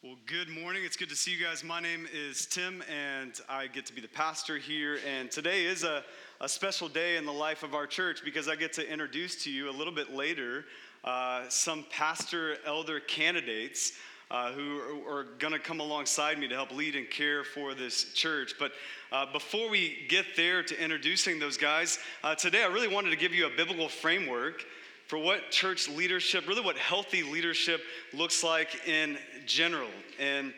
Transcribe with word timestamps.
Well, 0.00 0.14
good 0.26 0.48
morning. 0.48 0.84
It's 0.84 0.96
good 0.96 1.08
to 1.08 1.16
see 1.16 1.32
you 1.32 1.44
guys. 1.44 1.64
My 1.64 1.80
name 1.80 2.06
is 2.14 2.46
Tim, 2.46 2.84
and 2.88 3.32
I 3.48 3.66
get 3.66 3.84
to 3.86 3.92
be 3.92 4.00
the 4.00 4.06
pastor 4.06 4.56
here. 4.56 5.00
And 5.04 5.28
today 5.28 5.64
is 5.64 5.82
a, 5.82 6.04
a 6.40 6.48
special 6.48 6.86
day 6.86 7.16
in 7.16 7.26
the 7.26 7.32
life 7.32 7.64
of 7.64 7.74
our 7.74 7.84
church 7.84 8.20
because 8.24 8.46
I 8.46 8.54
get 8.54 8.72
to 8.74 8.88
introduce 8.88 9.42
to 9.42 9.50
you 9.50 9.68
a 9.68 9.72
little 9.72 9.92
bit 9.92 10.14
later 10.14 10.66
uh, 11.02 11.48
some 11.48 11.84
pastor 11.90 12.58
elder 12.64 13.00
candidates. 13.00 13.94
Uh, 14.30 14.52
who 14.52 14.78
are, 15.08 15.20
are 15.20 15.24
going 15.38 15.54
to 15.54 15.58
come 15.58 15.80
alongside 15.80 16.38
me 16.38 16.46
to 16.46 16.54
help 16.54 16.70
lead 16.70 16.94
and 16.94 17.08
care 17.08 17.42
for 17.42 17.72
this 17.72 18.12
church. 18.12 18.56
But 18.58 18.72
uh, 19.10 19.24
before 19.32 19.70
we 19.70 20.04
get 20.10 20.26
there 20.36 20.62
to 20.62 20.78
introducing 20.78 21.38
those 21.38 21.56
guys, 21.56 21.98
uh, 22.22 22.34
today 22.34 22.62
I 22.62 22.66
really 22.66 22.88
wanted 22.88 23.08
to 23.08 23.16
give 23.16 23.32
you 23.34 23.46
a 23.46 23.50
biblical 23.56 23.88
framework 23.88 24.66
for 25.08 25.18
what 25.18 25.50
church 25.50 25.88
leadership, 25.88 26.46
really 26.46 26.60
what 26.60 26.76
healthy 26.76 27.22
leadership 27.22 27.80
looks 28.12 28.44
like 28.44 28.86
in 28.86 29.16
general. 29.46 29.88
And, 30.20 30.52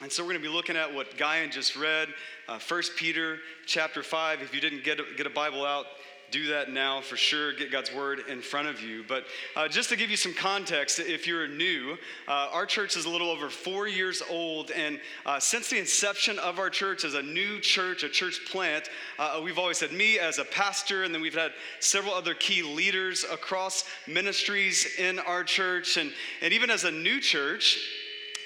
and 0.00 0.10
so 0.10 0.24
we're 0.24 0.30
going 0.30 0.42
to 0.42 0.48
be 0.48 0.52
looking 0.52 0.76
at 0.76 0.92
what 0.92 1.16
Guyan 1.16 1.52
just 1.52 1.76
read, 1.76 2.08
uh, 2.48 2.58
1 2.58 2.82
Peter 2.96 3.38
chapter 3.64 4.02
5. 4.02 4.42
If 4.42 4.52
you 4.52 4.60
didn't 4.60 4.82
get 4.82 4.98
a, 4.98 5.04
get 5.16 5.28
a 5.28 5.30
Bible 5.30 5.64
out, 5.64 5.86
do 6.32 6.46
that 6.48 6.70
now 6.70 7.02
for 7.02 7.16
sure. 7.16 7.52
Get 7.52 7.70
God's 7.70 7.92
word 7.94 8.20
in 8.28 8.40
front 8.40 8.66
of 8.66 8.80
you. 8.80 9.04
But 9.06 9.26
uh, 9.54 9.68
just 9.68 9.90
to 9.90 9.96
give 9.96 10.10
you 10.10 10.16
some 10.16 10.32
context, 10.32 10.98
if 10.98 11.26
you're 11.26 11.46
new, 11.46 11.98
uh, 12.26 12.48
our 12.52 12.64
church 12.64 12.96
is 12.96 13.04
a 13.04 13.10
little 13.10 13.30
over 13.30 13.50
four 13.50 13.86
years 13.86 14.22
old. 14.30 14.70
And 14.70 14.98
uh, 15.26 15.38
since 15.38 15.68
the 15.68 15.78
inception 15.78 16.38
of 16.38 16.58
our 16.58 16.70
church 16.70 17.04
as 17.04 17.14
a 17.14 17.22
new 17.22 17.60
church, 17.60 18.02
a 18.02 18.08
church 18.08 18.40
plant, 18.50 18.88
uh, 19.18 19.40
we've 19.44 19.58
always 19.58 19.78
had 19.78 19.92
me 19.92 20.18
as 20.18 20.38
a 20.38 20.44
pastor, 20.44 21.04
and 21.04 21.14
then 21.14 21.20
we've 21.20 21.34
had 21.34 21.52
several 21.80 22.14
other 22.14 22.34
key 22.34 22.62
leaders 22.62 23.24
across 23.30 23.84
ministries 24.08 24.98
in 24.98 25.18
our 25.18 25.44
church. 25.44 25.98
And, 25.98 26.12
and 26.40 26.52
even 26.54 26.70
as 26.70 26.84
a 26.84 26.90
new 26.90 27.20
church, 27.20 27.78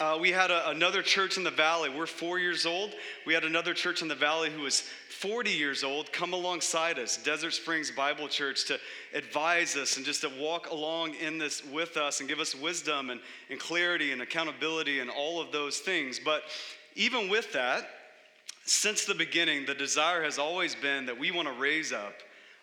uh, 0.01 0.19
we 0.21 0.31
had 0.31 0.51
a, 0.51 0.69
another 0.71 1.03
church 1.03 1.37
in 1.37 1.45
the 1.45 1.51
valley. 1.51 1.89
We're 1.89 2.07
four 2.07 2.39
years 2.39 2.67
old. 2.67 2.93
We 3.25 3.33
had 3.33 3.45
another 3.45 3.73
church 3.73 4.03
in 4.03 4.09
the 4.09 4.15
valley 4.15 4.51
who 4.51 4.63
was 4.63 4.83
40 5.17 5.51
years 5.51 5.83
old 5.83 6.13
come 6.13 6.35
alongside 6.35 6.99
us, 6.99 7.17
Desert 7.17 7.53
Springs 7.53 7.91
Bible 7.91 8.29
Church, 8.29 8.67
to 8.67 8.79
advise 9.15 9.75
us 9.75 9.97
and 9.97 10.05
just 10.05 10.21
to 10.21 10.31
walk 10.39 10.71
along 10.71 11.15
in 11.15 11.39
this 11.39 11.65
with 11.65 11.97
us 11.97 12.21
and 12.21 12.29
give 12.29 12.39
us 12.39 12.55
wisdom 12.55 13.09
and, 13.09 13.21
and 13.49 13.59
clarity 13.59 14.13
and 14.13 14.21
accountability 14.21 15.01
and 15.01 15.09
all 15.09 15.41
of 15.41 15.53
those 15.53 15.79
things. 15.79 16.21
But 16.23 16.43
even 16.97 17.31
with 17.31 17.51
that, 17.55 17.89
since 18.67 19.07
the 19.07 19.15
beginning, 19.15 19.65
the 19.65 19.75
desire 19.75 20.23
has 20.23 20.39
always 20.39 20.75
been 20.75 21.07
that 21.07 21.19
we 21.19 21.31
want 21.31 21.49
to 21.49 21.55
raise 21.55 21.93
up 21.93 22.15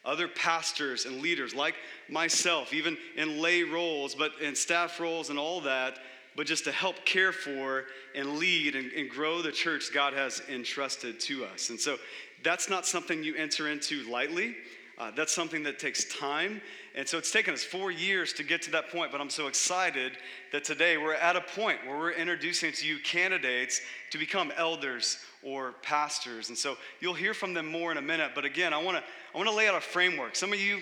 other 0.05 0.27
pastors 0.27 1.05
and 1.05 1.21
leaders 1.21 1.55
like 1.55 1.75
myself, 2.07 2.71
even 2.71 2.97
in 3.15 3.41
lay 3.41 3.63
roles, 3.63 4.13
but 4.13 4.31
in 4.41 4.55
staff 4.55 4.99
roles 4.99 5.31
and 5.31 5.39
all 5.39 5.61
that, 5.61 5.97
but 6.35 6.45
just 6.45 6.65
to 6.65 6.71
help 6.71 7.05
care 7.05 7.31
for 7.31 7.85
and 8.15 8.37
lead 8.37 8.75
and, 8.75 8.91
and, 8.91 9.09
grow 9.09 9.41
the 9.41 9.51
church 9.51 9.93
God 9.93 10.13
has 10.13 10.41
entrusted 10.49 11.19
to 11.21 11.45
us. 11.45 11.69
And 11.69 11.79
so 11.79 11.97
that's 12.43 12.69
not 12.69 12.85
something 12.85 13.23
you 13.23 13.35
enter 13.35 13.69
into 13.69 14.03
lightly. 14.09 14.55
Uh, 14.97 15.11
that's 15.15 15.33
something 15.33 15.63
that 15.63 15.79
takes 15.79 16.05
time. 16.05 16.61
And 16.95 17.07
so 17.07 17.17
it's 17.17 17.31
taken 17.31 17.53
us 17.53 17.63
four 17.63 17.89
years 17.89 18.31
to 18.33 18.43
get 18.43 18.61
to 18.63 18.71
that 18.71 18.89
point, 18.89 19.11
but 19.11 19.19
I'm 19.19 19.29
so 19.29 19.47
excited 19.47 20.13
that 20.51 20.63
today 20.63 20.97
we're 20.97 21.15
at 21.15 21.35
a 21.35 21.41
point 21.41 21.79
where 21.85 21.97
we're 21.97 22.11
introducing 22.11 22.71
to 22.71 22.87
you 22.87 22.99
candidates 22.99 23.81
to 24.11 24.19
become 24.19 24.53
elders 24.55 25.17
or 25.41 25.73
pastors. 25.81 26.49
And 26.49 26.57
so 26.57 26.77
you'll 26.99 27.15
hear 27.15 27.33
from 27.33 27.55
them 27.55 27.65
more 27.65 27.91
in 27.91 27.97
a 27.97 28.01
minute. 28.01 28.31
But 28.35 28.45
again, 28.45 28.71
I 28.71 28.77
wanna, 28.77 29.03
I 29.33 29.37
wanna 29.37 29.51
lay 29.51 29.67
out 29.67 29.75
a 29.75 29.81
framework. 29.81 30.35
Some 30.35 30.53
of 30.53 30.59
you 30.59 30.81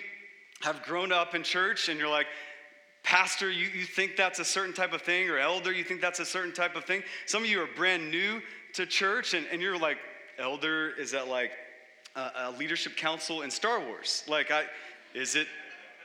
have 0.61 0.83
grown 0.83 1.13
up 1.13 1.33
in 1.33 1.43
church 1.43 1.87
and 1.87 1.97
you're 1.97 2.09
like, 2.09 2.27
Pastor, 3.03 3.49
you, 3.49 3.67
you 3.67 3.85
think 3.85 4.17
that's 4.17 4.39
a 4.39 4.45
certain 4.45 4.73
type 4.73 4.93
of 4.93 5.01
thing, 5.01 5.27
or 5.27 5.39
elder, 5.39 5.71
you 5.71 5.83
think 5.83 6.01
that's 6.01 6.19
a 6.19 6.25
certain 6.25 6.53
type 6.53 6.75
of 6.75 6.85
thing. 6.85 7.01
Some 7.25 7.43
of 7.43 7.49
you 7.49 7.61
are 7.63 7.67
brand 7.75 8.11
new 8.11 8.41
to 8.73 8.85
church 8.85 9.33
and, 9.33 9.47
and 9.51 9.61
you're 9.61 9.77
like, 9.77 9.97
elder, 10.37 10.91
is 10.91 11.11
that 11.11 11.27
like 11.27 11.51
a, 12.15 12.31
a 12.35 12.51
leadership 12.57 12.95
council 12.97 13.41
in 13.41 13.51
Star 13.51 13.79
Wars? 13.79 14.23
Like, 14.27 14.51
I, 14.51 14.65
is 15.13 15.35
it 15.35 15.47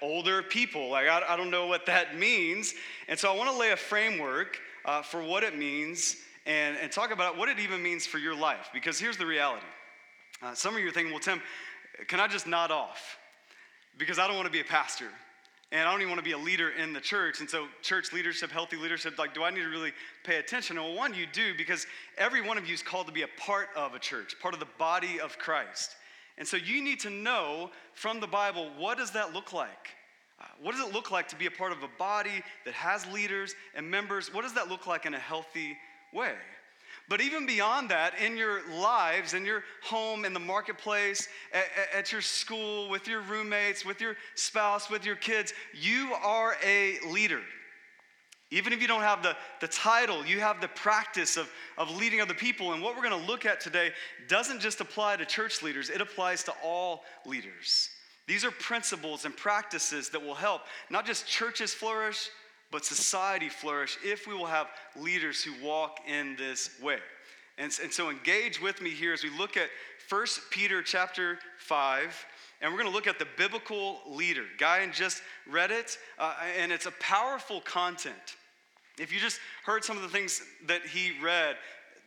older 0.02 0.42
people? 0.42 0.88
Like, 0.90 1.08
I, 1.08 1.22
I 1.28 1.36
don't 1.36 1.50
know 1.50 1.66
what 1.66 1.86
that 1.86 2.16
means. 2.18 2.74
And 3.08 3.18
so 3.18 3.32
I 3.32 3.36
want 3.36 3.50
to 3.50 3.56
lay 3.56 3.70
a 3.70 3.76
framework 3.76 4.58
uh, 4.84 5.02
for 5.02 5.22
what 5.22 5.42
it 5.42 5.56
means 5.56 6.16
and, 6.46 6.76
and 6.76 6.90
talk 6.92 7.10
about 7.10 7.36
what 7.36 7.48
it 7.48 7.58
even 7.58 7.82
means 7.82 8.06
for 8.06 8.18
your 8.18 8.34
life. 8.34 8.70
Because 8.72 8.98
here's 8.98 9.16
the 9.16 9.26
reality. 9.26 9.66
Uh, 10.42 10.54
some 10.54 10.74
of 10.74 10.80
you 10.80 10.88
are 10.88 10.92
thinking, 10.92 11.12
well, 11.12 11.20
Tim, 11.20 11.40
can 12.08 12.20
I 12.20 12.28
just 12.28 12.46
nod 12.46 12.70
off? 12.70 13.18
Because 13.98 14.18
I 14.18 14.26
don't 14.26 14.36
want 14.36 14.46
to 14.46 14.52
be 14.52 14.60
a 14.60 14.64
pastor 14.64 15.08
and 15.72 15.86
I 15.86 15.90
don't 15.90 16.00
even 16.00 16.10
want 16.10 16.20
to 16.20 16.24
be 16.24 16.32
a 16.32 16.38
leader 16.38 16.70
in 16.70 16.92
the 16.92 17.00
church. 17.00 17.40
And 17.40 17.50
so, 17.50 17.66
church 17.82 18.12
leadership, 18.12 18.50
healthy 18.50 18.76
leadership, 18.76 19.18
like, 19.18 19.34
do 19.34 19.42
I 19.42 19.50
need 19.50 19.62
to 19.62 19.68
really 19.68 19.92
pay 20.24 20.36
attention? 20.36 20.76
Well, 20.76 20.94
one, 20.94 21.12
you 21.12 21.26
do, 21.32 21.54
because 21.56 21.86
every 22.16 22.40
one 22.40 22.56
of 22.56 22.66
you 22.68 22.74
is 22.74 22.82
called 22.82 23.08
to 23.08 23.12
be 23.12 23.22
a 23.22 23.28
part 23.38 23.68
of 23.74 23.94
a 23.94 23.98
church, 23.98 24.36
part 24.40 24.54
of 24.54 24.60
the 24.60 24.68
body 24.78 25.20
of 25.20 25.38
Christ. 25.38 25.96
And 26.38 26.46
so, 26.46 26.56
you 26.56 26.82
need 26.82 27.00
to 27.00 27.10
know 27.10 27.70
from 27.94 28.20
the 28.20 28.26
Bible 28.28 28.70
what 28.78 28.98
does 28.98 29.10
that 29.12 29.34
look 29.34 29.52
like? 29.52 29.96
Uh, 30.40 30.44
what 30.62 30.72
does 30.72 30.86
it 30.86 30.92
look 30.92 31.10
like 31.10 31.28
to 31.28 31.36
be 31.36 31.46
a 31.46 31.50
part 31.50 31.72
of 31.72 31.82
a 31.82 31.88
body 31.98 32.42
that 32.64 32.74
has 32.74 33.06
leaders 33.12 33.54
and 33.74 33.90
members? 33.90 34.32
What 34.32 34.42
does 34.42 34.54
that 34.54 34.68
look 34.68 34.86
like 34.86 35.06
in 35.06 35.14
a 35.14 35.18
healthy 35.18 35.76
way? 36.12 36.34
But 37.08 37.20
even 37.20 37.46
beyond 37.46 37.90
that, 37.90 38.18
in 38.18 38.36
your 38.36 38.68
lives, 38.68 39.32
in 39.34 39.44
your 39.44 39.62
home, 39.82 40.24
in 40.24 40.32
the 40.32 40.40
marketplace, 40.40 41.28
at, 41.52 41.64
at, 41.94 42.12
your 42.12 42.20
school, 42.20 42.88
with 42.88 43.06
your 43.06 43.20
roommates, 43.20 43.84
with 43.84 44.00
your 44.00 44.16
spouse, 44.34 44.90
with 44.90 45.04
your 45.06 45.14
kids, 45.14 45.52
you 45.72 46.12
are 46.14 46.56
a 46.64 46.98
leader. 47.08 47.40
Even 48.50 48.72
if 48.72 48.80
you 48.80 48.88
don't 48.88 49.02
have 49.02 49.22
the, 49.22 49.36
the 49.60 49.68
title, 49.68 50.24
you 50.24 50.40
have 50.40 50.60
the 50.60 50.68
practice 50.68 51.36
of, 51.36 51.48
of 51.78 51.96
leading 51.96 52.20
other 52.20 52.34
people. 52.34 52.72
And 52.72 52.82
what 52.82 52.96
we're 52.96 53.08
going 53.08 53.20
to 53.20 53.26
look 53.26 53.44
at 53.44 53.60
today 53.60 53.90
doesn't 54.28 54.60
just 54.60 54.80
apply 54.80 55.16
to 55.16 55.24
church 55.24 55.62
leaders, 55.62 55.90
it 55.90 56.00
applies 56.00 56.42
to 56.44 56.52
all 56.64 57.02
leaders. 57.24 57.90
These 58.26 58.44
are 58.44 58.50
principles 58.50 59.24
and 59.24 59.36
practices 59.36 60.08
that 60.10 60.20
will 60.22 60.34
help 60.34 60.62
not 60.90 61.06
just 61.06 61.28
churches 61.28 61.72
flourish, 61.72 62.28
but 62.76 62.84
society 62.84 63.48
flourish 63.48 63.96
if 64.04 64.26
we 64.26 64.34
will 64.34 64.44
have 64.44 64.66
leaders 64.96 65.42
who 65.42 65.50
walk 65.66 66.00
in 66.06 66.36
this 66.36 66.78
way. 66.82 66.98
And, 67.56 67.72
and 67.82 67.90
so 67.90 68.10
engage 68.10 68.60
with 68.60 68.82
me 68.82 68.90
here 68.90 69.14
as 69.14 69.24
we 69.24 69.30
look 69.30 69.56
at 69.56 69.70
1 70.10 70.26
Peter 70.50 70.82
chapter 70.82 71.38
5, 71.56 72.26
and 72.60 72.70
we're 72.70 72.76
going 72.76 72.90
to 72.90 72.94
look 72.94 73.06
at 73.06 73.18
the 73.18 73.26
biblical 73.38 74.00
leader. 74.06 74.44
Guyan 74.58 74.92
just 74.92 75.22
read 75.50 75.70
it, 75.70 75.96
uh, 76.18 76.34
and 76.60 76.70
it's 76.70 76.84
a 76.84 76.90
powerful 77.00 77.62
content. 77.62 78.36
If 78.98 79.10
you 79.10 79.20
just 79.20 79.40
heard 79.64 79.82
some 79.82 79.96
of 79.96 80.02
the 80.02 80.10
things 80.10 80.42
that 80.66 80.84
he 80.84 81.12
read, 81.24 81.56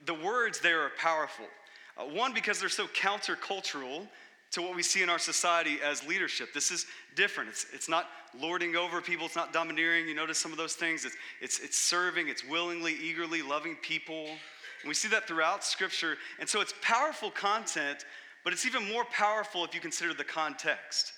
the 0.06 0.14
words 0.14 0.60
there 0.60 0.84
are 0.84 0.92
powerful. 1.00 1.48
Uh, 1.98 2.04
one, 2.04 2.32
because 2.32 2.60
they're 2.60 2.70
so 2.70 2.86
countercultural 2.86 4.08
to 4.52 4.62
what 4.62 4.76
we 4.76 4.82
see 4.82 5.04
in 5.04 5.10
our 5.10 5.20
society 5.20 5.78
as 5.84 6.06
leadership. 6.08 6.54
This 6.54 6.72
is 6.72 6.86
different. 7.16 7.50
It's, 7.50 7.66
it's 7.74 7.90
not 7.90 8.08
lording 8.40 8.76
over 8.76 9.02
people, 9.02 9.26
it's 9.26 9.36
not 9.36 9.54
domineering. 9.54 10.08
You 10.08 10.16
notice 10.16 10.38
some 10.38 10.52
of 10.52 10.58
those 10.58 10.74
things. 10.74 11.06
It's, 11.06 11.16
it's, 11.42 11.60
it's 11.60 11.78
serving, 11.78 12.30
it's 12.30 12.44
willingly, 12.44 12.96
eagerly 12.96 13.42
loving 13.42 13.76
people. 13.82 14.26
And 14.26 14.88
we 14.88 14.94
see 14.94 15.08
that 15.10 15.28
throughout 15.28 15.64
Scripture. 15.64 16.18
And 16.40 16.48
so 16.48 16.62
it's 16.62 16.74
powerful 16.82 17.32
content, 17.32 18.06
but 18.44 18.54
it's 18.54 18.66
even 18.66 18.88
more 18.92 19.06
powerful 19.06 19.64
if 19.66 19.76
you 19.76 19.82
consider 19.82 20.14
the 20.14 20.24
context. 20.24 21.14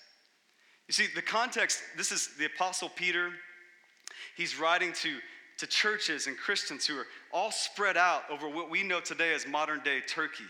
You 0.88 0.94
see, 0.94 1.08
the 1.14 1.22
context, 1.22 1.82
this 1.96 2.12
is 2.12 2.32
the 2.38 2.46
Apostle 2.46 2.90
Peter. 2.90 3.30
He's 4.36 4.60
writing 4.60 4.92
to, 4.94 5.18
to 5.60 5.68
churches 5.68 6.28
and 6.28 6.38
Christians 6.38 6.86
who 6.86 6.98
are 6.98 7.08
all 7.32 7.52
spread 7.52 7.96
out 7.96 8.24
over 8.30 8.50
what 8.50 8.70
we 8.70 8.84
know 8.84 9.00
today 9.00 9.34
as 9.34 9.48
modern 9.48 9.82
day 9.82 10.02
Turkey. 10.02 10.44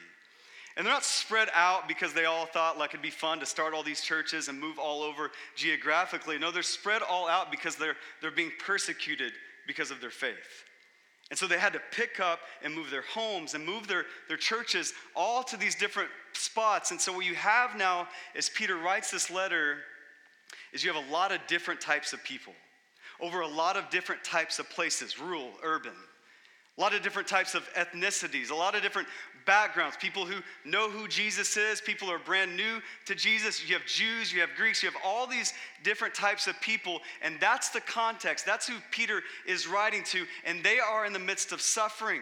And 0.76 0.86
they're 0.86 0.94
not 0.94 1.04
spread 1.04 1.50
out 1.54 1.88
because 1.88 2.14
they 2.14 2.26
all 2.26 2.46
thought 2.46 2.78
like 2.78 2.92
it'd 2.92 3.02
be 3.02 3.09
fun 3.09 3.40
to 3.40 3.46
start 3.46 3.74
all 3.74 3.84
these 3.84 4.02
churches 4.02 4.48
and 4.48 4.59
move 4.59 4.80
all 4.80 5.04
over 5.04 5.32
geographically. 5.56 6.38
No, 6.40 6.52
they're 6.52 6.64
spread 6.64 7.02
all 7.02 7.28
out 7.28 7.52
because 7.52 7.76
they're, 7.76 7.98
they're 8.22 8.32
being 8.32 8.52
persecuted 8.59 9.34
because 9.68 9.92
of 9.92 10.00
their 10.02 10.09
faith. 10.09 10.66
And 11.30 11.40
so 11.40 11.48
they 11.48 11.58
had 11.58 11.74
to 11.74 11.82
pick 11.92 12.20
up 12.20 12.40
and 12.62 12.73
move 12.73 12.90
their 12.90 13.03
homes 13.03 13.53
and 13.53 13.66
move 13.66 13.88
their, 13.88 14.06
their 14.28 14.38
churches 14.38 14.94
all 15.16 15.44
to 15.44 15.56
these 15.56 15.76
different 15.76 16.09
spots. 16.34 16.91
And 16.91 17.00
so 17.00 17.14
what 17.14 17.26
you 17.26 17.35
have 17.35 17.78
now, 17.78 18.08
as 18.35 18.50
Peter 18.50 18.76
writes 18.76 19.12
this 19.12 19.32
letter, 19.32 19.78
is 20.73 20.84
you 20.84 20.91
have 20.91 21.08
a 21.08 21.12
lot 21.12 21.32
of 21.32 21.40
different 21.47 21.79
types 21.79 22.12
of 22.12 22.22
people 22.23 22.53
over 23.22 23.41
a 23.41 23.47
lot 23.47 23.78
of 23.78 23.90
different 23.90 24.23
types 24.23 24.59
of 24.59 24.70
places 24.70 25.20
rural, 25.20 25.52
urban. 25.64 25.94
A 26.78 26.82
lot 26.82 26.96
of 26.96 27.02
different 27.02 27.28
types 27.28 27.53
of 27.53 27.70
ethnicities, 27.73 28.50
a 28.50 28.56
lot 28.56 28.76
of 28.76 28.82
different 28.82 29.08
backgrounds, 29.46 29.97
people 29.97 30.26
who 30.26 30.41
know 30.66 30.90
who 30.90 31.08
Jesus 31.08 31.58
is, 31.58 31.82
people 31.82 32.08
who 32.08 32.14
are 32.14 32.20
brand 32.20 32.55
new 32.55 32.82
to 33.05 33.16
Jesus. 33.16 33.67
You 33.67 33.76
have 33.76 33.85
Jews, 33.85 34.34
you 34.34 34.41
have 34.41 34.49
Greeks, 34.55 34.84
you 34.84 34.90
have 34.90 35.02
all 35.03 35.28
these 35.28 35.53
different 35.84 36.14
types 36.14 36.47
of 36.47 36.59
people, 36.61 36.99
and 37.22 37.38
that's 37.40 37.70
the 37.70 37.82
context. 37.82 38.46
That's 38.46 38.67
who 38.67 38.76
Peter 38.91 39.22
is 39.47 39.67
writing 39.67 40.03
to, 40.05 40.26
and 40.46 40.64
they 40.64 40.79
are 40.79 41.05
in 41.05 41.14
the 41.14 41.20
midst 41.20 41.52
of 41.52 41.61
suffering. 41.61 42.22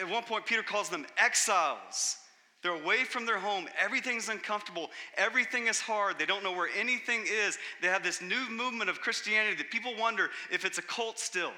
At 0.00 0.08
one 0.08 0.24
point, 0.24 0.46
Peter 0.46 0.62
calls 0.62 0.88
them 0.88 1.06
exiles. 1.16 2.16
They're 2.62 2.72
away 2.72 3.04
from 3.04 3.24
their 3.24 3.38
home. 3.38 3.66
Everything's 3.82 4.28
uncomfortable. 4.28 4.90
Everything 5.16 5.66
is 5.66 5.80
hard. 5.80 6.18
They 6.18 6.26
don't 6.26 6.44
know 6.44 6.52
where 6.52 6.68
anything 6.78 7.24
is. 7.26 7.56
They 7.80 7.88
have 7.88 8.02
this 8.02 8.20
new 8.20 8.50
movement 8.50 8.90
of 8.90 9.00
Christianity 9.00 9.56
that 9.56 9.70
people 9.70 9.94
wonder 9.98 10.28
if 10.50 10.66
it's 10.66 10.76
a 10.76 10.82
cult 10.82 11.18
still. 11.18 11.52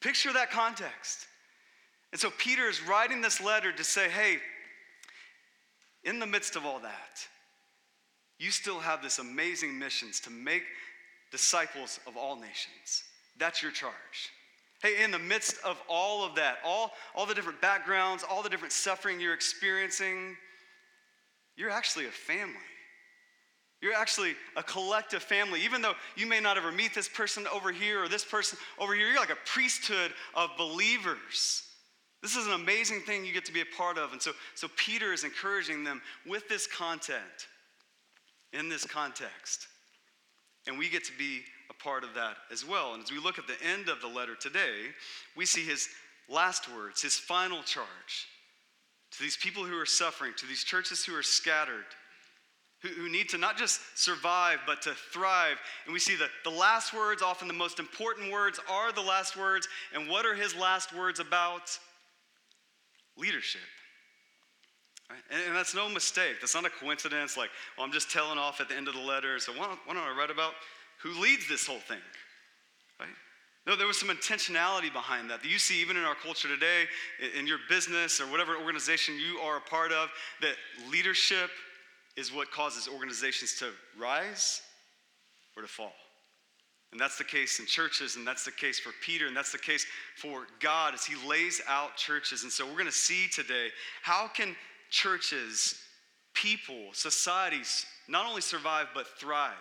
Picture 0.00 0.32
that 0.32 0.50
context. 0.50 1.26
And 2.12 2.20
so 2.20 2.30
Peter 2.38 2.68
is 2.68 2.82
writing 2.86 3.20
this 3.20 3.40
letter 3.40 3.72
to 3.72 3.84
say, 3.84 4.08
hey, 4.08 4.38
in 6.04 6.18
the 6.18 6.26
midst 6.26 6.56
of 6.56 6.64
all 6.64 6.78
that, 6.80 7.26
you 8.38 8.50
still 8.50 8.78
have 8.78 9.02
this 9.02 9.18
amazing 9.18 9.78
missions 9.78 10.20
to 10.20 10.30
make 10.30 10.62
disciples 11.30 11.98
of 12.06 12.16
all 12.16 12.36
nations. 12.36 13.04
That's 13.38 13.62
your 13.62 13.72
charge. 13.72 13.92
Hey, 14.82 15.02
in 15.02 15.10
the 15.10 15.18
midst 15.18 15.56
of 15.64 15.80
all 15.88 16.24
of 16.24 16.34
that, 16.36 16.58
all, 16.64 16.92
all 17.14 17.26
the 17.26 17.34
different 17.34 17.60
backgrounds, 17.60 18.24
all 18.28 18.42
the 18.42 18.48
different 18.48 18.72
suffering 18.72 19.20
you're 19.20 19.34
experiencing, 19.34 20.36
you're 21.56 21.70
actually 21.70 22.06
a 22.06 22.10
family. 22.10 22.54
You're 23.80 23.94
actually 23.94 24.34
a 24.54 24.62
collective 24.62 25.22
family. 25.22 25.62
Even 25.62 25.82
though 25.82 25.94
you 26.14 26.26
may 26.26 26.40
not 26.40 26.56
ever 26.56 26.72
meet 26.72 26.94
this 26.94 27.08
person 27.08 27.46
over 27.52 27.72
here 27.72 28.02
or 28.02 28.08
this 28.08 28.24
person 28.24 28.58
over 28.78 28.94
here, 28.94 29.08
you're 29.08 29.20
like 29.20 29.30
a 29.30 29.38
priesthood 29.44 30.12
of 30.34 30.50
believers. 30.56 31.62
This 32.26 32.34
is 32.34 32.48
an 32.48 32.54
amazing 32.54 33.02
thing 33.02 33.24
you 33.24 33.32
get 33.32 33.44
to 33.44 33.52
be 33.52 33.60
a 33.60 33.76
part 33.76 33.98
of. 33.98 34.10
And 34.10 34.20
so, 34.20 34.32
so 34.56 34.66
Peter 34.74 35.12
is 35.12 35.22
encouraging 35.22 35.84
them 35.84 36.02
with 36.26 36.48
this 36.48 36.66
content, 36.66 37.20
in 38.52 38.68
this 38.68 38.84
context. 38.84 39.68
And 40.66 40.76
we 40.76 40.88
get 40.88 41.04
to 41.04 41.12
be 41.16 41.42
a 41.70 41.74
part 41.74 42.02
of 42.02 42.14
that 42.14 42.36
as 42.50 42.66
well. 42.66 42.94
And 42.94 43.02
as 43.04 43.12
we 43.12 43.20
look 43.20 43.38
at 43.38 43.46
the 43.46 43.54
end 43.64 43.88
of 43.88 44.00
the 44.00 44.08
letter 44.08 44.34
today, 44.34 44.88
we 45.36 45.46
see 45.46 45.64
his 45.64 45.88
last 46.28 46.68
words, 46.74 47.00
his 47.00 47.14
final 47.14 47.62
charge 47.62 48.26
to 49.12 49.22
these 49.22 49.36
people 49.36 49.64
who 49.64 49.78
are 49.78 49.86
suffering, 49.86 50.32
to 50.38 50.46
these 50.46 50.64
churches 50.64 51.04
who 51.04 51.14
are 51.14 51.22
scattered 51.22 51.84
who, 52.82 52.88
who 52.88 53.08
need 53.08 53.28
to 53.30 53.38
not 53.38 53.56
just 53.56 53.80
survive, 53.94 54.58
but 54.66 54.82
to 54.82 54.94
thrive. 55.12 55.58
And 55.84 55.92
we 55.92 56.00
see 56.00 56.16
that 56.16 56.28
the 56.44 56.50
last 56.50 56.92
words, 56.92 57.22
often 57.22 57.48
the 57.48 57.54
most 57.54 57.78
important 57.78 58.32
words, 58.32 58.60
are 58.70 58.92
the 58.92 59.00
last 59.00 59.36
words. 59.36 59.68
And 59.94 60.08
what 60.08 60.26
are 60.26 60.34
his 60.34 60.54
last 60.54 60.92
words 60.92 61.20
about? 61.20 61.78
Leadership. 63.18 63.62
Right? 65.10 65.20
And, 65.30 65.56
that's 65.56 65.74
no 65.74 65.88
mistake. 65.88 66.36
That's 66.40 66.54
not 66.54 66.64
a 66.64 66.70
coincidence, 66.70 67.36
like, 67.36 67.50
well, 67.76 67.86
I'm 67.86 67.92
just 67.92 68.10
telling 68.10 68.38
off 68.38 68.60
at 68.60 68.68
the 68.68 68.76
end 68.76 68.88
of 68.88 68.94
the 68.94 69.00
letter. 69.00 69.38
So 69.38 69.52
why 69.52 69.66
don't, 69.66 69.78
why 69.86 69.94
don't 69.94 70.02
I 70.02 70.16
write 70.18 70.30
about 70.30 70.52
who 71.02 71.20
leads 71.20 71.48
this 71.48 71.66
whole 71.66 71.78
thing? 71.78 72.00
Right? 72.98 73.08
No, 73.66 73.76
there 73.76 73.86
was 73.86 73.98
some 73.98 74.08
intentionality 74.08 74.92
behind 74.92 75.30
that. 75.30 75.42
That 75.42 75.48
you 75.48 75.58
see 75.58 75.80
even 75.80 75.96
in 75.96 76.04
our 76.04 76.14
culture 76.14 76.48
today, 76.48 76.84
in 77.36 77.46
your 77.46 77.58
business 77.68 78.20
or 78.20 78.26
whatever 78.26 78.56
organization 78.56 79.16
you 79.16 79.38
are 79.40 79.58
a 79.58 79.60
part 79.60 79.92
of, 79.92 80.08
that 80.40 80.54
leadership 80.90 81.50
is 82.16 82.32
what 82.32 82.50
causes 82.50 82.88
organizations 82.88 83.56
to 83.58 83.70
rise 83.98 84.62
or 85.56 85.62
to 85.62 85.68
fall. 85.68 85.92
And 86.92 87.00
that's 87.00 87.18
the 87.18 87.24
case 87.24 87.58
in 87.58 87.66
churches, 87.66 88.16
and 88.16 88.26
that's 88.26 88.44
the 88.44 88.52
case 88.52 88.78
for 88.78 88.92
Peter, 89.02 89.26
and 89.26 89.36
that's 89.36 89.52
the 89.52 89.58
case 89.58 89.84
for 90.16 90.46
God 90.60 90.94
as 90.94 91.04
he 91.04 91.14
lays 91.28 91.60
out 91.68 91.96
churches. 91.96 92.42
And 92.42 92.52
so 92.52 92.64
we're 92.64 92.72
going 92.72 92.86
to 92.86 92.92
see 92.92 93.26
today 93.28 93.68
how 94.02 94.28
can 94.28 94.54
churches, 94.90 95.80
people, 96.32 96.88
societies 96.92 97.86
not 98.08 98.26
only 98.26 98.40
survive 98.40 98.86
but 98.94 99.06
thrive 99.18 99.52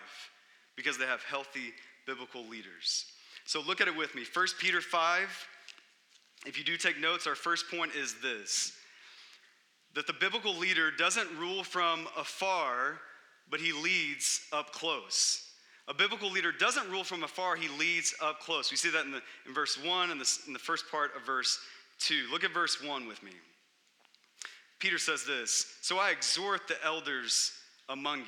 because 0.76 0.98
they 0.98 1.06
have 1.06 1.24
healthy 1.24 1.74
biblical 2.06 2.46
leaders. 2.48 3.06
So 3.46 3.62
look 3.62 3.82
at 3.82 3.88
it 3.88 3.96
with 3.96 4.14
me. 4.16 4.24
1 4.32 4.48
Peter 4.60 4.82
5. 4.82 5.48
If 6.46 6.58
you 6.60 6.64
do 6.64 6.78
take 6.78 7.00
notes, 7.00 7.26
our 7.26 7.36
first 7.36 7.66
point 7.72 7.96
is 7.96 8.16
this 8.22 8.74
that 9.96 10.08
the 10.08 10.14
biblical 10.14 10.54
leader 10.54 10.92
doesn't 10.92 11.28
rule 11.40 11.64
from 11.64 12.06
afar, 12.18 13.00
but 13.50 13.62
he 13.62 13.72
leads 13.72 14.42
up 14.52 14.74
close. 14.74 15.45
A 15.88 15.94
biblical 15.94 16.32
leader 16.32 16.52
doesn't 16.52 16.90
rule 16.90 17.04
from 17.04 17.24
afar, 17.24 17.56
he 17.56 17.68
leads 17.78 18.16
up 18.22 18.40
close. 18.40 18.72
We 18.72 18.78
see 18.78 18.90
that 18.92 19.06
in, 19.06 19.12
the, 19.12 19.22
in 19.46 19.54
verse 19.54 19.78
1 19.84 20.10
and 20.10 20.22
in 20.48 20.54
the 20.54 20.60
first 20.60 20.90
part 20.90 21.16
of 21.16 21.26
verse 21.26 21.60
2. 22.00 22.28
Look 22.32 22.44
at 22.44 22.54
verse 22.54 22.82
1 22.84 23.08
with 23.08 23.22
me. 23.22 23.32
Peter 24.80 24.98
says 24.98 25.24
this 25.26 25.78
So 25.82 25.98
I 25.98 26.10
exhort 26.10 26.68
the 26.68 26.84
elders 26.84 27.52
among 27.90 28.20
you. 28.20 28.26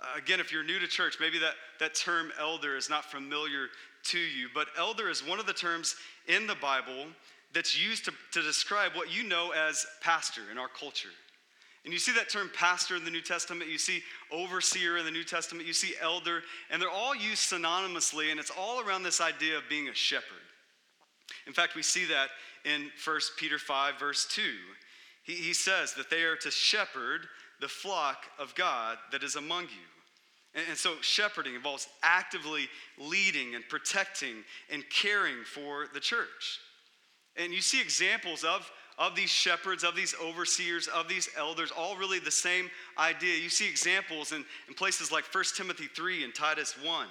Uh, 0.00 0.18
again, 0.18 0.40
if 0.40 0.52
you're 0.52 0.64
new 0.64 0.78
to 0.78 0.86
church, 0.86 1.18
maybe 1.20 1.38
that, 1.38 1.54
that 1.80 1.94
term 1.94 2.32
elder 2.40 2.76
is 2.76 2.90
not 2.90 3.04
familiar 3.04 3.68
to 4.04 4.18
you, 4.18 4.48
but 4.54 4.68
elder 4.76 5.08
is 5.08 5.26
one 5.26 5.38
of 5.38 5.46
the 5.46 5.52
terms 5.52 5.96
in 6.26 6.46
the 6.46 6.54
Bible 6.56 7.06
that's 7.52 7.80
used 7.80 8.04
to, 8.06 8.12
to 8.32 8.42
describe 8.42 8.92
what 8.94 9.14
you 9.14 9.22
know 9.22 9.52
as 9.52 9.86
pastor 10.00 10.42
in 10.50 10.58
our 10.58 10.68
culture. 10.68 11.08
And 11.84 11.92
you 11.92 11.98
see 11.98 12.12
that 12.12 12.30
term 12.30 12.50
pastor 12.54 12.96
in 12.96 13.04
the 13.04 13.10
New 13.10 13.20
Testament, 13.20 13.70
you 13.70 13.78
see 13.78 14.02
overseer 14.32 14.96
in 14.96 15.04
the 15.04 15.10
New 15.10 15.24
Testament, 15.24 15.66
you 15.66 15.74
see 15.74 15.94
elder, 16.00 16.42
and 16.70 16.80
they're 16.80 16.88
all 16.90 17.14
used 17.14 17.52
synonymously, 17.52 18.30
and 18.30 18.40
it's 18.40 18.50
all 18.50 18.80
around 18.80 19.02
this 19.02 19.20
idea 19.20 19.58
of 19.58 19.68
being 19.68 19.88
a 19.88 19.94
shepherd. 19.94 20.38
In 21.46 21.52
fact, 21.52 21.74
we 21.74 21.82
see 21.82 22.06
that 22.06 22.30
in 22.64 22.90
1 23.04 23.20
Peter 23.36 23.58
5, 23.58 23.98
verse 23.98 24.26
2. 24.30 24.42
He, 25.24 25.34
he 25.34 25.52
says 25.52 25.94
that 25.94 26.08
they 26.08 26.22
are 26.22 26.36
to 26.36 26.50
shepherd 26.50 27.26
the 27.60 27.68
flock 27.68 28.24
of 28.38 28.54
God 28.54 28.98
that 29.12 29.22
is 29.22 29.36
among 29.36 29.64
you. 29.64 30.54
And, 30.54 30.64
and 30.70 30.78
so, 30.78 30.94
shepherding 31.02 31.54
involves 31.54 31.88
actively 32.02 32.68
leading 32.98 33.54
and 33.54 33.68
protecting 33.68 34.36
and 34.70 34.84
caring 34.88 35.44
for 35.44 35.86
the 35.92 36.00
church. 36.00 36.60
And 37.36 37.52
you 37.52 37.60
see 37.60 37.80
examples 37.80 38.44
of, 38.44 38.70
of 38.98 39.16
these 39.16 39.30
shepherds, 39.30 39.82
of 39.82 39.96
these 39.96 40.14
overseers, 40.22 40.86
of 40.88 41.08
these 41.08 41.28
elders, 41.36 41.70
all 41.70 41.96
really 41.96 42.18
the 42.18 42.30
same 42.30 42.70
idea. 42.98 43.36
You 43.36 43.48
see 43.48 43.68
examples 43.68 44.32
in, 44.32 44.44
in 44.68 44.74
places 44.74 45.10
like 45.10 45.24
1 45.24 45.44
Timothy 45.56 45.88
3 45.94 46.24
and 46.24 46.34
Titus 46.34 46.74
1, 46.82 47.06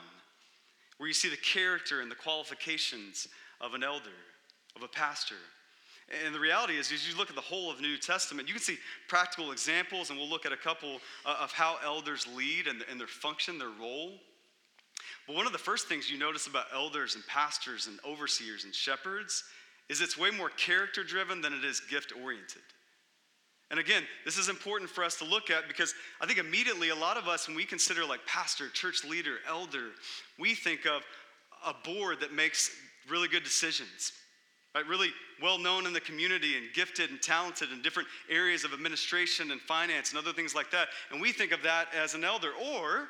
where 0.98 1.08
you 1.08 1.14
see 1.14 1.30
the 1.30 1.38
character 1.38 2.02
and 2.02 2.10
the 2.10 2.16
qualifications 2.16 3.28
of 3.60 3.74
an 3.74 3.84
elder, 3.84 4.10
of 4.76 4.84
a 4.84 4.88
pastor. 4.88 5.36
And 6.26 6.34
the 6.36 6.40
reality 6.40 6.78
is, 6.78 6.92
as 6.92 7.10
you 7.10 7.18
look 7.18 7.30
at 7.30 7.36
the 7.36 7.42
whole 7.42 7.72
of 7.72 7.78
the 7.78 7.84
New 7.84 7.98
Testament, 7.98 8.48
you 8.48 8.54
can 8.54 8.64
see 8.64 8.78
practical 9.08 9.52
examples, 9.52 10.10
and 10.10 10.20
we'll 10.20 10.30
look 10.30 10.46
at 10.46 10.52
a 10.52 10.58
couple 10.58 11.00
uh, 11.26 11.38
of 11.42 11.52
how 11.52 11.78
elders 11.84 12.28
lead 12.36 12.68
and, 12.68 12.84
and 12.90 13.00
their 13.00 13.08
function, 13.08 13.58
their 13.58 13.72
role. 13.80 14.20
But 15.28 15.36
one 15.36 15.46
of 15.46 15.54
the 15.54 15.58
first 15.58 15.88
things 15.88 16.12
you 16.12 16.20
notice 16.20 16.48
about 16.48 16.66
elders 16.74 17.16
and 17.16 17.26
pastors 17.28 17.88
and 17.88 18.00
overseers 18.06 18.66
and 18.66 18.76
shepherds 18.76 19.44
is 19.90 20.02
it's 20.02 20.18
way 20.18 20.32
more 20.32 20.50
character 20.50 21.04
driven 21.04 21.42
than 21.42 21.54
it 21.54 21.64
is 21.64 21.80
gift 21.80 22.14
oriented. 22.24 22.62
And 23.72 23.80
again, 23.80 24.04
this 24.24 24.38
is 24.38 24.50
important 24.50 24.90
for 24.90 25.04
us 25.04 25.16
to 25.18 25.26
look 25.26 25.50
at 25.50 25.68
because 25.68 25.96
I 26.22 26.28
think 26.28 26.38
immediately 26.38 26.90
a 26.90 26.96
lot 26.96 27.18
of 27.18 27.28
us, 27.28 27.48
when 27.48 27.58
we 27.58 27.66
consider 27.66 28.06
like 28.06 28.26
pastor, 28.28 28.70
church 28.70 29.04
leader, 29.04 29.38
elder, 29.48 29.90
we 30.38 30.54
think 30.54 30.82
of 30.86 31.02
a 31.66 31.74
board 31.84 32.20
that 32.20 32.34
makes 32.34 32.70
really 33.10 33.28
good 33.28 33.44
decisions, 33.44 34.12
right? 34.76 34.86
Really 34.86 35.10
well 35.42 35.58
known 35.58 35.88
in 35.88 35.94
the 35.94 36.00
community 36.00 36.56
and 36.56 36.66
gifted 36.74 37.10
and 37.10 37.22
talented 37.22 37.72
in 37.72 37.82
different 37.82 38.08
areas 38.30 38.64
of 38.64 38.74
administration 38.74 39.52
and 39.52 39.60
finance 39.62 40.12
and 40.12 40.20
other 40.20 40.34
things 40.34 40.54
like 40.54 40.70
that. 40.72 40.90
And 41.12 41.20
we 41.20 41.32
think 41.32 41.52
of 41.52 41.64
that 41.64 41.88
as 41.96 42.14
an 42.14 42.24
elder. 42.24 42.52
Or 42.62 43.08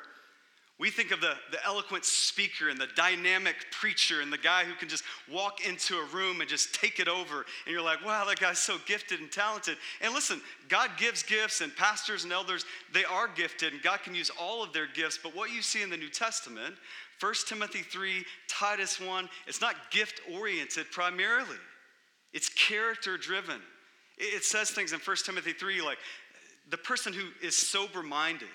we 0.78 0.90
think 0.90 1.12
of 1.12 1.20
the, 1.20 1.34
the 1.52 1.64
eloquent 1.64 2.04
speaker 2.04 2.68
and 2.68 2.80
the 2.80 2.88
dynamic 2.96 3.54
preacher 3.70 4.20
and 4.20 4.32
the 4.32 4.38
guy 4.38 4.64
who 4.64 4.74
can 4.74 4.88
just 4.88 5.04
walk 5.30 5.64
into 5.64 5.96
a 5.98 6.04
room 6.06 6.40
and 6.40 6.50
just 6.50 6.74
take 6.74 6.98
it 6.98 7.06
over. 7.06 7.46
And 7.64 7.72
you're 7.72 7.80
like, 7.80 8.04
wow, 8.04 8.24
that 8.24 8.40
guy's 8.40 8.58
so 8.58 8.78
gifted 8.84 9.20
and 9.20 9.30
talented. 9.30 9.76
And 10.00 10.12
listen, 10.12 10.40
God 10.68 10.90
gives 10.96 11.22
gifts, 11.22 11.60
and 11.60 11.74
pastors 11.76 12.24
and 12.24 12.32
elders, 12.32 12.64
they 12.92 13.04
are 13.04 13.28
gifted, 13.28 13.72
and 13.72 13.82
God 13.82 14.02
can 14.02 14.16
use 14.16 14.30
all 14.40 14.64
of 14.64 14.72
their 14.72 14.88
gifts. 14.88 15.16
But 15.22 15.36
what 15.36 15.52
you 15.52 15.62
see 15.62 15.82
in 15.82 15.90
the 15.90 15.96
New 15.96 16.10
Testament, 16.10 16.74
1 17.20 17.34
Timothy 17.46 17.82
3, 17.82 18.24
Titus 18.48 19.00
1, 19.00 19.28
it's 19.46 19.60
not 19.60 19.76
gift 19.92 20.22
oriented 20.32 20.90
primarily, 20.90 21.56
it's 22.32 22.48
character 22.48 23.16
driven. 23.16 23.60
It 24.16 24.44
says 24.44 24.70
things 24.70 24.92
in 24.92 25.00
1 25.00 25.16
Timothy 25.24 25.52
3 25.52 25.82
like 25.82 25.98
the 26.70 26.76
person 26.76 27.12
who 27.12 27.24
is 27.44 27.56
sober 27.56 28.02
minded 28.02 28.48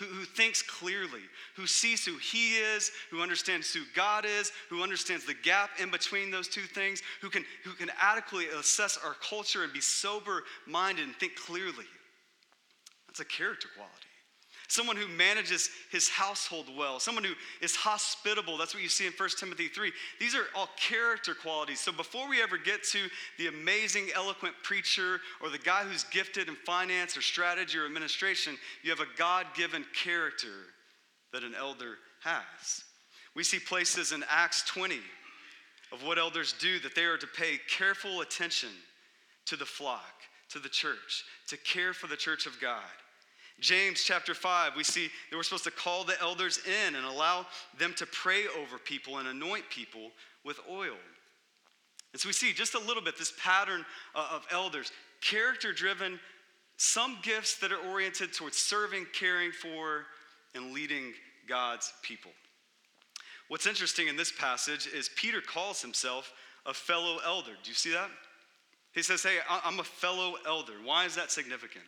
who, 0.00 0.06
who 0.06 0.24
thinks 0.24 0.62
clearly, 0.62 1.20
who 1.54 1.66
sees 1.66 2.04
who 2.04 2.16
he 2.16 2.56
is, 2.56 2.90
who 3.10 3.22
understands 3.22 3.72
who 3.72 3.82
God 3.94 4.24
is, 4.24 4.50
who 4.68 4.82
understands 4.82 5.24
the 5.24 5.34
gap 5.34 5.70
in 5.80 5.90
between 5.90 6.30
those 6.30 6.48
two 6.48 6.62
things, 6.62 7.02
who 7.20 7.30
can, 7.30 7.44
who 7.62 7.74
can 7.74 7.90
adequately 8.00 8.46
assess 8.58 8.98
our 9.04 9.14
culture 9.14 9.62
and 9.62 9.72
be 9.72 9.80
sober 9.80 10.42
minded 10.66 11.04
and 11.04 11.14
think 11.16 11.36
clearly. 11.36 11.86
That's 13.06 13.20
a 13.20 13.24
character 13.24 13.68
quality 13.76 14.09
someone 14.70 14.96
who 14.96 15.08
manages 15.08 15.68
his 15.90 16.08
household 16.08 16.66
well, 16.76 17.00
someone 17.00 17.24
who 17.24 17.34
is 17.60 17.74
hospitable. 17.74 18.56
That's 18.56 18.72
what 18.72 18.82
you 18.82 18.88
see 18.88 19.06
in 19.06 19.12
1 19.12 19.28
Timothy 19.38 19.68
3. 19.68 19.90
These 20.18 20.34
are 20.34 20.44
all 20.54 20.68
character 20.76 21.34
qualities. 21.34 21.80
So 21.80 21.92
before 21.92 22.28
we 22.28 22.40
ever 22.40 22.56
get 22.56 22.84
to 22.92 22.98
the 23.38 23.48
amazing, 23.48 24.08
eloquent 24.14 24.54
preacher 24.62 25.20
or 25.42 25.50
the 25.50 25.58
guy 25.58 25.82
who's 25.82 26.04
gifted 26.04 26.48
in 26.48 26.54
finance 26.54 27.16
or 27.16 27.22
strategy 27.22 27.78
or 27.78 27.84
administration, 27.84 28.56
you 28.82 28.90
have 28.90 29.00
a 29.00 29.18
God 29.18 29.46
given 29.56 29.84
character 29.92 30.48
that 31.32 31.42
an 31.42 31.54
elder 31.58 31.96
has. 32.22 32.84
We 33.34 33.44
see 33.44 33.58
places 33.58 34.12
in 34.12 34.24
Acts 34.28 34.62
20 34.66 34.98
of 35.92 36.04
what 36.04 36.18
elders 36.18 36.54
do 36.60 36.78
that 36.80 36.94
they 36.94 37.04
are 37.04 37.18
to 37.18 37.26
pay 37.26 37.58
careful 37.68 38.20
attention 38.20 38.70
to 39.46 39.56
the 39.56 39.66
flock, 39.66 40.14
to 40.50 40.58
the 40.58 40.68
church, 40.68 41.24
to 41.48 41.56
care 41.56 41.92
for 41.92 42.06
the 42.06 42.16
church 42.16 42.46
of 42.46 42.60
God. 42.60 42.78
James 43.60 44.02
chapter 44.02 44.34
5, 44.34 44.72
we 44.74 44.84
see 44.84 45.08
that 45.30 45.36
we're 45.36 45.42
supposed 45.42 45.64
to 45.64 45.70
call 45.70 46.04
the 46.04 46.20
elders 46.20 46.60
in 46.66 46.94
and 46.94 47.04
allow 47.04 47.46
them 47.78 47.94
to 47.98 48.06
pray 48.06 48.44
over 48.58 48.78
people 48.78 49.18
and 49.18 49.28
anoint 49.28 49.68
people 49.68 50.10
with 50.44 50.58
oil. 50.70 50.96
And 52.12 52.20
so 52.20 52.28
we 52.28 52.32
see 52.32 52.52
just 52.52 52.74
a 52.74 52.78
little 52.78 53.02
bit 53.02 53.18
this 53.18 53.32
pattern 53.42 53.84
uh, 54.14 54.28
of 54.32 54.46
elders, 54.50 54.90
character 55.20 55.72
driven, 55.72 56.18
some 56.78 57.18
gifts 57.22 57.58
that 57.58 57.70
are 57.70 57.90
oriented 57.90 58.32
towards 58.32 58.56
serving, 58.56 59.06
caring 59.12 59.52
for, 59.52 60.06
and 60.54 60.72
leading 60.72 61.12
God's 61.46 61.92
people. 62.02 62.32
What's 63.48 63.66
interesting 63.66 64.08
in 64.08 64.16
this 64.16 64.32
passage 64.32 64.86
is 64.86 65.10
Peter 65.16 65.40
calls 65.40 65.82
himself 65.82 66.32
a 66.66 66.72
fellow 66.72 67.18
elder. 67.24 67.52
Do 67.62 67.68
you 67.68 67.74
see 67.74 67.92
that? 67.92 68.08
He 68.92 69.02
says, 69.02 69.22
Hey, 69.22 69.38
I'm 69.48 69.78
a 69.78 69.84
fellow 69.84 70.34
elder. 70.46 70.74
Why 70.82 71.04
is 71.04 71.16
that 71.16 71.30
significant? 71.30 71.84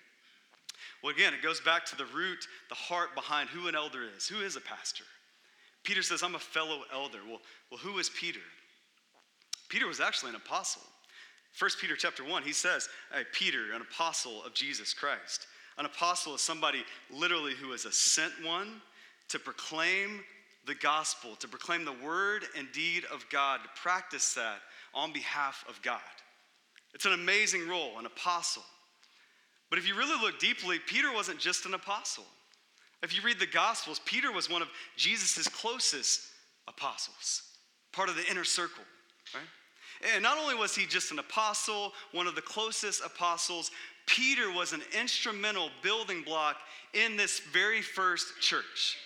Well, 1.03 1.13
again, 1.13 1.35
it 1.35 1.43
goes 1.43 1.61
back 1.61 1.85
to 1.87 1.97
the 1.97 2.07
root, 2.07 2.47
the 2.69 2.75
heart 2.75 3.15
behind 3.15 3.49
who 3.49 3.69
an 3.69 3.75
elder 3.75 4.05
is. 4.17 4.29
Who 4.29 4.41
is 4.41 4.57
a 4.57 4.61
pastor? 4.61 5.05
Peter 5.83 6.03
says, 6.03 6.23
I'm 6.23 6.37
a 6.37 6.41
fellow 6.41 6.83
elder. 6.93 7.19
Well, 7.27 7.41
well 7.71 7.81
who 7.81 7.99
is 7.99 8.09
Peter? 8.11 8.41
Peter 9.69 9.87
was 9.87 10.01
actually 10.01 10.31
an 10.31 10.37
apostle. 10.37 10.83
1 11.59 11.71
Peter 11.81 11.97
chapter 11.97 12.25
1, 12.25 12.43
he 12.43 12.53
says, 12.53 12.89
hey, 13.13 13.23
Peter, 13.33 13.73
an 13.75 13.83
apostle 13.83 14.45
of 14.45 14.55
Jesus 14.55 14.95
Christ. 14.95 15.47
An 15.77 15.87
apostle 15.87 16.35
is 16.35 16.41
somebody 16.41 16.85
literally 17.11 17.55
who 17.55 17.73
is 17.73 17.85
a 17.85 17.93
sent 17.93 18.33
one 18.45 18.81
to 19.29 19.39
proclaim 19.39 20.21
the 20.67 20.75
gospel, 20.75 21.35
to 21.37 21.49
proclaim 21.49 21.85
the 21.85 21.95
word 22.05 22.45
and 22.57 22.71
deed 22.73 23.05
of 23.13 23.25
God, 23.31 23.61
to 23.63 23.81
practice 23.81 24.35
that 24.35 24.59
on 24.95 25.13
behalf 25.13 25.65
of 25.69 25.81
God. 25.83 26.01
It's 26.95 27.07
an 27.07 27.15
amazing 27.15 27.69
role, 27.69 27.99
an 27.99 28.07
apostle. 28.07 28.63
But 29.73 29.79
if 29.79 29.88
you 29.88 29.95
really 29.95 30.21
look 30.21 30.38
deeply, 30.38 30.79
Peter 30.87 31.11
wasn't 31.11 31.38
just 31.38 31.64
an 31.64 31.73
apostle. 31.73 32.26
If 33.02 33.17
you 33.17 33.23
read 33.23 33.41
the 33.41 33.47
Gospels, 33.47 34.02
Peter 34.05 34.31
was 34.31 34.50
one 34.50 34.61
of 34.61 34.69
Jesus' 34.99 35.49
closest 35.49 36.21
apostles, 36.69 37.41
part 37.91 38.11
of 38.11 38.17
the 38.17 38.31
inner 38.31 38.45
circle, 38.45 38.85
right? 39.35 40.12
And 40.14 40.23
not 40.23 40.37
only 40.37 40.55
was 40.55 40.76
he 40.76 40.85
just 40.85 41.11
an 41.11 41.19
apostle, 41.19 41.95
one 42.12 42.26
of 42.26 42.35
the 42.35 42.43
closest 42.43 43.02
apostles, 43.02 43.71
Peter 44.05 44.52
was 44.52 44.75
an 44.75 44.83
instrumental 45.00 45.71
building 45.83 46.23
block 46.23 46.57
in 46.93 47.17
this 47.17 47.41
very 47.41 47.81
first 47.81 48.26
church. 48.43 48.99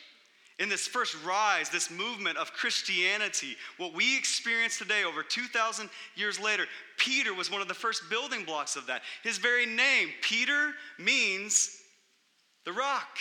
In 0.58 0.70
this 0.70 0.86
first 0.86 1.14
rise, 1.22 1.68
this 1.68 1.90
movement 1.90 2.38
of 2.38 2.52
Christianity, 2.52 3.56
what 3.76 3.92
we 3.92 4.16
experience 4.16 4.78
today 4.78 5.04
over 5.04 5.22
2,000 5.22 5.90
years 6.14 6.40
later, 6.40 6.64
Peter 6.96 7.34
was 7.34 7.50
one 7.50 7.60
of 7.60 7.68
the 7.68 7.75
first 7.75 8.08
building 8.08 8.44
blocks 8.44 8.75
of 8.75 8.86
that. 8.86 9.02
His 9.22 9.36
very 9.36 9.66
name, 9.66 10.08
Peter, 10.22 10.72
means 10.98 11.78
the 12.64 12.72
rock. 12.72 13.18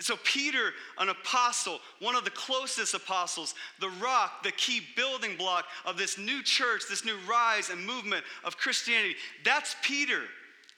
So, 0.00 0.16
Peter, 0.24 0.72
an 0.98 1.10
apostle, 1.10 1.78
one 2.00 2.16
of 2.16 2.24
the 2.24 2.30
closest 2.30 2.94
apostles, 2.94 3.54
the 3.78 3.90
rock, 4.02 4.42
the 4.42 4.52
key 4.52 4.80
building 4.96 5.36
block 5.36 5.66
of 5.84 5.98
this 5.98 6.16
new 6.16 6.42
church, 6.42 6.84
this 6.88 7.04
new 7.04 7.16
rise 7.28 7.68
and 7.68 7.84
movement 7.84 8.24
of 8.44 8.56
Christianity, 8.56 9.14
that's 9.44 9.76
Peter. 9.82 10.22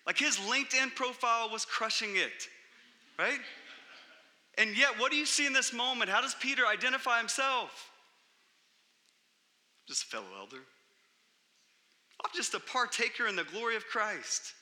Like 0.07 0.19
his 0.19 0.37
LinkedIn 0.39 0.97
profile 0.97 1.49
was 1.51 1.65
crushing 1.65 2.17
it, 2.17 2.49
right? 3.17 3.39
And 4.59 4.77
yet, 4.77 4.99
what 4.99 5.11
do 5.11 5.17
you 5.17 5.27
see 5.27 5.47
in 5.47 5.53
this 5.53 5.73
moment? 5.73 6.11
How 6.11 6.21
does 6.21 6.35
Peter 6.35 6.67
identify 6.67 7.19
himself? 7.19 7.91
Just 9.87 10.05
a 10.05 10.07
fellow 10.07 10.27
elder. 10.39 10.63
I'm 12.25 12.31
just 12.35 12.55
a 12.55 12.61
partaker 12.61 13.27
in 13.27 13.37
the 13.37 13.45
glory 13.45 13.77
of 13.77 13.87
Christ. 13.87 14.55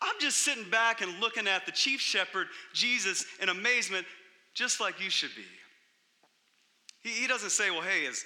I'm 0.00 0.14
just 0.20 0.38
sitting 0.38 0.68
back 0.70 1.00
and 1.00 1.18
looking 1.20 1.46
at 1.46 1.64
the 1.64 1.72
chief 1.72 2.00
shepherd, 2.00 2.48
Jesus, 2.72 3.24
in 3.40 3.48
amazement, 3.48 4.06
just 4.54 4.80
like 4.80 5.00
you 5.00 5.10
should 5.10 5.34
be. 5.34 5.44
He, 7.02 7.10
he 7.22 7.26
doesn't 7.26 7.50
say, 7.50 7.70
well, 7.70 7.82
hey, 7.82 8.06
as 8.06 8.24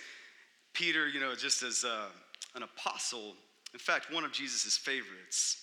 Peter, 0.73 1.09
you 1.09 1.21
know, 1.21 1.35
just 1.35 1.63
as 1.63 1.85
uh, 1.85 2.07
an 2.55 2.63
apostle, 2.63 3.35
in 3.73 3.79
fact, 3.79 4.13
one 4.13 4.25
of 4.25 4.33
Jesus' 4.33 4.77
favorites. 4.77 5.63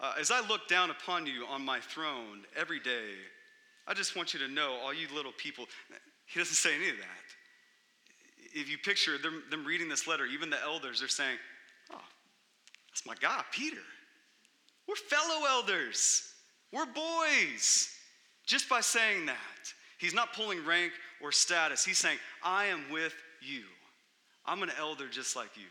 Uh, 0.00 0.14
as 0.18 0.30
I 0.30 0.46
look 0.46 0.68
down 0.68 0.90
upon 0.90 1.26
you 1.26 1.44
on 1.50 1.64
my 1.64 1.80
throne 1.80 2.44
every 2.56 2.78
day, 2.78 3.10
I 3.88 3.94
just 3.94 4.14
want 4.14 4.34
you 4.34 4.40
to 4.40 4.48
know, 4.48 4.76
all 4.84 4.92
you 4.92 5.08
little 5.14 5.32
people, 5.32 5.64
he 6.26 6.38
doesn't 6.38 6.54
say 6.54 6.74
any 6.74 6.90
of 6.90 6.96
that. 6.98 8.54
If 8.54 8.68
you 8.70 8.76
picture 8.76 9.16
them, 9.16 9.42
them 9.50 9.64
reading 9.64 9.88
this 9.88 10.06
letter, 10.06 10.26
even 10.26 10.50
the 10.50 10.62
elders 10.62 11.02
are 11.02 11.08
saying, 11.08 11.38
oh, 11.90 12.00
that's 12.90 13.06
my 13.06 13.14
guy, 13.18 13.42
Peter. 13.50 13.78
We're 14.86 14.94
fellow 14.94 15.46
elders. 15.48 16.34
We're 16.70 16.86
boys. 16.86 17.88
Just 18.46 18.68
by 18.68 18.82
saying 18.82 19.26
that, 19.26 19.72
he's 19.98 20.14
not 20.14 20.34
pulling 20.34 20.64
rank 20.66 20.92
or 21.22 21.32
status. 21.32 21.82
He's 21.82 21.98
saying, 21.98 22.18
I 22.44 22.66
am 22.66 22.90
with 22.90 23.14
you. 23.40 23.62
I'm 24.44 24.62
an 24.62 24.70
elder 24.78 25.08
just 25.08 25.34
like 25.34 25.56
you. 25.56 25.66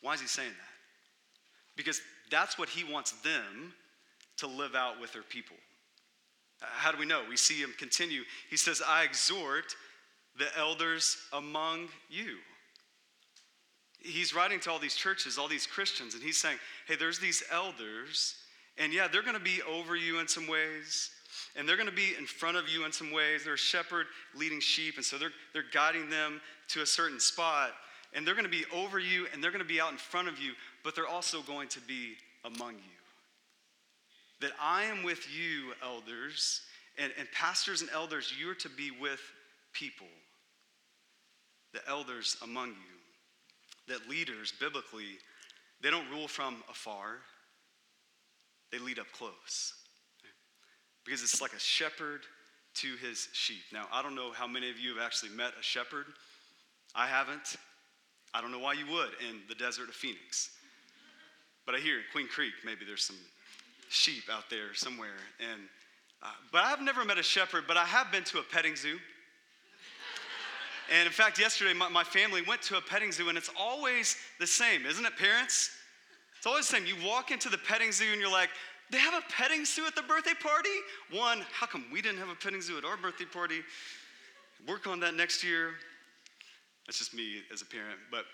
Why 0.00 0.14
is 0.14 0.20
he 0.20 0.26
saying 0.26 0.48
that? 0.48 1.76
Because 1.76 2.00
that's 2.30 2.58
what 2.58 2.70
he 2.70 2.90
wants 2.90 3.12
them 3.22 3.74
to 4.38 4.46
live 4.46 4.74
out 4.74 4.98
with 5.00 5.12
their 5.12 5.22
people. 5.22 5.56
How 6.62 6.92
do 6.92 6.98
we 6.98 7.06
know? 7.06 7.22
We 7.28 7.36
see 7.36 7.60
him 7.60 7.74
continue. 7.78 8.22
He 8.50 8.56
says, 8.56 8.82
I 8.86 9.04
exhort 9.04 9.74
the 10.38 10.46
elders 10.58 11.18
among 11.32 11.88
you 12.08 12.38
he's 14.04 14.34
writing 14.34 14.60
to 14.60 14.70
all 14.70 14.78
these 14.78 14.94
churches, 14.94 15.38
all 15.38 15.48
these 15.48 15.66
Christians, 15.66 16.14
and 16.14 16.22
he's 16.22 16.38
saying, 16.38 16.58
hey, 16.86 16.96
there's 16.96 17.18
these 17.18 17.42
elders, 17.50 18.36
and 18.78 18.92
yeah, 18.92 19.08
they're 19.08 19.22
going 19.22 19.36
to 19.36 19.40
be 19.40 19.60
over 19.62 19.96
you 19.96 20.20
in 20.20 20.28
some 20.28 20.46
ways, 20.46 21.10
and 21.56 21.68
they're 21.68 21.76
going 21.76 21.88
to 21.88 21.94
be 21.94 22.14
in 22.18 22.26
front 22.26 22.56
of 22.56 22.68
you 22.68 22.84
in 22.84 22.92
some 22.92 23.12
ways. 23.12 23.44
They're 23.44 23.54
a 23.54 23.58
shepherd 23.58 24.06
leading 24.34 24.60
sheep, 24.60 24.96
and 24.96 25.04
so 25.04 25.18
they're, 25.18 25.32
they're 25.52 25.64
guiding 25.72 26.10
them 26.10 26.40
to 26.68 26.82
a 26.82 26.86
certain 26.86 27.20
spot, 27.20 27.70
and 28.12 28.26
they're 28.26 28.34
going 28.34 28.44
to 28.44 28.50
be 28.50 28.64
over 28.74 28.98
you, 28.98 29.26
and 29.32 29.42
they're 29.42 29.50
going 29.50 29.62
to 29.62 29.68
be 29.68 29.80
out 29.80 29.92
in 29.92 29.98
front 29.98 30.28
of 30.28 30.38
you, 30.38 30.52
but 30.84 30.94
they're 30.94 31.08
also 31.08 31.42
going 31.42 31.68
to 31.68 31.80
be 31.80 32.14
among 32.44 32.74
you. 32.74 33.01
That 34.42 34.52
I 34.60 34.84
am 34.84 35.02
with 35.02 35.26
you, 35.34 35.72
elders, 35.82 36.60
and, 36.98 37.12
and 37.18 37.26
pastors 37.32 37.80
and 37.80 37.90
elders, 37.94 38.34
you're 38.38 38.54
to 38.56 38.68
be 38.68 38.90
with 38.90 39.20
people, 39.72 40.08
the 41.72 41.80
elders 41.88 42.36
among 42.42 42.70
you 42.70 42.92
that 43.88 44.08
leaders, 44.08 44.52
biblically, 44.60 45.18
they 45.82 45.90
don't 45.90 46.08
rule 46.10 46.28
from 46.28 46.62
afar, 46.70 47.18
they 48.70 48.78
lead 48.78 48.98
up 48.98 49.10
close. 49.12 49.74
Because 51.04 51.22
it's 51.22 51.42
like 51.42 51.52
a 51.52 51.60
shepherd 51.60 52.20
to 52.74 52.94
his 52.96 53.28
sheep. 53.32 53.62
Now, 53.72 53.86
I 53.92 54.02
don't 54.02 54.14
know 54.14 54.32
how 54.32 54.46
many 54.46 54.70
of 54.70 54.78
you 54.78 54.94
have 54.94 55.04
actually 55.04 55.30
met 55.30 55.52
a 55.58 55.62
shepherd. 55.62 56.06
I 56.94 57.06
haven't. 57.06 57.56
I 58.32 58.40
don't 58.40 58.52
know 58.52 58.60
why 58.60 58.74
you 58.74 58.86
would 58.86 59.10
in 59.28 59.40
the 59.48 59.54
desert 59.54 59.88
of 59.88 59.94
Phoenix. 59.94 60.50
But 61.66 61.74
I 61.74 61.78
hear 61.78 61.96
in 61.96 62.04
Queen 62.12 62.28
Creek, 62.28 62.52
maybe 62.64 62.84
there's 62.86 63.04
some 63.04 63.18
sheep 63.92 64.24
out 64.30 64.48
there 64.50 64.74
somewhere. 64.74 65.20
And, 65.40 65.60
uh, 66.22 66.28
but 66.50 66.64
I've 66.64 66.80
never 66.80 67.04
met 67.04 67.18
a 67.18 67.22
shepherd, 67.22 67.64
but 67.68 67.76
I 67.76 67.84
have 67.84 68.10
been 68.10 68.24
to 68.24 68.38
a 68.38 68.42
petting 68.42 68.74
zoo. 68.74 68.98
And 70.90 71.06
in 71.06 71.12
fact, 71.12 71.38
yesterday, 71.38 71.72
my, 71.72 71.88
my 71.88 72.04
family 72.04 72.42
went 72.42 72.62
to 72.62 72.76
a 72.76 72.80
petting 72.80 73.12
zoo, 73.12 73.28
and 73.28 73.38
it's 73.38 73.50
always 73.58 74.16
the 74.40 74.46
same, 74.46 74.84
isn't 74.84 75.04
it, 75.04 75.16
parents? 75.16 75.70
It's 76.36 76.46
always 76.46 76.68
the 76.68 76.76
same. 76.76 76.86
You 76.86 76.96
walk 77.06 77.30
into 77.30 77.48
the 77.48 77.58
petting 77.58 77.92
zoo, 77.92 78.10
and 78.12 78.20
you're 78.20 78.32
like, 78.32 78.50
they 78.90 78.98
have 78.98 79.14
a 79.14 79.22
petting 79.32 79.64
zoo 79.64 79.86
at 79.86 79.94
the 79.94 80.02
birthday 80.02 80.34
party? 80.42 80.68
One, 81.10 81.42
how 81.52 81.66
come 81.66 81.86
we 81.92 82.02
didn't 82.02 82.18
have 82.18 82.28
a 82.28 82.34
petting 82.34 82.60
zoo 82.60 82.76
at 82.76 82.84
our 82.84 82.96
birthday 82.96 83.24
party? 83.24 83.60
Work 84.66 84.86
on 84.86 85.00
that 85.00 85.14
next 85.14 85.42
year. 85.42 85.70
That's 86.86 86.98
just 86.98 87.14
me 87.14 87.42
as 87.52 87.62
a 87.62 87.66
parent, 87.66 87.98
but 88.10 88.24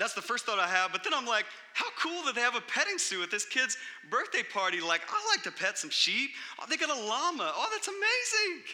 that's 0.00 0.14
the 0.14 0.22
first 0.22 0.46
thought 0.46 0.58
I 0.58 0.66
have. 0.66 0.92
But 0.92 1.04
then 1.04 1.12
I'm 1.14 1.26
like, 1.26 1.44
how 1.74 1.84
cool 1.98 2.22
that 2.24 2.34
they 2.34 2.40
have 2.40 2.56
a 2.56 2.62
petting 2.62 2.96
zoo 2.96 3.22
at 3.22 3.30
this 3.30 3.44
kid's 3.44 3.76
birthday 4.10 4.42
party? 4.42 4.80
Like, 4.80 5.02
I 5.06 5.34
like 5.36 5.44
to 5.44 5.52
pet 5.52 5.76
some 5.76 5.90
sheep. 5.90 6.30
Oh, 6.58 6.64
they 6.68 6.78
got 6.78 6.88
a 6.88 7.00
llama. 7.00 7.52
Oh, 7.54 7.68
that's 7.70 7.86
amazing. 7.86 8.64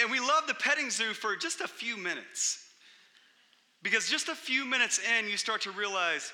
And 0.00 0.10
we 0.10 0.20
love 0.20 0.46
the 0.46 0.54
petting 0.54 0.90
zoo 0.90 1.14
for 1.14 1.34
just 1.34 1.62
a 1.62 1.66
few 1.66 1.96
minutes. 1.96 2.58
Because 3.82 4.06
just 4.06 4.28
a 4.28 4.34
few 4.34 4.66
minutes 4.66 5.00
in, 5.18 5.28
you 5.28 5.38
start 5.38 5.62
to 5.62 5.70
realize, 5.70 6.30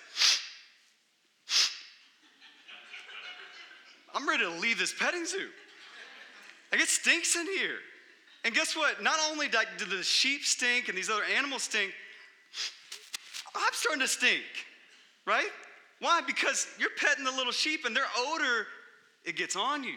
I'm 4.12 4.28
ready 4.28 4.42
to 4.42 4.50
leave 4.50 4.78
this 4.78 4.92
petting 4.92 5.24
zoo. 5.24 5.48
Like 6.72 6.80
it 6.80 6.88
stinks 6.88 7.36
in 7.36 7.46
here. 7.46 7.78
And 8.44 8.52
guess 8.54 8.76
what? 8.76 9.02
Not 9.02 9.16
only 9.30 9.48
do 9.48 9.84
the 9.84 10.02
sheep 10.02 10.44
stink 10.44 10.88
and 10.88 10.98
these 10.98 11.10
other 11.10 11.24
animals 11.36 11.62
stink, 11.62 11.92
I'm 13.54 13.72
starting 13.72 14.00
to 14.00 14.08
stink, 14.08 14.44
right? 15.26 15.50
Why? 16.00 16.20
Because 16.26 16.66
you're 16.78 16.90
petting 16.98 17.24
the 17.24 17.32
little 17.32 17.52
sheep 17.52 17.84
and 17.84 17.96
their 17.96 18.06
odor, 18.16 18.66
it 19.24 19.36
gets 19.36 19.56
on 19.56 19.82
you 19.84 19.96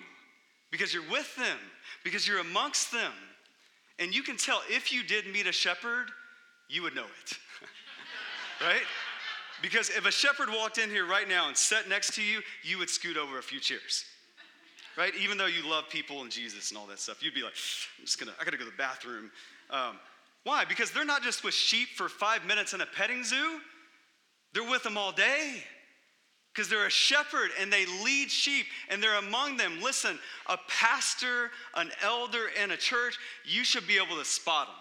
because 0.72 0.93
you're 0.93 1.10
with 1.12 1.36
them, 1.36 1.58
because 2.03 2.27
you're 2.27 2.39
amongst 2.39 2.91
them. 2.91 3.12
And 4.00 4.15
you 4.15 4.24
can 4.24 4.38
tell 4.38 4.62
if 4.70 4.91
you 4.91 5.03
did 5.03 5.27
meet 5.27 5.46
a 5.46 5.51
shepherd, 5.51 6.08
you 6.70 6.81
would 6.81 6.96
know 6.96 7.05
it. 7.05 7.38
right? 8.65 8.81
Because 9.62 9.89
if 9.89 10.08
a 10.08 10.12
shepherd 10.12 10.50
walked 10.50 10.79
in 10.79 10.89
here 10.89 11.05
right 11.05 11.29
now 11.29 11.48
and 11.48 11.55
sat 11.55 11.88
next 11.88 12.15
to 12.15 12.24
you, 12.24 12.41
you 12.63 12.79
would 12.79 12.89
scoot 12.89 13.17
over 13.17 13.38
a 13.38 13.43
few 13.43 13.60
chairs. 13.60 14.05
Right? 14.98 15.13
Even 15.15 15.38
though 15.38 15.46
you 15.46 15.70
love 15.70 15.88
people 15.89 16.22
and 16.22 16.31
Jesus 16.31 16.70
and 16.72 16.77
all 16.77 16.88
that 16.88 17.00
stuff, 17.00 17.24
you'd 17.24 17.34
be 17.34 17.43
like, 17.43 17.53
I'm 18.00 18.05
just 18.05 18.20
gonna, 18.20 18.34
I 18.39 18.43
gotta 18.43 18.58
go 18.58 18.65
to 18.65 18.72
the 18.72 18.77
bathroom. 18.77 19.31
Um, 19.70 19.98
Why? 20.43 20.65
Because 20.65 20.91
they're 20.91 21.05
not 21.05 21.24
just 21.24 21.43
with 21.43 21.53
sheep 21.53 21.89
for 21.95 22.10
five 22.10 22.45
minutes 22.45 22.74
in 22.74 22.81
a 22.81 22.86
petting 22.86 23.24
zoo, 23.24 23.60
they're 24.53 24.69
with 24.69 24.83
them 24.83 24.98
all 24.98 25.12
day. 25.12 25.63
Because 26.53 26.67
they're 26.67 26.86
a 26.86 26.91
shepherd 26.91 27.51
and 27.62 27.71
they 27.71 27.86
lead 28.03 28.29
sheep 28.29 28.65
and 28.89 29.01
they're 29.01 29.19
among 29.19 29.55
them. 29.55 29.79
Listen, 29.81 30.19
a 30.48 30.57
pastor, 30.67 31.50
an 31.75 31.91
elder 32.03 32.50
in 32.62 32.71
a 32.71 32.77
church, 32.77 33.17
you 33.45 33.63
should 33.63 33.88
be 33.88 33.95
able 33.95 34.17
to 34.17 34.25
spot 34.25 34.67
them. 34.67 34.75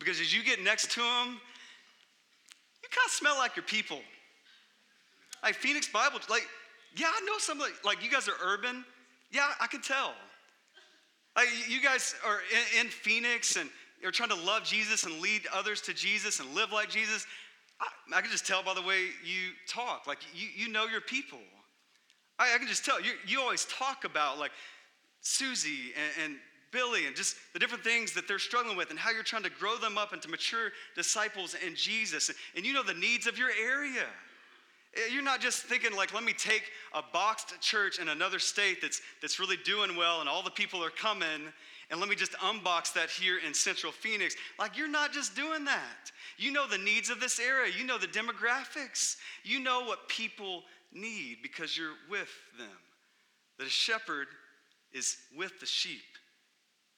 Because 0.00 0.20
as 0.20 0.34
you 0.34 0.42
get 0.42 0.60
next 0.60 0.90
to 0.92 1.00
them, 1.00 1.40
you 2.82 2.88
kind 2.90 3.06
of 3.06 3.12
smell 3.12 3.36
like 3.36 3.54
your 3.54 3.64
people. 3.64 4.00
Like 5.44 5.54
Phoenix 5.54 5.88
Bible, 5.88 6.18
like, 6.28 6.46
yeah, 6.96 7.06
I 7.06 7.20
know 7.24 7.38
some, 7.38 7.60
like, 7.60 7.84
like 7.84 8.02
you 8.02 8.10
guys 8.10 8.26
are 8.28 8.34
urban. 8.42 8.84
Yeah, 9.30 9.46
I 9.60 9.68
can 9.68 9.80
tell. 9.80 10.12
Like, 11.36 11.48
you 11.68 11.80
guys 11.80 12.16
are 12.26 12.40
in, 12.50 12.86
in 12.86 12.90
Phoenix 12.90 13.54
and 13.54 13.70
you're 14.02 14.12
trying 14.12 14.30
to 14.30 14.36
love 14.36 14.64
Jesus 14.64 15.04
and 15.04 15.20
lead 15.20 15.42
others 15.52 15.80
to 15.82 15.94
Jesus 15.94 16.40
and 16.40 16.54
live 16.54 16.72
like 16.72 16.88
Jesus. 16.88 17.26
I, 17.80 18.18
I 18.18 18.20
can 18.20 18.30
just 18.30 18.46
tell 18.46 18.62
by 18.62 18.74
the 18.74 18.82
way 18.82 19.06
you 19.24 19.52
talk. 19.68 20.06
Like, 20.06 20.18
you, 20.34 20.48
you 20.56 20.72
know 20.72 20.86
your 20.86 21.00
people. 21.00 21.38
I, 22.38 22.54
I 22.54 22.58
can 22.58 22.68
just 22.68 22.84
tell. 22.84 23.00
You, 23.00 23.12
you 23.26 23.40
always 23.40 23.64
talk 23.66 24.04
about, 24.04 24.38
like, 24.38 24.52
Susie 25.20 25.92
and, 25.96 26.24
and 26.24 26.36
Billy 26.70 27.06
and 27.06 27.16
just 27.16 27.36
the 27.52 27.58
different 27.58 27.82
things 27.82 28.12
that 28.12 28.28
they're 28.28 28.38
struggling 28.38 28.76
with 28.76 28.90
and 28.90 28.98
how 28.98 29.10
you're 29.10 29.22
trying 29.22 29.42
to 29.42 29.50
grow 29.50 29.76
them 29.76 29.98
up 29.98 30.12
into 30.12 30.28
mature 30.28 30.70
disciples 30.94 31.56
in 31.66 31.74
Jesus. 31.74 32.30
And 32.56 32.64
you 32.64 32.72
know 32.72 32.82
the 32.82 32.94
needs 32.94 33.26
of 33.26 33.38
your 33.38 33.50
area. 33.50 34.04
You're 35.12 35.22
not 35.22 35.40
just 35.40 35.62
thinking 35.62 35.94
like, 35.94 36.12
let 36.12 36.24
me 36.24 36.32
take 36.32 36.64
a 36.94 37.02
boxed 37.12 37.60
church 37.60 37.98
in 37.98 38.08
another 38.08 38.38
state 38.38 38.80
that's, 38.82 39.00
that's 39.20 39.38
really 39.38 39.56
doing 39.64 39.96
well 39.96 40.20
and 40.20 40.28
all 40.28 40.42
the 40.42 40.50
people 40.50 40.82
are 40.82 40.90
coming 40.90 41.52
and 41.90 42.00
let 42.00 42.08
me 42.08 42.16
just 42.16 42.32
unbox 42.32 42.92
that 42.94 43.08
here 43.08 43.38
in 43.46 43.54
Central 43.54 43.92
Phoenix. 43.92 44.36
Like, 44.58 44.76
you're 44.76 44.88
not 44.88 45.12
just 45.12 45.34
doing 45.34 45.64
that. 45.64 46.12
You 46.36 46.52
know 46.52 46.68
the 46.68 46.78
needs 46.78 47.08
of 47.08 47.18
this 47.18 47.40
area, 47.40 47.72
you 47.76 47.84
know 47.84 47.98
the 47.98 48.06
demographics, 48.06 49.16
you 49.42 49.58
know 49.58 49.84
what 49.84 50.08
people 50.08 50.64
need 50.92 51.38
because 51.42 51.76
you're 51.76 51.94
with 52.10 52.30
them. 52.58 52.68
That 53.58 53.66
a 53.66 53.70
shepherd 53.70 54.28
is 54.92 55.16
with 55.36 55.58
the 55.60 55.66
sheep. 55.66 56.00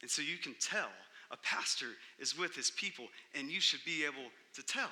And 0.02 0.10
so 0.10 0.22
you 0.22 0.38
can 0.38 0.54
tell 0.60 0.90
a 1.30 1.36
pastor 1.36 1.86
is 2.18 2.36
with 2.36 2.54
his 2.54 2.70
people, 2.72 3.06
and 3.34 3.50
you 3.50 3.60
should 3.60 3.84
be 3.84 4.04
able 4.04 4.30
to 4.54 4.62
tell. 4.62 4.90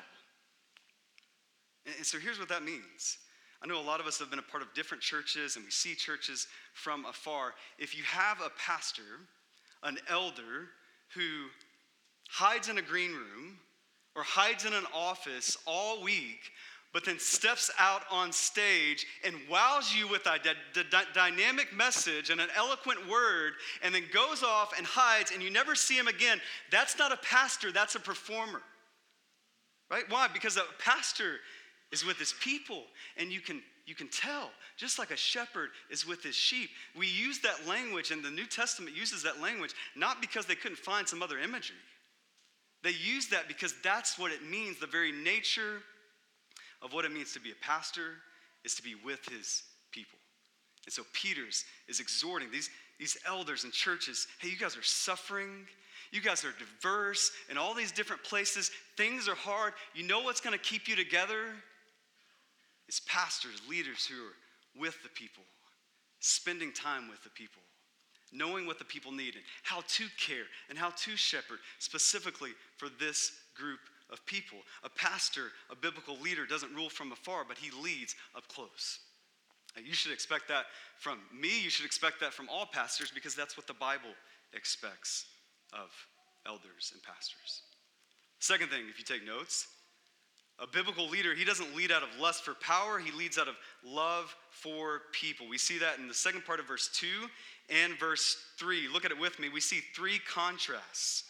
And 1.96 2.06
so 2.06 2.18
here's 2.18 2.38
what 2.38 2.48
that 2.48 2.62
means. 2.62 3.18
I 3.62 3.66
know 3.66 3.80
a 3.80 3.82
lot 3.82 4.00
of 4.00 4.06
us 4.06 4.18
have 4.18 4.30
been 4.30 4.38
a 4.38 4.42
part 4.50 4.62
of 4.62 4.72
different 4.74 5.02
churches 5.02 5.56
and 5.56 5.64
we 5.64 5.70
see 5.70 5.94
churches 5.94 6.46
from 6.74 7.04
afar. 7.06 7.54
If 7.78 7.96
you 7.96 8.04
have 8.04 8.40
a 8.40 8.50
pastor, 8.50 9.02
an 9.82 9.98
elder 10.08 10.68
who 11.14 11.46
hides 12.28 12.68
in 12.68 12.78
a 12.78 12.82
green 12.82 13.12
room 13.12 13.58
or 14.14 14.22
hides 14.22 14.64
in 14.64 14.72
an 14.72 14.84
office 14.94 15.56
all 15.66 16.02
week 16.02 16.52
but 16.92 17.04
then 17.04 17.18
steps 17.18 17.70
out 17.78 18.02
on 18.10 18.32
stage 18.32 19.06
and 19.24 19.34
wows 19.50 19.94
you 19.94 20.08
with 20.08 20.26
a 20.26 20.38
d- 20.42 20.50
d- 20.72 20.96
dynamic 21.14 21.72
message 21.74 22.30
and 22.30 22.40
an 22.40 22.48
eloquent 22.56 23.08
word, 23.08 23.52
and 23.82 23.94
then 23.94 24.04
goes 24.12 24.42
off 24.42 24.72
and 24.76 24.86
hides, 24.86 25.30
and 25.32 25.42
you 25.42 25.50
never 25.50 25.74
see 25.74 25.96
him 25.96 26.08
again, 26.08 26.40
that's 26.70 26.98
not 26.98 27.12
a 27.12 27.18
pastor, 27.18 27.70
that's 27.72 27.94
a 27.94 28.00
performer. 28.00 28.62
Right? 29.90 30.04
Why? 30.08 30.28
Because 30.32 30.56
a 30.56 30.62
pastor 30.78 31.36
is 31.92 32.04
with 32.04 32.18
his 32.18 32.34
people, 32.40 32.84
and 33.16 33.30
you 33.32 33.40
can 33.40 33.62
you 33.86 33.94
can 33.94 34.08
tell, 34.08 34.50
just 34.76 34.98
like 34.98 35.10
a 35.10 35.16
shepherd 35.16 35.70
is 35.90 36.06
with 36.06 36.22
his 36.22 36.34
sheep. 36.34 36.68
We 36.94 37.06
use 37.06 37.38
that 37.40 37.66
language, 37.66 38.10
and 38.10 38.22
the 38.22 38.30
New 38.30 38.44
Testament 38.44 38.94
uses 38.94 39.22
that 39.22 39.40
language 39.40 39.72
not 39.96 40.20
because 40.20 40.44
they 40.44 40.54
couldn't 40.54 40.78
find 40.78 41.08
some 41.08 41.22
other 41.22 41.38
imagery. 41.38 41.76
They 42.82 42.90
use 42.90 43.28
that 43.28 43.48
because 43.48 43.74
that's 43.82 44.18
what 44.18 44.30
it 44.30 44.44
means, 44.44 44.78
the 44.78 44.86
very 44.86 45.10
nature 45.10 45.80
of 46.82 46.92
what 46.92 47.06
it 47.06 47.12
means 47.12 47.32
to 47.32 47.40
be 47.40 47.50
a 47.50 47.64
pastor 47.64 48.16
is 48.62 48.74
to 48.74 48.82
be 48.82 48.94
with 48.94 49.24
his 49.30 49.62
people. 49.90 50.18
And 50.86 50.92
so 50.92 51.02
Peter's 51.12 51.64
is 51.88 52.00
exhorting 52.00 52.50
these, 52.50 52.70
these 52.98 53.16
elders 53.26 53.64
and 53.64 53.72
churches 53.72 54.26
hey, 54.40 54.48
you 54.50 54.56
guys 54.56 54.76
are 54.76 54.82
suffering. 54.82 55.66
You 56.10 56.22
guys 56.22 56.44
are 56.44 56.52
diverse 56.58 57.30
in 57.50 57.58
all 57.58 57.74
these 57.74 57.92
different 57.92 58.22
places. 58.22 58.70
Things 58.96 59.28
are 59.28 59.34
hard. 59.34 59.74
You 59.94 60.06
know 60.06 60.20
what's 60.20 60.40
going 60.40 60.56
to 60.56 60.62
keep 60.62 60.88
you 60.88 60.96
together? 60.96 61.44
It's 62.88 63.00
pastors, 63.00 63.60
leaders 63.68 64.06
who 64.06 64.16
are 64.16 64.80
with 64.80 65.02
the 65.02 65.10
people, 65.10 65.44
spending 66.20 66.72
time 66.72 67.08
with 67.08 67.22
the 67.22 67.30
people, 67.30 67.62
knowing 68.32 68.66
what 68.66 68.78
the 68.78 68.84
people 68.84 69.12
need 69.12 69.34
and 69.34 69.44
how 69.62 69.82
to 69.86 70.04
care 70.18 70.44
and 70.68 70.78
how 70.78 70.90
to 70.90 71.16
shepherd 71.16 71.58
specifically 71.78 72.50
for 72.76 72.88
this 72.98 73.32
group 73.54 73.80
of 74.10 74.24
people. 74.24 74.58
A 74.84 74.88
pastor, 74.88 75.52
a 75.70 75.76
biblical 75.76 76.16
leader, 76.18 76.46
doesn't 76.46 76.74
rule 76.74 76.88
from 76.88 77.12
afar, 77.12 77.44
but 77.46 77.58
he 77.58 77.70
leads 77.82 78.14
up 78.34 78.48
close. 78.48 79.00
you 79.84 79.92
should 79.92 80.12
expect 80.12 80.48
that 80.48 80.64
from 80.96 81.18
me. 81.32 81.62
You 81.62 81.70
should 81.70 81.86
expect 81.86 82.20
that 82.20 82.32
from 82.32 82.48
all 82.48 82.66
pastors 82.66 83.10
because 83.14 83.34
that's 83.34 83.56
what 83.56 83.66
the 83.66 83.74
Bible 83.74 84.14
expects 84.54 85.26
of 85.72 85.90
elders 86.46 86.92
and 86.94 87.02
pastors. 87.02 87.62
Second 88.40 88.70
thing, 88.70 88.84
if 88.88 88.98
you 88.98 89.04
take 89.04 89.26
notes, 89.26 89.66
a 90.60 90.66
biblical 90.66 91.08
leader, 91.08 91.34
he 91.34 91.44
doesn't 91.44 91.76
lead 91.76 91.92
out 91.92 92.02
of 92.02 92.08
lust 92.18 92.44
for 92.44 92.54
power, 92.54 92.98
he 92.98 93.12
leads 93.12 93.38
out 93.38 93.48
of 93.48 93.54
love 93.84 94.34
for 94.50 95.02
people. 95.12 95.48
We 95.48 95.58
see 95.58 95.78
that 95.78 95.98
in 95.98 96.08
the 96.08 96.14
second 96.14 96.44
part 96.44 96.58
of 96.58 96.66
verse 96.66 96.90
2 96.94 97.06
and 97.68 97.98
verse 97.98 98.36
3. 98.58 98.88
Look 98.88 99.04
at 99.04 99.10
it 99.10 99.18
with 99.18 99.38
me. 99.38 99.48
We 99.48 99.60
see 99.60 99.80
three 99.94 100.18
contrasts. 100.18 101.24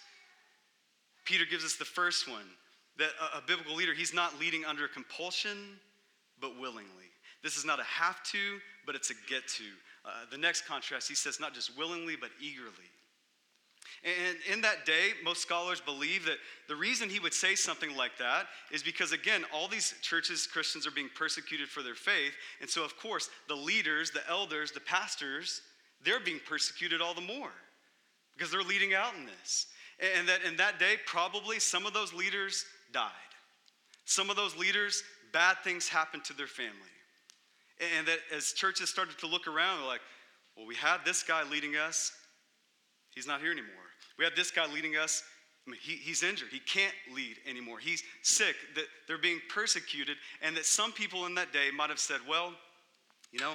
Peter 1.24 1.44
gives 1.44 1.64
us 1.64 1.76
the 1.76 1.84
first 1.84 2.28
one 2.28 2.46
that 2.96 3.10
a, 3.34 3.38
a 3.38 3.42
biblical 3.46 3.74
leader, 3.74 3.92
he's 3.92 4.14
not 4.14 4.38
leading 4.40 4.64
under 4.64 4.88
compulsion, 4.88 5.78
but 6.40 6.58
willingly. 6.58 7.10
This 7.42 7.56
is 7.56 7.64
not 7.64 7.80
a 7.80 7.84
have 7.84 8.22
to, 8.32 8.58
but 8.86 8.94
it's 8.94 9.10
a 9.10 9.14
get 9.28 9.46
to. 9.48 9.64
Uh, 10.04 10.10
the 10.30 10.38
next 10.38 10.66
contrast, 10.66 11.08
he 11.08 11.14
says, 11.14 11.38
not 11.38 11.54
just 11.54 11.76
willingly, 11.76 12.16
but 12.16 12.30
eagerly. 12.40 12.72
And 14.04 14.36
in 14.52 14.60
that 14.62 14.86
day, 14.86 15.10
most 15.24 15.42
scholars 15.42 15.80
believe 15.80 16.24
that 16.26 16.38
the 16.68 16.76
reason 16.76 17.08
he 17.08 17.20
would 17.20 17.34
say 17.34 17.54
something 17.54 17.96
like 17.96 18.16
that 18.18 18.46
is 18.72 18.82
because, 18.82 19.12
again, 19.12 19.44
all 19.52 19.68
these 19.68 19.94
churches, 20.02 20.46
Christians 20.46 20.86
are 20.86 20.92
being 20.92 21.10
persecuted 21.14 21.68
for 21.68 21.82
their 21.82 21.94
faith. 21.94 22.32
And 22.60 22.70
so, 22.70 22.84
of 22.84 22.96
course, 22.96 23.28
the 23.48 23.56
leaders, 23.56 24.10
the 24.10 24.28
elders, 24.28 24.70
the 24.72 24.80
pastors, 24.80 25.62
they're 26.04 26.20
being 26.20 26.40
persecuted 26.46 27.00
all 27.00 27.14
the 27.14 27.20
more 27.20 27.50
because 28.36 28.52
they're 28.52 28.62
leading 28.62 28.94
out 28.94 29.14
in 29.18 29.26
this. 29.26 29.66
And 30.16 30.28
that 30.28 30.42
in 30.44 30.56
that 30.56 30.78
day, 30.78 30.94
probably 31.06 31.58
some 31.58 31.84
of 31.84 31.92
those 31.92 32.12
leaders 32.14 32.64
died. 32.92 33.10
Some 34.04 34.30
of 34.30 34.36
those 34.36 34.56
leaders, 34.56 35.02
bad 35.32 35.56
things 35.64 35.88
happened 35.88 36.24
to 36.24 36.32
their 36.32 36.46
family. 36.46 36.72
And 37.96 38.06
that 38.06 38.18
as 38.34 38.52
churches 38.52 38.88
started 38.88 39.18
to 39.18 39.26
look 39.26 39.46
around, 39.46 39.80
they're 39.80 39.88
like, 39.88 40.00
well, 40.56 40.66
we 40.66 40.74
had 40.74 40.98
this 41.04 41.22
guy 41.22 41.42
leading 41.44 41.76
us. 41.76 42.12
He's 43.14 43.26
not 43.26 43.40
here 43.40 43.52
anymore. 43.52 43.74
We 44.18 44.24
had 44.24 44.34
this 44.36 44.50
guy 44.50 44.66
leading 44.72 44.96
us. 44.96 45.22
I 45.66 45.70
mean, 45.70 45.80
he, 45.82 45.92
he's 45.96 46.22
injured. 46.22 46.48
He 46.50 46.60
can't 46.60 46.94
lead 47.14 47.36
anymore. 47.48 47.78
He's 47.78 48.02
sick. 48.22 48.56
That 48.74 48.84
they're 49.06 49.18
being 49.18 49.40
persecuted. 49.48 50.16
And 50.42 50.56
that 50.56 50.64
some 50.64 50.92
people 50.92 51.26
in 51.26 51.34
that 51.34 51.52
day 51.52 51.68
might 51.76 51.90
have 51.90 51.98
said, 51.98 52.20
well, 52.28 52.52
you 53.32 53.40
know, 53.40 53.54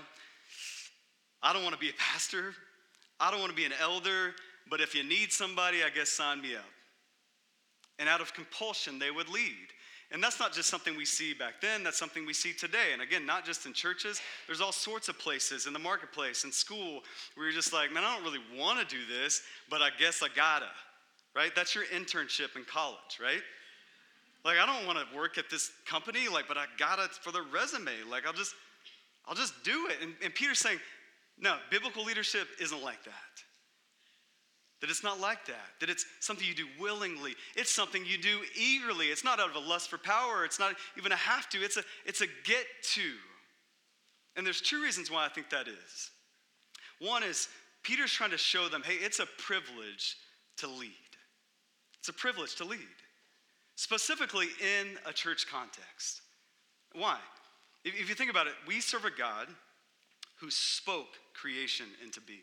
I 1.42 1.54
don't 1.54 1.63
want 1.63 1.74
to 1.74 1.80
be 1.80 1.89
a 1.89 1.98
pastor. 1.98 2.54
I 3.20 3.32
don't 3.32 3.39
want 3.39 3.52
to 3.52 3.56
be 3.56 3.66
an 3.66 3.74
elder. 3.82 4.34
But 4.70 4.80
if 4.80 4.94
you 4.96 5.04
need 5.04 5.32
somebody, 5.32 5.84
I 5.84 5.89
guess 5.89 6.10
sign 6.10 6.42
me 6.42 6.56
up 6.56 6.66
and 8.00 8.10
out 8.10 8.22
of 8.22 8.34
compulsion 8.34 9.00
they 9.00 9.12
would 9.12 9.30
lead. 9.30 9.68
And 10.13 10.23
that's 10.23 10.39
not 10.39 10.54
just 10.54 10.69
something 10.69 10.95
we 10.95 11.06
see 11.06 11.34
back 11.34 11.60
then, 11.60 11.84
that's 11.84 11.97
something 11.97 12.23
we 12.23 12.34
see 12.34 12.54
today. 12.54 12.93
And 12.93 13.02
again, 13.02 13.26
not 13.26 13.45
just 13.45 13.65
in 13.65 13.73
churches, 13.73 14.21
there's 14.45 14.62
all 14.62 14.71
sorts 14.71 15.10
of 15.10 15.17
places 15.17 15.65
in 15.65 15.73
the 15.73 15.80
marketplace, 15.80 16.43
in 16.43 16.52
school, 16.52 17.02
where 17.34 17.47
you're 17.47 17.56
just 17.56 17.73
like, 17.73 17.91
man, 17.91 18.04
I 18.04 18.15
don't 18.15 18.23
really 18.23 18.43
want 18.56 18.80
to 18.80 18.95
do 18.95 19.02
this, 19.12 19.41
but 19.71 19.82
I 19.82 19.89
guess 19.97 20.21
I 20.21 20.28
gotta, 20.36 20.69
right? 21.36 21.52
That's 21.56 21.73
your 21.73 21.86
internship 21.86 22.56
in 22.56 22.63
college, 22.63 23.19
right? 23.19 23.41
Like, 24.45 24.58
I 24.60 24.67
don't 24.67 24.86
want 24.86 24.99
to 24.99 25.17
work 25.17 25.39
at 25.39 25.49
this 25.49 25.71
company, 25.88 26.28
like, 26.30 26.47
but 26.47 26.58
I 26.58 26.65
gotta 26.78 27.08
for 27.21 27.32
the 27.32 27.41
resume. 27.52 27.91
Like, 28.08 28.28
I'll 28.28 28.34
just, 28.34 28.54
I'll 29.28 29.36
just 29.36 29.63
do 29.63 29.88
it. 29.89 29.95
And, 30.02 30.13
and 30.23 30.36
Peter's 30.36 30.60
saying, 30.60 30.78
no, 31.39 31.58
biblical 31.71 32.04
leadership 32.04 32.47
isn't 32.62 32.84
like 32.84 33.04
that. 33.06 33.42
That 34.84 34.89
it's 34.89 35.02
not 35.02 35.22
like 35.22 35.46
that. 35.46 35.80
That 35.80 35.89
it's 35.89 36.06
something 36.19 36.46
you 36.46 36.54
do 36.54 36.67
willingly. 36.78 37.36
It's 37.56 37.72
something 37.72 38.06
you 38.06 38.17
do 38.17 38.41
eagerly. 38.54 39.06
It's 39.06 39.24
not 39.24 39.39
out 39.39 39.50
of 39.50 39.56
a 39.56 39.60
lust 39.60 39.89
for 39.89 39.98
power. 39.98 40.43
It's 40.43 40.60
not 40.60 40.76
even 40.98 41.13
a 41.13 41.15
have 41.15 41.48
to. 41.52 41.60
It's 41.60 41.78
a, 41.78 41.84
it's 42.06 42.19
a 42.19 42.26
get 42.43 42.65
to. 42.96 43.12
And 44.36 44.46
there's 44.46 44.60
two 44.60 44.84
reasons 44.84 45.10
why 45.10 45.26
I 45.26 45.30
think 45.30 45.50
that 45.52 45.69
is. 45.69 46.12
One 47.00 47.24
is 47.24 47.48
Peter's 47.84 48.12
trying 48.12 48.32
to 48.32 48.38
show 48.38 48.67
them 48.67 48.84
hey, 48.86 48.96
it's 48.96 49.19
a 49.19 49.26
privilege 49.38 50.17
to 50.58 50.67
lead. 50.67 50.91
It's 52.00 52.10
a 52.10 52.13
privilege 52.13 52.56
to 52.56 52.65
lead, 52.65 52.80
specifically 53.76 54.48
in 54.60 54.98
a 55.08 55.13
church 55.13 55.48
context. 55.50 56.24
Why? 56.91 57.19
If, 57.86 57.98
if 57.98 58.10
you 58.10 58.15
think 58.15 58.32
about 58.32 58.48
it, 58.48 58.54
we 58.67 58.82
serve 58.82 59.06
a 59.06 59.12
God 59.17 59.48
who 60.41 60.52
spoke 60.52 61.08
creation 61.34 61.86
into 62.04 62.19
being 62.19 62.41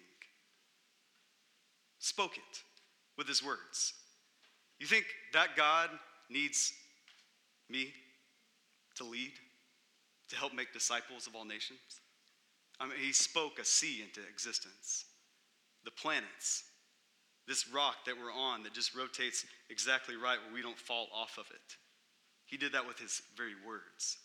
spoke 2.00 2.36
it 2.36 2.62
with 3.16 3.28
his 3.28 3.44
words. 3.44 3.94
You 4.78 4.86
think 4.86 5.04
that 5.32 5.56
God 5.56 5.90
needs 6.28 6.72
me 7.68 7.92
to 8.96 9.04
lead, 9.04 9.32
to 10.30 10.36
help 10.36 10.52
make 10.52 10.72
disciples 10.72 11.26
of 11.26 11.36
all 11.36 11.44
nations? 11.44 11.78
I 12.80 12.86
mean, 12.86 12.98
he 12.98 13.12
spoke 13.12 13.58
a 13.58 13.64
sea 13.64 14.02
into 14.02 14.26
existence, 14.28 15.04
the 15.84 15.90
planets, 15.90 16.64
this 17.46 17.68
rock 17.68 17.96
that 18.06 18.14
we're 18.16 18.32
on 18.32 18.62
that 18.62 18.72
just 18.72 18.94
rotates 18.94 19.44
exactly 19.68 20.16
right 20.16 20.38
where 20.44 20.54
we 20.54 20.62
don't 20.62 20.78
fall 20.78 21.08
off 21.14 21.36
of 21.36 21.46
it. 21.50 21.76
He 22.46 22.56
did 22.56 22.72
that 22.72 22.86
with 22.86 22.98
his 22.98 23.22
very 23.36 23.54
words. 23.66 24.18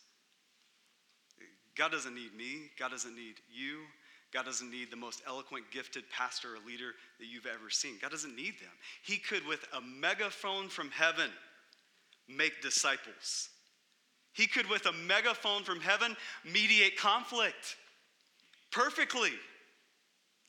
God 1.76 1.92
doesn't 1.92 2.16
need 2.16 2.34
me, 2.36 2.72
God 2.80 2.92
doesn't 2.92 3.16
need 3.16 3.36
you. 3.54 3.80
God 4.36 4.44
doesn't 4.44 4.70
need 4.70 4.92
the 4.92 4.98
most 4.98 5.22
eloquent, 5.26 5.64
gifted 5.72 6.04
pastor 6.10 6.56
or 6.56 6.68
leader 6.68 6.92
that 7.20 7.28
you've 7.28 7.46
ever 7.46 7.70
seen. 7.70 7.94
God 8.02 8.12
doesn't 8.12 8.36
need 8.36 8.60
them. 8.60 8.72
He 9.02 9.16
could, 9.16 9.48
with 9.48 9.66
a 9.74 9.80
megaphone 9.80 10.68
from 10.68 10.92
heaven, 10.92 11.30
make 12.28 12.62
disciples. 12.62 13.48
He 14.34 14.46
could, 14.46 14.70
with 14.70 14.88
a 14.88 14.92
megaphone 14.92 15.64
from 15.64 15.80
heaven, 15.80 16.18
mediate 16.44 16.98
conflict 16.98 17.78
perfectly. 18.74 19.32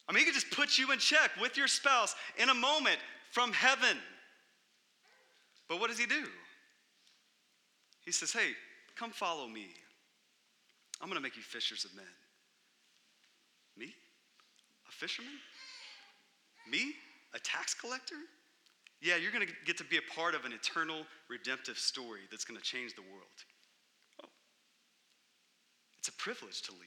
I 0.08 0.12
mean, 0.12 0.18
he 0.18 0.24
could 0.24 0.34
just 0.34 0.50
put 0.50 0.78
you 0.78 0.90
in 0.90 0.98
check 0.98 1.30
with 1.40 1.56
your 1.56 1.68
spouse 1.68 2.16
in 2.38 2.48
a 2.48 2.54
moment 2.54 2.98
from 3.30 3.52
heaven. 3.52 3.98
But 5.68 5.78
what 5.78 5.90
does 5.90 5.98
he 5.98 6.06
do? 6.06 6.24
He 8.04 8.10
says, 8.10 8.32
Hey, 8.32 8.50
come 8.96 9.12
follow 9.12 9.46
me. 9.46 9.68
I'm 11.00 11.06
going 11.06 11.18
to 11.18 11.22
make 11.22 11.36
you 11.36 11.42
fishers 11.42 11.84
of 11.84 11.94
men. 11.94 12.04
Fisherman? 14.96 15.32
Me? 16.70 16.92
A 17.34 17.38
tax 17.38 17.74
collector? 17.74 18.16
Yeah, 19.02 19.16
you're 19.16 19.32
going 19.32 19.46
to 19.46 19.52
get 19.64 19.76
to 19.78 19.84
be 19.84 19.98
a 19.98 20.14
part 20.14 20.34
of 20.34 20.44
an 20.44 20.52
eternal 20.52 21.02
redemptive 21.28 21.78
story 21.78 22.20
that's 22.30 22.44
going 22.44 22.58
to 22.58 22.64
change 22.64 22.94
the 22.94 23.02
world. 23.02 23.36
Oh. 24.24 24.28
It's 25.98 26.08
a 26.08 26.12
privilege 26.12 26.62
to 26.62 26.72
lead. 26.72 26.80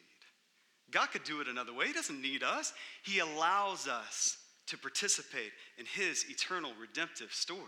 God 0.92 1.12
could 1.12 1.24
do 1.24 1.40
it 1.40 1.48
another 1.48 1.74
way. 1.74 1.88
He 1.88 1.94
doesn't 1.94 2.22
need 2.22 2.44
us, 2.44 2.74
He 3.04 3.20
allows 3.20 3.88
us 3.88 4.38
to 4.68 4.78
participate 4.78 5.52
in 5.78 5.86
His 5.86 6.26
eternal 6.30 6.72
redemptive 6.80 7.32
story. 7.32 7.62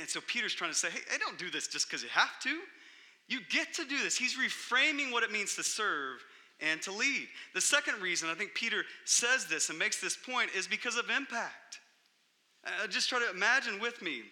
And 0.00 0.08
so 0.08 0.20
Peter's 0.26 0.54
trying 0.54 0.70
to 0.70 0.76
say, 0.76 0.90
hey, 0.90 1.00
I 1.14 1.18
don't 1.18 1.38
do 1.38 1.50
this 1.50 1.68
just 1.68 1.88
because 1.88 2.02
you 2.02 2.08
have 2.10 2.40
to. 2.42 2.58
You 3.28 3.40
get 3.50 3.72
to 3.74 3.84
do 3.84 3.98
this. 4.02 4.16
He's 4.16 4.36
reframing 4.36 5.12
what 5.12 5.22
it 5.22 5.30
means 5.30 5.56
to 5.56 5.62
serve 5.62 6.24
and 6.60 6.80
to 6.82 6.92
lead. 6.92 7.28
The 7.54 7.60
second 7.60 8.00
reason 8.00 8.28
I 8.28 8.34
think 8.34 8.54
Peter 8.54 8.84
says 9.04 9.46
this 9.46 9.70
and 9.70 9.78
makes 9.78 10.00
this 10.00 10.16
point 10.16 10.50
is 10.56 10.66
because 10.66 10.96
of 10.96 11.10
impact. 11.10 11.80
Uh, 12.64 12.86
just 12.86 13.08
try 13.08 13.18
to 13.18 13.30
imagine 13.30 13.80
with 13.80 14.00
me. 14.02 14.22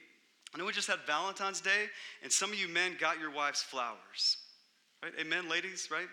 I 0.54 0.58
know 0.58 0.64
we 0.64 0.72
just 0.72 0.88
had 0.88 1.00
Valentine's 1.06 1.60
Day, 1.60 1.86
and 2.22 2.30
some 2.30 2.52
of 2.52 2.58
you 2.58 2.68
men 2.68 2.96
got 3.00 3.18
your 3.18 3.30
wives 3.30 3.62
flowers. 3.62 4.38
Right? 5.02 5.12
Amen, 5.20 5.48
ladies, 5.48 5.88
right? 5.90 6.08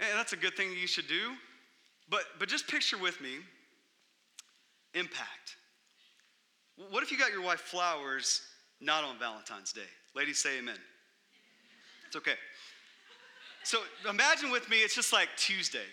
And 0.00 0.18
that's 0.18 0.32
a 0.32 0.36
good 0.36 0.56
thing 0.56 0.72
you 0.72 0.86
should 0.86 1.08
do. 1.08 1.32
But, 2.08 2.24
but 2.38 2.48
just 2.48 2.68
picture 2.68 2.98
with 2.98 3.20
me 3.20 3.36
impact. 4.94 5.56
What 6.90 7.02
if 7.02 7.10
you 7.10 7.18
got 7.18 7.32
your 7.32 7.42
wife 7.42 7.60
flowers 7.60 8.42
not 8.80 9.04
on 9.04 9.18
Valentine's 9.18 9.72
Day? 9.72 9.80
Ladies, 10.14 10.38
say 10.38 10.58
amen. 10.58 10.76
It's 12.06 12.16
okay. 12.16 12.34
So 13.64 13.78
imagine 14.08 14.50
with 14.50 14.68
me, 14.68 14.78
it's 14.78 14.94
just 14.94 15.12
like 15.12 15.28
Tuesday, 15.36 15.86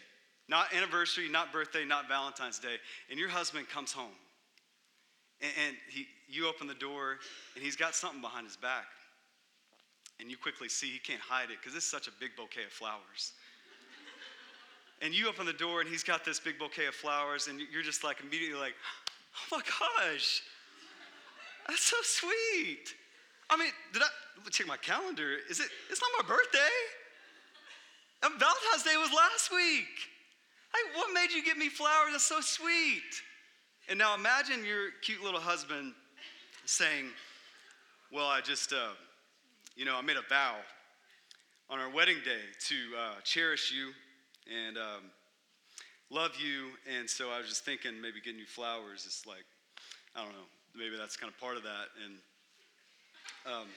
not 0.47 0.73
anniversary, 0.73 1.29
not 1.29 1.53
birthday, 1.53 1.85
not 1.85 2.07
Valentine's 2.07 2.59
Day, 2.59 2.77
and 3.09 3.19
your 3.19 3.29
husband 3.29 3.69
comes 3.69 3.91
home. 3.91 4.17
And, 5.41 5.51
and 5.67 5.75
he, 5.87 6.07
you 6.27 6.47
open 6.47 6.67
the 6.67 6.73
door, 6.73 7.17
and 7.55 7.63
he's 7.63 7.75
got 7.75 7.95
something 7.95 8.21
behind 8.21 8.47
his 8.47 8.57
back. 8.57 8.85
And 10.19 10.29
you 10.29 10.37
quickly 10.37 10.67
see 10.67 10.87
he 10.87 10.99
can't 10.99 11.21
hide 11.21 11.49
it 11.51 11.57
because 11.61 11.75
it's 11.75 11.89
such 11.89 12.07
a 12.07 12.11
big 12.19 12.31
bouquet 12.35 12.65
of 12.65 12.71
flowers. 12.71 13.33
and 15.01 15.13
you 15.13 15.29
open 15.29 15.45
the 15.45 15.53
door, 15.53 15.81
and 15.81 15.89
he's 15.89 16.03
got 16.03 16.25
this 16.25 16.39
big 16.39 16.59
bouquet 16.59 16.87
of 16.87 16.95
flowers, 16.95 17.47
and 17.47 17.61
you're 17.71 17.83
just 17.83 18.03
like 18.03 18.19
immediately 18.21 18.59
like, 18.59 18.73
oh 19.51 19.57
my 19.57 19.61
gosh, 19.61 20.41
that's 21.67 21.85
so 21.85 21.97
sweet. 22.01 22.95
I 23.49 23.57
mean, 23.57 23.71
did 23.93 24.01
I 24.01 24.49
check 24.49 24.67
my 24.67 24.77
calendar? 24.77 25.37
Is 25.49 25.59
it? 25.59 25.67
It's 25.89 26.01
not 26.01 26.09
my 26.21 26.35
birthday. 26.35 26.59
And 28.23 28.33
Valentine's 28.39 28.83
Day 28.83 28.97
was 28.97 29.11
last 29.11 29.51
week. 29.51 29.87
What 30.95 31.13
made 31.13 31.31
you 31.31 31.43
give 31.43 31.57
me 31.57 31.69
flowers? 31.69 32.11
That's 32.11 32.25
so 32.25 32.41
sweet. 32.41 33.23
And 33.87 33.97
now 33.97 34.15
imagine 34.15 34.65
your 34.65 34.91
cute 35.01 35.23
little 35.23 35.39
husband 35.39 35.93
saying, 36.65 37.05
Well, 38.11 38.27
I 38.27 38.41
just, 38.41 38.73
uh, 38.73 38.93
you 39.75 39.85
know, 39.85 39.95
I 39.95 40.01
made 40.01 40.17
a 40.17 40.27
vow 40.29 40.55
on 41.69 41.79
our 41.79 41.89
wedding 41.89 42.17
day 42.25 42.41
to 42.67 42.75
uh, 42.99 43.21
cherish 43.23 43.71
you 43.71 43.91
and 44.67 44.77
um, 44.77 45.11
love 46.09 46.31
you. 46.37 46.67
And 46.97 47.09
so 47.09 47.29
I 47.31 47.37
was 47.37 47.47
just 47.47 47.63
thinking 47.63 48.01
maybe 48.01 48.19
getting 48.23 48.39
you 48.39 48.45
flowers 48.45 49.05
is 49.05 49.23
like, 49.25 49.45
I 50.15 50.23
don't 50.23 50.33
know, 50.33 50.47
maybe 50.75 50.97
that's 50.97 51.15
kind 51.15 51.31
of 51.31 51.39
part 51.39 51.57
of 51.57 51.63
that. 51.63 51.87
And, 52.03 52.15
um, 53.45 53.67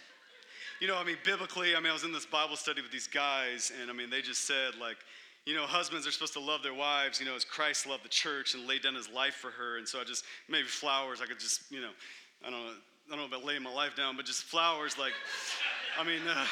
you 0.83 0.89
know, 0.89 0.99
I 0.99 1.05
mean, 1.05 1.17
biblically, 1.23 1.77
I 1.77 1.79
mean, 1.79 1.91
I 1.91 1.93
was 1.93 2.03
in 2.03 2.11
this 2.11 2.27
Bible 2.27 2.57
study 2.57 2.83
with 2.83 2.91
these 2.91 3.07
guys, 3.07 3.71
and 3.81 3.89
I 3.89 3.95
mean, 3.95 4.11
they 4.11 4.21
just 4.21 4.49
said, 4.49 4.73
like, 4.81 4.97
you 5.47 5.55
know, 5.55 5.63
husbands 5.63 6.09
are 6.09 6.11
supposed 6.11 6.33
to 6.33 6.41
love 6.41 6.65
their 6.65 6.75
wives, 6.75 7.21
you 7.21 7.27
know, 7.27 7.37
as 7.37 7.45
Christ 7.45 7.87
loved 7.87 8.05
the 8.05 8.09
church 8.09 8.55
and 8.55 8.67
laid 8.67 8.83
down 8.83 8.97
his 8.97 9.09
life 9.09 9.35
for 9.35 9.53
her. 9.53 9.79
And 9.79 9.87
so 9.87 10.01
I 10.01 10.05
just, 10.05 10.25
maybe 10.49 10.67
flowers, 10.67 11.21
I 11.21 11.27
could 11.27 11.39
just, 11.39 11.71
you 11.71 11.81
know, 11.81 11.91
I 12.45 12.51
don't 12.51 12.67
know, 12.67 12.73
I 12.73 13.11
don't 13.11 13.19
know 13.21 13.27
about 13.27 13.47
laying 13.47 13.63
my 13.63 13.73
life 13.73 13.95
down, 13.95 14.17
but 14.17 14.27
just 14.27 14.43
flowers, 14.43 14.99
like, 14.99 15.13
I 15.97 16.03
mean, 16.03 16.23
uh, 16.29 16.47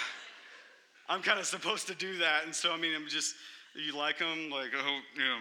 I'm 1.09 1.23
kind 1.23 1.41
of 1.41 1.47
supposed 1.47 1.89
to 1.89 1.97
do 1.97 2.17
that. 2.19 2.45
And 2.45 2.55
so, 2.55 2.73
I 2.73 2.77
mean, 2.77 2.93
I'm 2.95 3.09
just, 3.09 3.35
you 3.75 3.97
like 3.97 4.21
them? 4.21 4.49
Like, 4.49 4.71
oh, 4.77 5.01
you 5.17 5.25
know. 5.25 5.39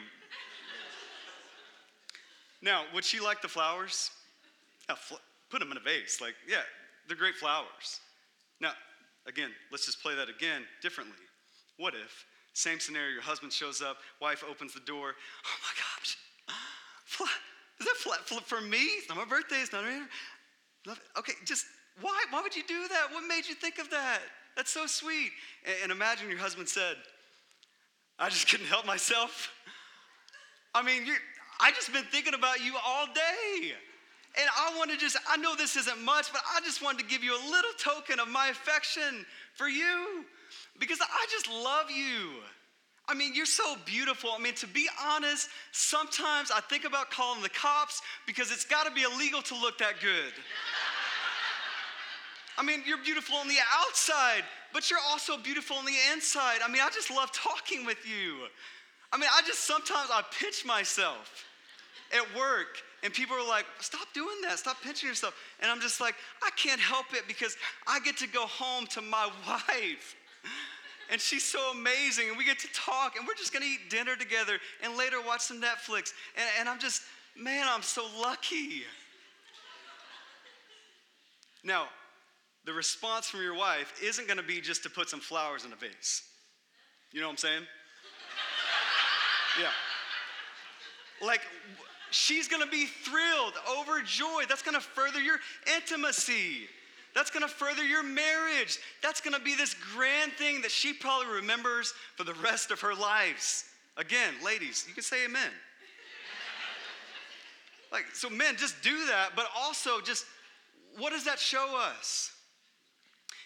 now, 2.64 2.86
would 2.96 3.06
she 3.06 3.20
like 3.20 3.44
the 3.44 3.50
flowers? 3.50 4.10
Yeah, 4.90 4.96
fl- 4.96 5.22
put 5.52 5.60
them 5.60 5.70
in 5.70 5.78
a 5.78 5.80
vase. 5.80 6.22
Like, 6.22 6.34
yeah, 6.48 6.64
they're 7.08 7.16
great 7.16 7.36
flowers. 7.36 8.00
Now, 8.62 8.72
again, 9.28 9.52
let's 9.72 9.86
just 9.86 10.02
play 10.02 10.16
that 10.16 10.30
again 10.30 10.64
differently. 10.82 11.16
What 11.78 11.94
if, 11.94 12.26
same 12.54 12.80
scenario, 12.80 13.14
your 13.14 13.22
husband 13.22 13.54
shows 13.54 13.82
up, 13.82 13.98
wife 14.22 14.44
opens 14.50 14.74
the 14.74 14.82
door, 14.82 15.14
oh 15.46 15.58
my 15.64 15.74
gosh, 15.78 16.18
is 17.80 17.86
that 17.86 17.96
flat 17.96 18.46
for 18.46 18.62
me? 18.62 18.82
It's 18.98 19.08
not 19.10 19.18
my 19.18 19.26
birthday, 19.26 19.62
it's 19.62 19.72
not 19.72 19.84
my 19.84 20.96
Okay, 21.18 21.34
just 21.46 21.66
why? 22.02 22.24
Why 22.30 22.42
would 22.42 22.56
you 22.56 22.64
do 22.68 22.88
that? 22.88 23.08
What 23.12 23.28
made 23.28 23.48
you 23.48 23.56
think 23.56 23.80
of 23.80 23.90
that? 23.90 24.20
That's 24.56 24.72
so 24.72 24.86
sweet. 24.86 25.32
And, 25.66 25.76
and 25.84 25.92
imagine 25.92 26.30
your 26.30 26.40
husband 26.40 26.70
said, 26.70 26.96
I 28.18 28.30
just 28.30 28.50
couldn't 28.50 28.68
help 28.68 28.86
myself. 28.86 29.52
I 30.74 30.82
mean, 30.84 31.04
I 31.60 31.72
just 31.72 31.92
been 31.92 32.06
thinking 32.06 32.34
about 32.34 32.64
you 32.64 32.76
all 32.86 33.08
day. 33.08 33.74
And 34.38 34.48
I 34.58 34.78
want 34.78 34.92
to 34.92 34.98
just, 34.98 35.18
I 35.28 35.38
know 35.38 35.56
this 35.56 35.76
isn't 35.76 36.02
much, 36.04 36.32
but 36.32 36.42
I 36.56 36.62
just 36.62 36.84
wanted 36.84 37.00
to 37.00 37.06
give 37.06 37.24
you 37.24 37.34
a 37.34 37.44
little 37.50 37.72
token 37.78 38.20
of 38.20 38.28
my 38.28 38.50
affection 38.50 39.26
for 39.56 39.68
you 39.68 40.26
because 40.80 41.00
I 41.02 41.26
just 41.32 41.50
love 41.50 41.90
you. 41.90 42.32
I 43.08 43.16
mean, 43.16 43.34
you're 43.34 43.48
so 43.48 43.76
beautiful. 43.86 44.30
I 44.32 44.40
mean, 44.40 44.54
to 44.56 44.68
be 44.68 44.88
honest, 45.04 45.50
sometimes 45.72 46.52
I 46.52 46.62
think 46.62 46.86
about 46.86 47.10
calling 47.10 47.42
the 47.42 47.50
cops 47.50 48.02
because 48.28 48.52
it's 48.52 48.66
got 48.66 48.86
to 48.86 48.92
be 48.92 49.02
illegal 49.02 49.42
to 49.42 49.56
look 49.56 49.80
that 49.80 49.96
good. 50.00 50.34
I 52.56 52.64
mean, 52.64 52.84
you're 52.86 53.02
beautiful 53.04 53.38
on 53.38 53.48
the 53.48 53.58
outside, 53.80 54.44
but 54.74 54.92
you're 54.92 55.00
also 55.10 55.38
beautiful 55.38 55.78
on 55.78 55.86
the 55.86 55.96
inside. 56.14 56.60
I 56.64 56.70
mean, 56.70 56.82
I 56.84 56.90
just 56.90 57.10
love 57.10 57.32
talking 57.32 57.84
with 57.84 58.06
you. 58.08 58.36
I 59.12 59.18
mean, 59.18 59.30
I 59.36 59.42
just 59.42 59.62
sometimes 59.62 60.10
I 60.12 60.22
pinch 60.40 60.64
myself 60.66 61.46
at 62.14 62.38
work 62.38 62.84
and 63.04 63.14
people 63.14 63.36
are 63.36 63.48
like, 63.48 63.66
stop 63.80 64.08
doing 64.14 64.36
that, 64.44 64.60
stop 64.60 64.82
pinching 64.82 65.08
yourself. 65.08 65.34
And 65.62 65.72
I'm 65.72 65.80
just 65.80 66.02
like, 66.02 66.16
I 66.44 66.50
can't 66.52 66.82
help 66.82 67.06
it 67.14 67.24
because 67.28 67.56
I 67.88 68.00
get 68.02 68.18
to 68.18 68.28
go 68.28 68.46
home 68.46 68.88
to 68.88 69.02
my 69.02 69.30
wife. 69.48 70.16
And 71.12 71.20
she's 71.20 71.44
so 71.44 71.72
amazing, 71.72 72.30
and 72.30 72.38
we 72.38 72.46
get 72.46 72.60
to 72.60 72.68
talk, 72.72 73.18
and 73.18 73.28
we're 73.28 73.34
just 73.34 73.52
gonna 73.52 73.66
eat 73.66 73.90
dinner 73.90 74.16
together 74.16 74.60
and 74.84 74.96
later 74.96 75.18
watch 75.26 75.42
some 75.42 75.60
Netflix. 75.60 76.14
And, 76.36 76.48
and 76.60 76.70
I'm 76.70 76.80
just, 76.80 77.02
man, 77.36 77.66
I'm 77.68 77.82
so 77.82 78.06
lucky. 78.22 78.84
Now, 81.64 81.88
the 82.66 82.74
response 82.74 83.28
from 83.28 83.42
your 83.42 83.56
wife 83.56 83.94
isn't 84.04 84.28
gonna 84.28 84.44
be 84.44 84.62
just 84.62 84.84
to 84.84 84.90
put 84.90 85.10
some 85.10 85.20
flowers 85.20 85.66
in 85.66 85.74
a 85.74 85.76
vase. 85.76 86.24
You 87.12 87.22
know 87.22 87.28
what 87.28 87.34
I'm 87.34 87.38
saying? 87.38 87.64
yeah. 89.62 91.26
Like, 91.26 91.42
she's 92.12 92.48
gonna 92.48 92.68
be 92.68 92.86
thrilled, 92.86 93.54
overjoyed. 93.80 94.48
That's 94.48 94.62
gonna 94.62 94.80
further 94.80 95.20
your 95.20 95.38
intimacy. 95.76 96.68
That's 97.16 97.32
gonna 97.32 97.48
further 97.48 97.84
your 97.84 98.04
marriage. 98.04 98.78
That's 99.02 99.22
gonna 99.22 99.40
be 99.40 99.56
this 99.56 99.76
grand 99.96 100.34
thing 100.34 100.62
that 100.62 100.72
she 100.72 100.94
probably 100.94 101.34
remembers 101.34 101.94
for 102.16 102.24
the 102.24 102.36
rest 102.36 102.72
of 102.72 102.80
her 102.82 102.94
lives. 102.94 103.66
Again, 103.98 104.34
ladies, 104.44 104.86
you 104.88 104.94
can 104.94 105.04
say 105.04 105.26
amen. 105.26 105.52
like, 107.92 108.06
so 108.14 108.30
men, 108.30 108.56
just 108.58 108.82
do 108.82 109.06
that, 109.08 109.32
but 109.36 109.48
also 109.58 110.02
just 110.02 110.26
what 110.98 111.12
does 111.12 111.26
that 111.26 111.40
show 111.40 111.78
us? 111.78 112.32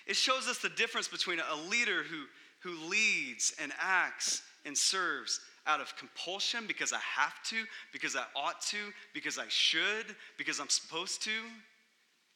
It 0.06 0.16
shows 0.16 0.48
us 0.48 0.58
the 0.60 0.70
difference 0.70 1.08
between 1.08 1.40
a 1.40 1.56
leader 1.70 2.04
who, 2.04 2.24
who 2.60 2.90
leads 2.90 3.54
and 3.62 3.72
acts 3.80 4.42
and 4.66 4.78
serves 4.78 5.40
out 5.66 5.80
of 5.80 5.96
compulsion 5.96 6.66
because 6.68 6.94
I 6.94 7.00
have 7.00 7.42
to, 7.50 7.56
because 7.92 8.16
I 8.16 8.24
ought 8.36 8.62
to, 8.68 8.78
because 9.14 9.38
I 9.38 9.46
should, 9.48 10.16
because 10.38 10.60
I'm 10.60 10.70
supposed 10.70 11.24
to. 11.24 11.32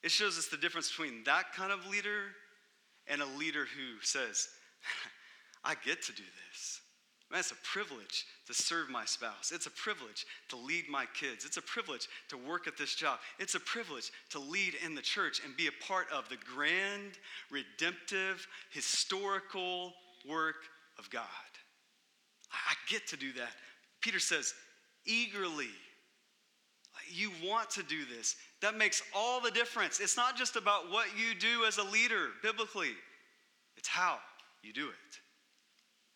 It 0.04 0.12
shows 0.12 0.38
us 0.38 0.48
the 0.48 0.58
difference 0.58 0.90
between 0.90 1.24
that 1.26 1.54
kind 1.54 1.72
of 1.72 1.88
leader 1.88 2.32
and 3.08 3.22
a 3.22 3.26
leader 3.38 3.66
who 3.66 4.02
says, 4.02 4.48
I 5.64 5.76
get 5.86 6.02
to 6.04 6.14
do 6.14 6.24
this. 6.50 6.82
Man, 7.30 7.42
it's 7.42 7.52
a 7.52 7.56
privilege 7.56 8.26
to 8.46 8.54
serve 8.54 8.90
my 8.90 9.04
spouse. 9.04 9.52
It's 9.54 9.66
a 9.66 9.72
privilege 9.72 10.26
to 10.48 10.56
lead 10.56 10.86
my 10.90 11.06
kids. 11.14 11.44
It's 11.44 11.58
a 11.58 11.62
privilege 11.62 12.08
to 12.30 12.38
work 12.38 12.68
at 12.68 12.78
this 12.78 12.96
job. 12.96 13.20
It's 13.38 13.56
a 13.56 13.60
privilege 13.60 14.12
to 14.30 14.40
lead 14.40 14.76
in 14.86 14.96
the 14.96 15.02
church 15.02 15.42
and 15.44 15.56
be 15.58 15.68
a 15.68 15.86
part 15.86 16.08
of 16.14 16.30
the 16.30 16.38
grand, 16.56 17.18
redemptive, 17.52 18.48
historical 18.70 19.94
work 20.28 20.56
of 20.98 21.10
God. 21.10 21.24
I 22.68 22.74
get 22.90 23.08
to 23.08 23.18
do 23.18 23.34
that. 23.34 23.52
Peter 24.02 24.20
says, 24.20 24.54
eagerly. 25.06 25.70
You 27.10 27.32
want 27.44 27.70
to 27.72 27.84
do 27.84 28.06
this. 28.06 28.36
That 28.62 28.78
makes 28.78 29.02
all 29.16 29.40
the 29.40 29.52
difference. 29.52 30.00
It's 30.00 30.18
not 30.18 30.36
just 30.36 30.56
about 30.56 30.92
what 30.92 31.08
you 31.18 31.40
do 31.40 31.66
as 31.66 31.78
a 31.78 31.84
leader 31.84 32.30
biblically, 32.42 32.92
it's 33.78 33.88
how 33.88 34.18
you 34.64 34.74
do 34.74 34.88
it. 34.88 35.20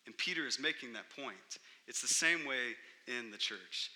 And 0.06 0.16
Peter 0.18 0.46
is 0.46 0.58
making 0.58 0.92
that 0.94 1.04
point. 1.16 1.36
It's 1.86 2.02
the 2.02 2.08
same 2.08 2.46
way 2.46 2.74
in 3.06 3.30
the 3.30 3.38
church. 3.38 3.90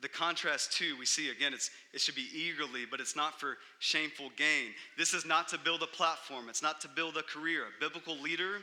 The 0.00 0.08
contrast, 0.08 0.72
too, 0.72 0.96
we 0.98 1.06
see 1.06 1.30
again, 1.30 1.54
it's, 1.54 1.70
it 1.92 2.00
should 2.00 2.16
be 2.16 2.28
eagerly, 2.34 2.86
but 2.90 2.98
it's 2.98 3.14
not 3.14 3.38
for 3.38 3.56
shameful 3.78 4.30
gain. 4.36 4.70
This 4.98 5.14
is 5.14 5.24
not 5.24 5.48
to 5.48 5.58
build 5.58 5.82
a 5.82 5.86
platform, 5.86 6.48
it's 6.48 6.62
not 6.62 6.80
to 6.80 6.88
build 6.88 7.16
a 7.16 7.22
career. 7.22 7.62
A 7.62 7.80
biblical 7.80 8.18
leader, 8.20 8.58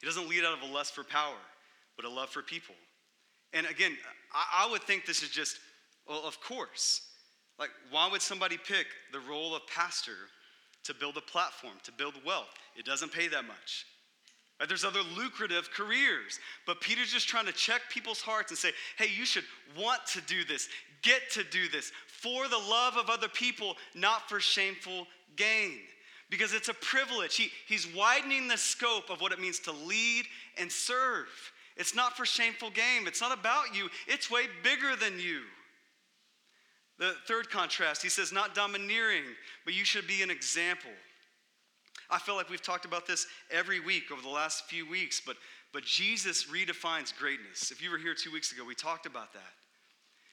he 0.00 0.06
doesn't 0.06 0.28
lead 0.28 0.44
out 0.44 0.56
of 0.62 0.68
a 0.68 0.72
lust 0.72 0.94
for 0.94 1.04
power, 1.04 1.36
but 1.98 2.06
a 2.06 2.08
love 2.08 2.30
for 2.30 2.42
people. 2.42 2.76
And 3.52 3.66
again, 3.66 3.92
I, 4.32 4.66
I 4.66 4.70
would 4.70 4.82
think 4.82 5.04
this 5.04 5.22
is 5.22 5.30
just, 5.30 5.58
well, 6.08 6.22
of 6.24 6.40
course. 6.40 7.02
Like, 7.58 7.70
why 7.90 8.08
would 8.08 8.22
somebody 8.22 8.56
pick 8.56 8.86
the 9.12 9.18
role 9.20 9.56
of 9.56 9.66
pastor 9.66 10.12
to 10.84 10.94
build 10.94 11.16
a 11.16 11.20
platform, 11.20 11.74
to 11.82 11.92
build 11.92 12.14
wealth? 12.24 12.54
It 12.76 12.86
doesn't 12.86 13.12
pay 13.12 13.26
that 13.28 13.44
much. 13.46 13.84
Right? 14.60 14.68
There's 14.68 14.84
other 14.84 15.02
lucrative 15.16 15.70
careers. 15.72 16.38
But 16.66 16.80
Peter's 16.80 17.12
just 17.12 17.28
trying 17.28 17.46
to 17.46 17.52
check 17.52 17.82
people's 17.90 18.20
hearts 18.20 18.52
and 18.52 18.58
say, 18.58 18.70
hey, 18.96 19.08
you 19.12 19.24
should 19.24 19.44
want 19.76 20.06
to 20.12 20.20
do 20.20 20.44
this, 20.44 20.68
get 21.02 21.22
to 21.32 21.42
do 21.42 21.68
this 21.68 21.90
for 22.06 22.48
the 22.48 22.58
love 22.58 22.96
of 22.96 23.10
other 23.10 23.28
people, 23.28 23.74
not 23.96 24.28
for 24.28 24.38
shameful 24.38 25.08
gain. 25.34 25.78
Because 26.30 26.52
it's 26.54 26.68
a 26.68 26.74
privilege. 26.74 27.34
He, 27.34 27.48
he's 27.66 27.92
widening 27.92 28.46
the 28.46 28.56
scope 28.56 29.10
of 29.10 29.20
what 29.20 29.32
it 29.32 29.40
means 29.40 29.58
to 29.60 29.72
lead 29.72 30.26
and 30.58 30.70
serve. 30.70 31.26
It's 31.78 31.94
not 31.94 32.16
for 32.16 32.26
shameful 32.26 32.70
game. 32.70 33.06
It's 33.06 33.20
not 33.20 33.36
about 33.36 33.74
you, 33.74 33.88
it's 34.06 34.30
way 34.30 34.46
bigger 34.62 34.96
than 34.96 35.18
you. 35.18 35.42
The 36.98 37.14
third 37.28 37.48
contrast, 37.48 38.02
he 38.02 38.08
says, 38.08 38.32
not 38.32 38.56
domineering, 38.56 39.22
but 39.64 39.72
you 39.72 39.84
should 39.84 40.08
be 40.08 40.22
an 40.22 40.30
example. 40.30 40.90
I 42.10 42.18
feel 42.18 42.34
like 42.34 42.50
we've 42.50 42.62
talked 42.62 42.84
about 42.84 43.06
this 43.06 43.26
every 43.50 43.78
week 43.78 44.10
over 44.10 44.20
the 44.20 44.28
last 44.28 44.64
few 44.64 44.88
weeks, 44.88 45.22
but, 45.24 45.36
but 45.72 45.84
Jesus 45.84 46.46
redefines 46.46 47.16
greatness. 47.16 47.70
If 47.70 47.82
you 47.82 47.90
were 47.90 47.98
here 47.98 48.14
two 48.14 48.32
weeks 48.32 48.50
ago, 48.50 48.64
we 48.64 48.74
talked 48.74 49.06
about 49.06 49.32
that. 49.34 49.52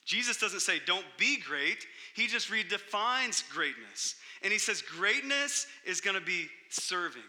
Jesus 0.06 0.38
doesn't 0.38 0.62
say, 0.62 0.80
don't 0.86 1.06
be 1.18 1.40
great, 1.40 1.86
he 2.16 2.28
just 2.28 2.50
redefines 2.50 3.48
greatness. 3.52 4.16
And 4.42 4.52
he 4.52 4.60
says, 4.60 4.82
greatness 4.82 5.68
is 5.86 6.02
gonna 6.02 6.22
be 6.22 6.48
serving. 6.70 7.22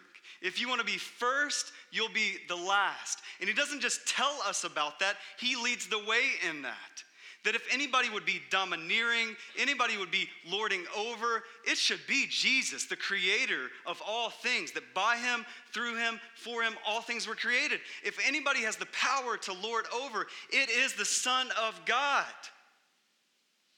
If 0.42 0.60
you 0.60 0.68
wanna 0.68 0.84
be 0.84 0.98
first, 0.98 1.72
you'll 1.90 2.08
be 2.08 2.38
the 2.48 2.56
last. 2.56 3.20
And 3.40 3.48
he 3.48 3.54
doesn't 3.54 3.80
just 3.80 4.06
tell 4.06 4.40
us 4.46 4.64
about 4.64 5.00
that, 5.00 5.16
he 5.38 5.56
leads 5.56 5.86
the 5.86 6.04
way 6.04 6.22
in 6.48 6.62
that 6.62 7.04
that 7.46 7.54
if 7.54 7.62
anybody 7.72 8.10
would 8.10 8.26
be 8.26 8.42
domineering, 8.50 9.36
anybody 9.56 9.96
would 9.96 10.10
be 10.10 10.28
lording 10.44 10.84
over, 10.96 11.44
it 11.64 11.78
should 11.78 12.00
be 12.08 12.26
Jesus, 12.28 12.86
the 12.86 12.96
creator 12.96 13.68
of 13.86 14.02
all 14.04 14.30
things, 14.30 14.72
that 14.72 14.92
by 14.94 15.16
him, 15.16 15.46
through 15.72 15.94
him, 15.94 16.18
for 16.34 16.64
him, 16.64 16.74
all 16.84 17.00
things 17.00 17.28
were 17.28 17.36
created. 17.36 17.78
If 18.04 18.18
anybody 18.26 18.62
has 18.62 18.74
the 18.74 18.86
power 18.86 19.36
to 19.36 19.52
lord 19.52 19.84
over, 19.94 20.26
it 20.50 20.68
is 20.70 20.94
the 20.94 21.04
Son 21.04 21.46
of 21.62 21.80
God. 21.86 22.24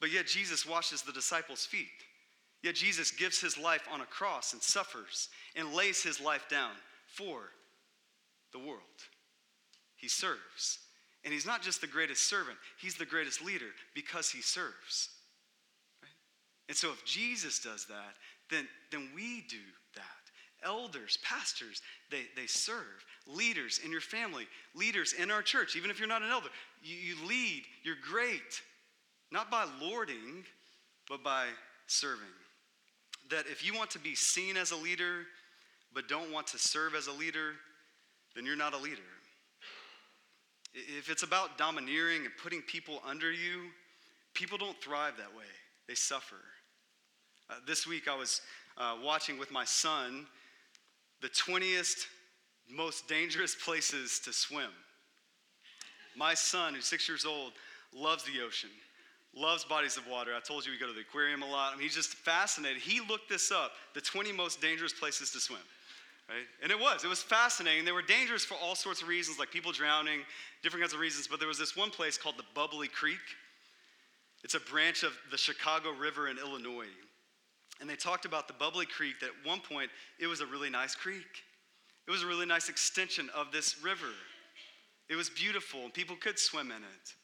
But 0.00 0.12
yet 0.12 0.26
Jesus 0.26 0.64
washes 0.64 1.02
the 1.02 1.12
disciples' 1.12 1.66
feet. 1.66 1.88
Yet 2.62 2.74
Jesus 2.74 3.10
gives 3.10 3.40
his 3.40 3.56
life 3.56 3.86
on 3.90 4.00
a 4.00 4.06
cross 4.06 4.52
and 4.52 4.62
suffers 4.62 5.28
and 5.54 5.72
lays 5.72 6.02
his 6.02 6.20
life 6.20 6.48
down 6.48 6.72
for 7.06 7.40
the 8.52 8.58
world. 8.58 8.80
He 9.96 10.08
serves. 10.08 10.78
And 11.24 11.32
he's 11.32 11.46
not 11.46 11.62
just 11.62 11.80
the 11.80 11.86
greatest 11.86 12.28
servant, 12.28 12.58
he's 12.80 12.96
the 12.96 13.06
greatest 13.06 13.44
leader 13.44 13.70
because 13.94 14.30
he 14.30 14.40
serves. 14.40 15.10
Right? 16.02 16.10
And 16.68 16.76
so 16.76 16.90
if 16.90 17.04
Jesus 17.04 17.58
does 17.58 17.86
that, 17.86 18.14
then, 18.50 18.66
then 18.90 19.10
we 19.14 19.44
do 19.48 19.56
that. 19.94 20.04
Elders, 20.64 21.18
pastors, 21.22 21.82
they, 22.10 22.22
they 22.34 22.46
serve. 22.46 23.04
Leaders 23.26 23.80
in 23.84 23.92
your 23.92 24.00
family, 24.00 24.48
leaders 24.74 25.12
in 25.12 25.30
our 25.30 25.42
church, 25.42 25.76
even 25.76 25.90
if 25.90 25.98
you're 25.98 26.08
not 26.08 26.22
an 26.22 26.30
elder, 26.30 26.48
you, 26.82 26.96
you 26.96 27.26
lead, 27.26 27.64
you're 27.84 27.96
great. 28.10 28.62
Not 29.30 29.50
by 29.50 29.66
lording, 29.80 30.44
but 31.08 31.22
by 31.22 31.46
serving. 31.86 32.26
That 33.30 33.46
if 33.50 33.64
you 33.64 33.74
want 33.74 33.90
to 33.90 33.98
be 33.98 34.14
seen 34.14 34.56
as 34.56 34.70
a 34.70 34.76
leader, 34.76 35.24
but 35.94 36.08
don't 36.08 36.32
want 36.32 36.46
to 36.48 36.58
serve 36.58 36.94
as 36.94 37.06
a 37.06 37.12
leader, 37.12 37.52
then 38.34 38.46
you're 38.46 38.56
not 38.56 38.74
a 38.74 38.78
leader. 38.78 39.02
If 40.74 41.10
it's 41.10 41.22
about 41.22 41.58
domineering 41.58 42.24
and 42.24 42.32
putting 42.42 42.62
people 42.62 43.02
under 43.06 43.32
you, 43.32 43.70
people 44.34 44.58
don't 44.58 44.80
thrive 44.82 45.14
that 45.18 45.34
way, 45.36 45.44
they 45.88 45.94
suffer. 45.94 46.36
Uh, 47.50 47.54
this 47.66 47.86
week 47.86 48.08
I 48.08 48.16
was 48.16 48.40
uh, 48.76 48.96
watching 49.02 49.38
with 49.38 49.50
my 49.50 49.64
son 49.64 50.26
the 51.20 51.28
20th 51.28 52.06
most 52.70 53.08
dangerous 53.08 53.54
places 53.64 54.20
to 54.24 54.32
swim. 54.32 54.70
My 56.16 56.34
son, 56.34 56.74
who's 56.74 56.84
six 56.84 57.08
years 57.08 57.24
old, 57.24 57.52
loves 57.94 58.24
the 58.24 58.42
ocean, 58.44 58.70
loves 59.34 59.64
bodies 59.64 59.96
of 59.96 60.06
water. 60.06 60.32
I 60.36 60.40
told 60.40 60.66
you 60.66 60.72
we 60.72 60.78
go 60.78 60.86
to 60.86 60.92
the 60.92 61.00
aquarium 61.00 61.42
a 61.42 61.46
lot. 61.46 61.72
I 61.72 61.76
mean, 61.76 61.84
he's 61.84 61.94
just 61.94 62.14
fascinated. 62.14 62.82
He 62.82 63.00
looked 63.00 63.28
this 63.28 63.52
up 63.52 63.72
the 63.94 64.00
20 64.00 64.32
most 64.32 64.60
dangerous 64.60 64.92
places 64.92 65.30
to 65.32 65.40
swim. 65.40 65.60
Right? 66.28 66.46
And 66.62 66.70
it 66.70 66.78
was. 66.78 67.04
It 67.04 67.08
was 67.08 67.22
fascinating. 67.22 67.84
They 67.84 67.92
were 67.92 68.02
dangerous 68.02 68.44
for 68.44 68.54
all 68.62 68.74
sorts 68.74 69.00
of 69.00 69.08
reasons, 69.08 69.38
like 69.38 69.50
people 69.50 69.72
drowning, 69.72 70.20
different 70.62 70.82
kinds 70.82 70.92
of 70.92 71.00
reasons. 71.00 71.26
But 71.26 71.38
there 71.38 71.48
was 71.48 71.58
this 71.58 71.76
one 71.76 71.90
place 71.90 72.18
called 72.18 72.36
the 72.36 72.44
Bubbly 72.54 72.88
Creek. 72.88 73.16
It's 74.44 74.54
a 74.54 74.60
branch 74.60 75.02
of 75.04 75.12
the 75.30 75.38
Chicago 75.38 75.90
River 75.90 76.28
in 76.28 76.38
Illinois. 76.38 76.86
And 77.80 77.88
they 77.88 77.96
talked 77.96 78.24
about 78.24 78.46
the 78.46 78.54
Bubbly 78.54 78.86
Creek 78.86 79.20
that 79.20 79.26
at 79.28 79.46
one 79.46 79.60
point 79.60 79.90
it 80.18 80.26
was 80.26 80.40
a 80.40 80.46
really 80.46 80.68
nice 80.68 80.94
creek. 80.94 81.44
It 82.06 82.10
was 82.10 82.22
a 82.22 82.26
really 82.26 82.46
nice 82.46 82.68
extension 82.68 83.30
of 83.34 83.52
this 83.52 83.82
river. 83.82 84.12
It 85.08 85.16
was 85.16 85.30
beautiful 85.30 85.80
and 85.80 85.94
people 85.94 86.16
could 86.16 86.38
swim 86.38 86.70
in 86.70 86.82
it. 86.82 87.14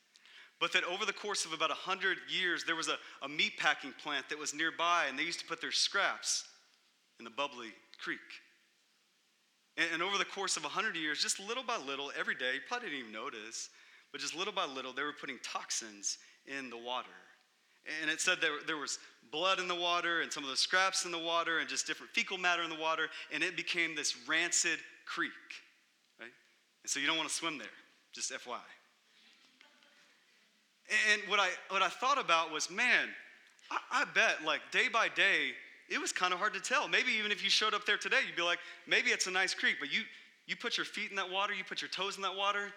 But 0.60 0.72
that 0.72 0.84
over 0.84 1.04
the 1.04 1.12
course 1.12 1.44
of 1.44 1.52
about 1.52 1.70
100 1.70 2.18
years, 2.28 2.64
there 2.64 2.76
was 2.76 2.88
a, 2.88 2.96
a 3.22 3.28
meat 3.28 3.58
packing 3.58 3.92
plant 4.02 4.28
that 4.28 4.38
was 4.38 4.54
nearby 4.54 5.06
and 5.08 5.18
they 5.18 5.24
used 5.24 5.40
to 5.40 5.46
put 5.46 5.60
their 5.60 5.72
scraps 5.72 6.44
in 7.18 7.24
the 7.24 7.30
Bubbly 7.30 7.68
Creek. 8.02 8.18
And, 9.76 9.88
and 9.94 10.02
over 10.02 10.18
the 10.18 10.24
course 10.24 10.56
of 10.56 10.62
100 10.62 10.96
years, 10.96 11.20
just 11.20 11.40
little 11.40 11.64
by 11.64 11.76
little, 11.78 12.12
every 12.18 12.34
day, 12.34 12.54
you 12.54 12.60
probably 12.68 12.88
didn't 12.88 13.00
even 13.00 13.12
notice, 13.12 13.70
but 14.12 14.20
just 14.20 14.36
little 14.36 14.52
by 14.52 14.66
little, 14.66 14.92
they 14.92 15.02
were 15.02 15.12
putting 15.12 15.38
toxins 15.42 16.18
in 16.46 16.70
the 16.70 16.78
water. 16.78 17.08
And 18.00 18.10
it 18.10 18.20
said 18.20 18.38
there, 18.40 18.52
there 18.66 18.76
was 18.76 18.98
blood 19.30 19.58
in 19.58 19.68
the 19.68 19.74
water 19.74 20.22
and 20.22 20.32
some 20.32 20.44
of 20.44 20.50
the 20.50 20.56
scraps 20.56 21.04
in 21.04 21.10
the 21.10 21.18
water 21.18 21.58
and 21.58 21.68
just 21.68 21.86
different 21.86 22.12
fecal 22.12 22.38
matter 22.38 22.62
in 22.62 22.70
the 22.70 22.78
water, 22.78 23.08
and 23.32 23.42
it 23.42 23.56
became 23.56 23.94
this 23.94 24.14
rancid 24.26 24.78
creek, 25.06 25.32
right? 26.18 26.30
And 26.82 26.90
so 26.90 27.00
you 27.00 27.06
don't 27.06 27.16
want 27.16 27.28
to 27.28 27.34
swim 27.34 27.58
there, 27.58 27.66
just 28.14 28.32
FYI. 28.32 28.60
And 31.12 31.22
what 31.28 31.40
I, 31.40 31.48
what 31.70 31.82
I 31.82 31.88
thought 31.88 32.18
about 32.18 32.52
was, 32.52 32.70
man, 32.70 33.08
I, 33.70 33.78
I 33.90 34.04
bet 34.14 34.44
like 34.44 34.60
day 34.70 34.88
by 34.92 35.08
day, 35.08 35.52
it 35.88 36.00
was 36.00 36.12
kind 36.12 36.32
of 36.32 36.38
hard 36.38 36.54
to 36.54 36.60
tell. 36.60 36.88
Maybe 36.88 37.12
even 37.12 37.30
if 37.30 37.42
you 37.42 37.50
showed 37.50 37.74
up 37.74 37.86
there 37.86 37.96
today, 37.96 38.20
you'd 38.26 38.36
be 38.36 38.42
like, 38.42 38.58
maybe 38.86 39.10
it's 39.10 39.26
a 39.26 39.30
nice 39.30 39.54
creek, 39.54 39.76
but 39.80 39.92
you, 39.92 40.02
you 40.46 40.56
put 40.56 40.76
your 40.76 40.86
feet 40.86 41.10
in 41.10 41.16
that 41.16 41.30
water, 41.30 41.52
you 41.54 41.64
put 41.64 41.80
your 41.82 41.90
toes 41.90 42.16
in 42.16 42.22
that 42.22 42.34
water, 42.34 42.68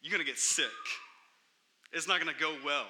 you're 0.00 0.12
gonna 0.12 0.24
get 0.24 0.38
sick. 0.38 0.66
It's 1.92 2.08
not 2.08 2.18
gonna 2.18 2.32
go 2.38 2.54
well. 2.64 2.86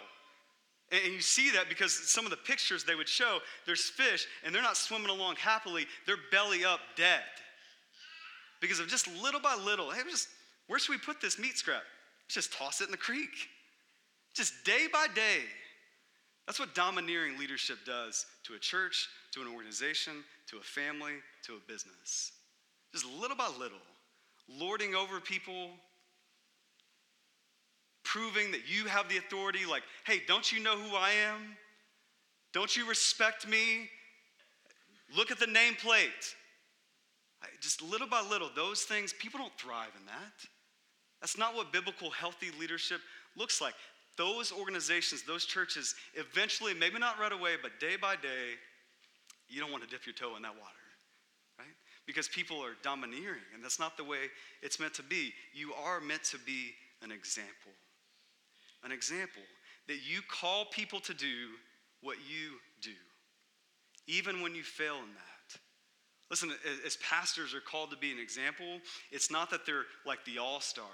And 0.92 1.12
you 1.12 1.20
see 1.20 1.50
that 1.52 1.68
because 1.68 1.92
some 1.92 2.24
of 2.24 2.30
the 2.30 2.36
pictures 2.36 2.84
they 2.84 2.94
would 2.94 3.08
show, 3.08 3.38
there's 3.64 3.84
fish 3.84 4.26
and 4.44 4.54
they're 4.54 4.62
not 4.62 4.76
swimming 4.76 5.08
along 5.08 5.36
happily, 5.36 5.86
they're 6.06 6.16
belly 6.32 6.64
up 6.64 6.80
dead. 6.96 7.22
Because 8.60 8.80
of 8.80 8.88
just 8.88 9.08
little 9.22 9.40
by 9.40 9.54
little, 9.54 9.90
hey, 9.90 10.02
just, 10.08 10.28
where 10.66 10.78
should 10.78 10.92
we 10.92 10.98
put 10.98 11.20
this 11.20 11.38
meat 11.38 11.56
scrap? 11.56 11.82
Let's 12.24 12.34
just 12.34 12.52
toss 12.52 12.80
it 12.80 12.84
in 12.84 12.90
the 12.90 12.96
creek. 12.96 13.30
Just 14.34 14.64
day 14.64 14.86
by 14.92 15.06
day, 15.14 15.42
That's 16.50 16.58
what 16.58 16.74
domineering 16.74 17.38
leadership 17.38 17.78
does 17.86 18.26
to 18.42 18.54
a 18.54 18.58
church, 18.58 19.08
to 19.34 19.40
an 19.40 19.46
organization, 19.54 20.24
to 20.48 20.56
a 20.56 20.60
family, 20.60 21.12
to 21.44 21.52
a 21.52 21.58
business. 21.68 22.32
Just 22.92 23.06
little 23.20 23.36
by 23.36 23.48
little, 23.56 23.78
lording 24.48 24.96
over 24.96 25.20
people, 25.20 25.70
proving 28.02 28.50
that 28.50 28.62
you 28.68 28.86
have 28.86 29.08
the 29.08 29.18
authority, 29.18 29.60
like, 29.64 29.84
hey, 30.04 30.22
don't 30.26 30.50
you 30.50 30.60
know 30.60 30.76
who 30.76 30.96
I 30.96 31.10
am? 31.10 31.56
Don't 32.52 32.76
you 32.76 32.88
respect 32.88 33.46
me? 33.46 33.88
Look 35.16 35.30
at 35.30 35.38
the 35.38 35.46
nameplate. 35.46 36.34
Just 37.60 37.80
little 37.80 38.08
by 38.08 38.22
little, 38.28 38.50
those 38.56 38.82
things, 38.82 39.12
people 39.12 39.38
don't 39.38 39.56
thrive 39.56 39.92
in 40.00 40.04
that. 40.06 40.48
That's 41.20 41.38
not 41.38 41.54
what 41.54 41.72
biblical 41.72 42.10
healthy 42.10 42.48
leadership 42.58 43.00
looks 43.36 43.60
like. 43.60 43.74
Those 44.20 44.52
organizations, 44.52 45.22
those 45.22 45.46
churches, 45.46 45.94
eventually, 46.12 46.74
maybe 46.74 46.98
not 46.98 47.18
right 47.18 47.32
away, 47.32 47.52
but 47.62 47.80
day 47.80 47.96
by 47.96 48.16
day, 48.16 48.52
you 49.48 49.62
don't 49.62 49.72
want 49.72 49.82
to 49.82 49.88
dip 49.88 50.04
your 50.04 50.14
toe 50.14 50.36
in 50.36 50.42
that 50.42 50.52
water, 50.52 50.84
right? 51.58 51.74
Because 52.06 52.28
people 52.28 52.62
are 52.62 52.76
domineering, 52.82 53.40
and 53.54 53.64
that's 53.64 53.78
not 53.78 53.96
the 53.96 54.04
way 54.04 54.18
it's 54.60 54.78
meant 54.78 54.92
to 54.92 55.02
be. 55.02 55.32
You 55.54 55.72
are 55.72 56.02
meant 56.02 56.22
to 56.24 56.38
be 56.38 56.74
an 57.00 57.10
example. 57.10 57.72
An 58.84 58.92
example 58.92 59.40
that 59.88 60.00
you 60.06 60.20
call 60.30 60.66
people 60.66 61.00
to 61.00 61.14
do 61.14 61.48
what 62.02 62.18
you 62.18 62.58
do, 62.82 62.90
even 64.06 64.42
when 64.42 64.54
you 64.54 64.62
fail 64.62 64.96
in 64.96 65.14
that. 65.14 65.60
Listen, 66.28 66.52
as 66.84 66.98
pastors 66.98 67.54
are 67.54 67.62
called 67.62 67.90
to 67.90 67.96
be 67.96 68.12
an 68.12 68.18
example, 68.18 68.80
it's 69.10 69.30
not 69.30 69.48
that 69.48 69.64
they're 69.64 69.86
like 70.04 70.26
the 70.26 70.36
all 70.36 70.60
star. 70.60 70.84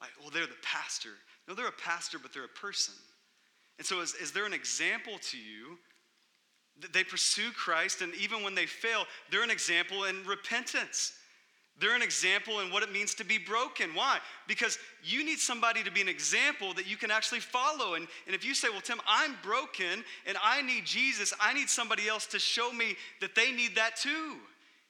Like, 0.00 0.10
well, 0.20 0.30
they're 0.30 0.46
the 0.46 0.62
pastor. 0.62 1.10
No, 1.48 1.54
they're 1.54 1.66
a 1.66 1.72
pastor, 1.72 2.18
but 2.18 2.32
they're 2.34 2.44
a 2.44 2.48
person. 2.48 2.94
And 3.78 3.86
so, 3.86 4.00
is, 4.00 4.14
is 4.14 4.32
there 4.32 4.44
an 4.44 4.52
example 4.52 5.14
to 5.30 5.38
you? 5.38 5.78
They 6.92 7.02
pursue 7.02 7.50
Christ, 7.52 8.02
and 8.02 8.14
even 8.14 8.44
when 8.44 8.54
they 8.54 8.66
fail, 8.66 9.04
they're 9.30 9.42
an 9.42 9.50
example 9.50 10.04
in 10.04 10.24
repentance. 10.24 11.14
They're 11.80 11.94
an 11.94 12.02
example 12.02 12.60
in 12.60 12.70
what 12.70 12.82
it 12.82 12.92
means 12.92 13.14
to 13.14 13.24
be 13.24 13.38
broken. 13.38 13.94
Why? 13.94 14.18
Because 14.48 14.78
you 15.02 15.24
need 15.24 15.38
somebody 15.38 15.82
to 15.84 15.92
be 15.92 16.00
an 16.00 16.08
example 16.08 16.74
that 16.74 16.88
you 16.88 16.96
can 16.96 17.10
actually 17.10 17.40
follow. 17.40 17.94
And, 17.94 18.06
and 18.26 18.34
if 18.34 18.44
you 18.44 18.54
say, 18.54 18.68
Well, 18.68 18.80
Tim, 18.80 19.00
I'm 19.08 19.36
broken 19.42 20.04
and 20.26 20.36
I 20.42 20.60
need 20.62 20.84
Jesus, 20.84 21.32
I 21.40 21.54
need 21.54 21.68
somebody 21.70 22.08
else 22.08 22.26
to 22.28 22.38
show 22.38 22.72
me 22.72 22.96
that 23.20 23.34
they 23.34 23.52
need 23.52 23.76
that 23.76 23.96
too, 23.96 24.36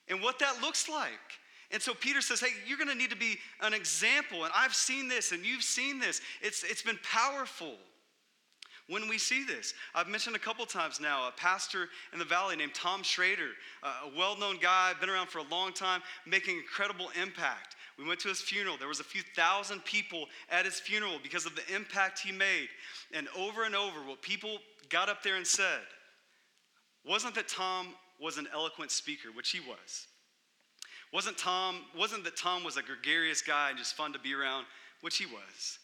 and 0.08 0.22
what 0.22 0.38
that 0.38 0.62
looks 0.62 0.88
like. 0.88 1.37
And 1.70 1.82
so 1.82 1.92
Peter 1.94 2.20
says, 2.20 2.40
Hey, 2.40 2.48
you're 2.66 2.78
gonna 2.78 2.94
need 2.94 3.10
to 3.10 3.16
be 3.16 3.36
an 3.60 3.74
example. 3.74 4.44
And 4.44 4.52
I've 4.56 4.74
seen 4.74 5.08
this 5.08 5.32
and 5.32 5.44
you've 5.44 5.62
seen 5.62 5.98
this. 5.98 6.20
It's, 6.40 6.62
it's 6.64 6.82
been 6.82 6.98
powerful 7.02 7.74
when 8.88 9.06
we 9.06 9.18
see 9.18 9.44
this. 9.44 9.74
I've 9.94 10.08
mentioned 10.08 10.34
a 10.34 10.38
couple 10.38 10.64
times 10.64 10.98
now 10.98 11.28
a 11.28 11.32
pastor 11.32 11.88
in 12.12 12.18
the 12.18 12.24
valley 12.24 12.56
named 12.56 12.74
Tom 12.74 13.02
Schrader, 13.02 13.50
a 13.82 14.16
well 14.16 14.36
known 14.36 14.58
guy, 14.58 14.92
been 14.98 15.10
around 15.10 15.28
for 15.28 15.38
a 15.38 15.48
long 15.50 15.72
time, 15.72 16.00
making 16.26 16.56
incredible 16.56 17.10
impact. 17.20 17.76
We 17.98 18.06
went 18.06 18.20
to 18.20 18.28
his 18.28 18.40
funeral. 18.40 18.76
There 18.78 18.88
was 18.88 19.00
a 19.00 19.04
few 19.04 19.22
thousand 19.36 19.84
people 19.84 20.26
at 20.50 20.64
his 20.64 20.80
funeral 20.80 21.18
because 21.22 21.46
of 21.46 21.54
the 21.54 21.74
impact 21.74 22.20
he 22.20 22.32
made. 22.32 22.68
And 23.12 23.28
over 23.36 23.64
and 23.64 23.74
over, 23.74 24.00
what 24.06 24.22
people 24.22 24.58
got 24.88 25.08
up 25.08 25.22
there 25.22 25.36
and 25.36 25.46
said 25.46 25.80
wasn't 27.04 27.34
that 27.34 27.48
Tom 27.48 27.88
was 28.20 28.38
an 28.38 28.46
eloquent 28.52 28.90
speaker, 28.90 29.28
which 29.34 29.50
he 29.50 29.60
was. 29.60 30.06
Wasn't 31.12 31.38
Tom, 31.38 31.80
wasn't 31.96 32.24
that 32.24 32.36
Tom 32.36 32.64
was 32.64 32.76
a 32.76 32.82
gregarious 32.82 33.40
guy 33.40 33.70
and 33.70 33.78
just 33.78 33.94
fun 33.94 34.12
to 34.12 34.18
be 34.18 34.34
around, 34.34 34.66
which 35.00 35.16
he 35.16 35.26
was. 35.26 35.78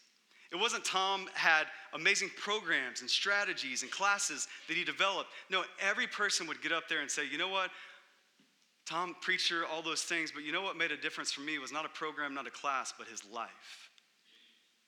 It 0.51 0.57
wasn't 0.57 0.85
Tom 0.85 1.27
had 1.33 1.65
amazing 1.93 2.29
programs 2.37 3.01
and 3.01 3.09
strategies 3.09 3.81
and 3.81 3.91
classes 3.91 4.47
that 4.67 4.77
he 4.77 4.83
developed. 4.83 5.29
No, 5.49 5.63
every 5.79 6.07
person 6.07 6.47
would 6.47 6.61
get 6.61 6.71
up 6.71 6.87
there 6.87 7.01
and 7.01 7.09
say, 7.09 7.23
you 7.29 7.37
know 7.37 7.49
what? 7.49 7.71
Tom, 8.85 9.15
preacher, 9.19 9.63
all 9.65 9.81
those 9.81 10.03
things, 10.03 10.31
but 10.31 10.43
you 10.43 10.51
know 10.51 10.61
what 10.61 10.77
made 10.77 10.91
a 10.91 10.97
difference 10.97 11.31
for 11.31 11.41
me 11.41 11.57
was 11.57 11.71
not 11.71 11.85
a 11.85 11.89
program, 11.89 12.35
not 12.35 12.45
a 12.45 12.51
class, 12.51 12.93
but 12.95 13.07
his 13.07 13.23
life. 13.25 13.89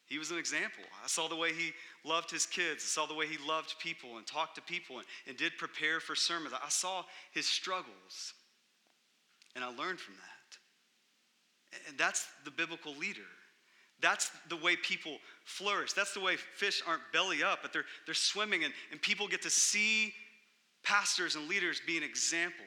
He 0.06 0.20
was 0.20 0.32
an 0.32 0.38
example. 0.38 0.84
I 1.04 1.08
saw 1.08 1.28
the 1.28 1.36
way 1.36 1.52
he 1.52 1.74
loved 2.06 2.32
his 2.32 2.46
kids. 2.46 2.84
I 2.86 2.88
saw 2.88 3.06
the 3.06 3.14
way 3.14 3.28
he 3.28 3.38
loved 3.46 3.76
people 3.80 4.18
and 4.18 4.26
talked 4.26 4.56
to 4.56 4.62
people 4.62 5.00
and, 5.00 5.08
and 5.28 5.36
did 5.36 5.58
prepare 5.58 6.00
for 6.00 6.16
sermons. 6.16 6.54
I 6.54 6.70
saw 6.70 7.04
his 7.34 7.46
struggles. 7.46 8.34
And 9.58 9.66
I 9.66 9.70
learned 9.70 10.00
from 10.00 10.14
that. 10.14 11.80
And 11.90 11.98
that's 11.98 12.28
the 12.46 12.52
biblical 12.52 12.96
leader. 12.96 13.26
That's 14.00 14.30
the 14.50 14.56
way 14.56 14.76
people 14.76 15.18
flourish. 15.46 15.94
That's 15.94 16.14
the 16.14 16.20
way 16.20 16.36
fish 16.36 16.84
aren't 16.86 17.02
belly 17.12 17.44
up, 17.44 17.64
but 17.64 17.74
they're, 17.74 17.86
they're 18.06 18.14
swimming, 18.14 18.64
and, 18.64 18.74
and 18.92 19.02
people 19.02 19.28
get 19.28 19.42
to 19.42 19.50
see 19.50 20.14
pastors 20.84 21.36
and 21.36 21.48
leaders 21.50 21.82
be 21.88 21.98
an 21.98 22.04
example. 22.04 22.66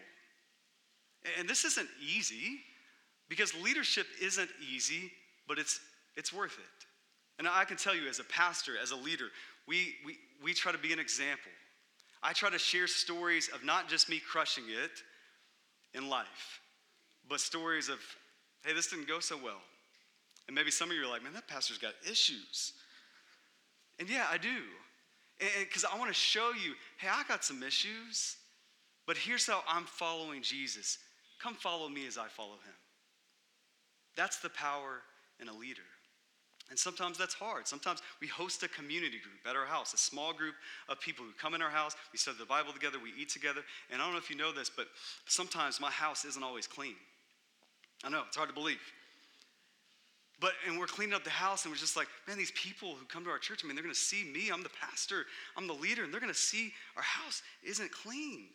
And 1.39 1.49
this 1.49 1.65
isn't 1.65 1.89
easy 2.05 2.59
because 3.29 3.55
leadership 3.63 4.09
isn't 4.21 4.51
easy, 4.61 5.13
but 5.47 5.61
it's, 5.61 5.79
it's 6.17 6.33
worth 6.33 6.59
it. 6.59 6.87
And 7.39 7.47
I 7.47 7.67
can 7.67 7.77
tell 7.77 7.95
you, 7.95 8.09
as 8.09 8.19
a 8.19 8.25
pastor, 8.25 8.73
as 8.83 8.91
a 8.91 8.97
leader, 8.97 9.27
we, 9.69 9.95
we, 10.05 10.19
we 10.43 10.55
try 10.55 10.73
to 10.73 10.79
be 10.79 10.93
an 10.93 10.99
example. 10.99 11.53
I 12.21 12.33
try 12.33 12.51
to 12.51 12.59
share 12.59 12.89
stories 12.89 13.49
of 13.55 13.63
not 13.63 13.89
just 13.89 14.09
me 14.09 14.21
crushing 14.21 14.65
it 14.67 14.91
in 15.95 16.09
life, 16.09 16.60
but 17.31 17.41
stories 17.41 17.89
of, 17.89 17.99
hey, 18.67 18.75
this 18.75 18.89
didn't 18.89 19.09
go 19.09 19.21
so 19.21 19.37
well. 19.43 19.63
And 20.49 20.55
maybe 20.55 20.71
some 20.71 20.91
of 20.91 20.97
you 20.97 21.05
are 21.05 21.09
like, 21.09 21.23
man, 21.23 21.33
that 21.33 21.47
pastor's 21.47 21.79
got 21.79 21.95
issues. 22.05 22.73
And 24.01 24.11
yeah, 24.11 24.27
I 24.31 24.37
do. 24.37 24.59
Because 25.61 25.87
I 25.91 25.97
want 25.97 26.11
to 26.11 26.15
show 26.15 26.51
you, 26.51 26.75
hey, 26.99 27.09
I 27.11 27.23
got 27.29 27.45
some 27.45 27.63
issues, 27.63 28.37
but 29.07 29.17
here's 29.17 29.47
how 29.47 29.63
I'm 29.69 29.85
following 29.85 30.43
Jesus. 30.43 30.99
Come 31.41 31.55
follow 31.55 31.89
me 31.89 32.07
as 32.07 32.19
I 32.19 32.27
follow 32.27 32.55
him. 32.55 32.75
That's 34.17 34.41
the 34.41 34.51
power 34.51 35.01
in 35.41 35.49
a 35.49 35.55
leader. 35.55 35.81
And 36.69 36.79
sometimes 36.79 37.17
that's 37.17 37.35
hard. 37.35 37.67
Sometimes 37.67 38.01
we 38.21 38.29
host 38.29 38.63
a 38.63 38.69
community 38.69 39.19
group 39.19 39.41
at 39.49 39.57
our 39.57 39.67
house, 39.67 39.93
a 39.93 39.99
small 39.99 40.33
group 40.33 40.55
of 40.89 41.01
people 41.01 41.25
who 41.25 41.33
come 41.33 41.55
in 41.55 41.63
our 41.63 41.71
house. 41.71 41.97
We 42.13 42.19
study 42.19 42.37
the 42.39 42.47
Bible 42.47 42.73
together, 42.73 42.99
we 43.03 43.13
eat 43.21 43.29
together. 43.29 43.63
And 43.91 44.01
I 44.01 44.05
don't 44.05 44.15
know 44.15 44.21
if 44.21 44.31
you 44.31 44.37
know 44.37 44.53
this, 44.53 44.71
but 44.71 44.87
sometimes 45.27 45.81
my 45.81 45.91
house 45.91 46.25
isn't 46.25 46.43
always 46.43 46.67
clean. 46.67 46.95
I 48.05 48.09
know, 48.09 48.23
it's 48.27 48.37
hard 48.37 48.49
to 48.49 48.55
believe. 48.55 48.81
But, 50.41 50.53
and 50.67 50.79
we're 50.79 50.87
cleaning 50.87 51.15
up 51.15 51.23
the 51.23 51.31
house, 51.31 51.65
and 51.65 51.73
we're 51.73 51.79
just 51.79 51.97
like, 51.97 52.09
man, 52.27 52.39
these 52.39 52.53
people 52.53 52.95
who 52.95 53.05
come 53.07 53.25
to 53.25 53.31
our 53.31 53.39
church, 53.39 53.61
I 53.63 53.67
mean, 53.67 53.77
they're 53.77 53.83
gonna 53.83 53.95
see 53.95 54.25
me. 54.25 54.51
I'm 54.51 54.63
the 54.63 54.71
pastor, 54.71 55.27
I'm 55.57 55.67
the 55.67 55.75
leader, 55.75 56.03
and 56.03 56.13
they're 56.13 56.21
gonna 56.21 56.33
see 56.33 56.73
our 56.97 57.03
house 57.03 57.43
isn't 57.63 57.93
clean. 57.93 58.47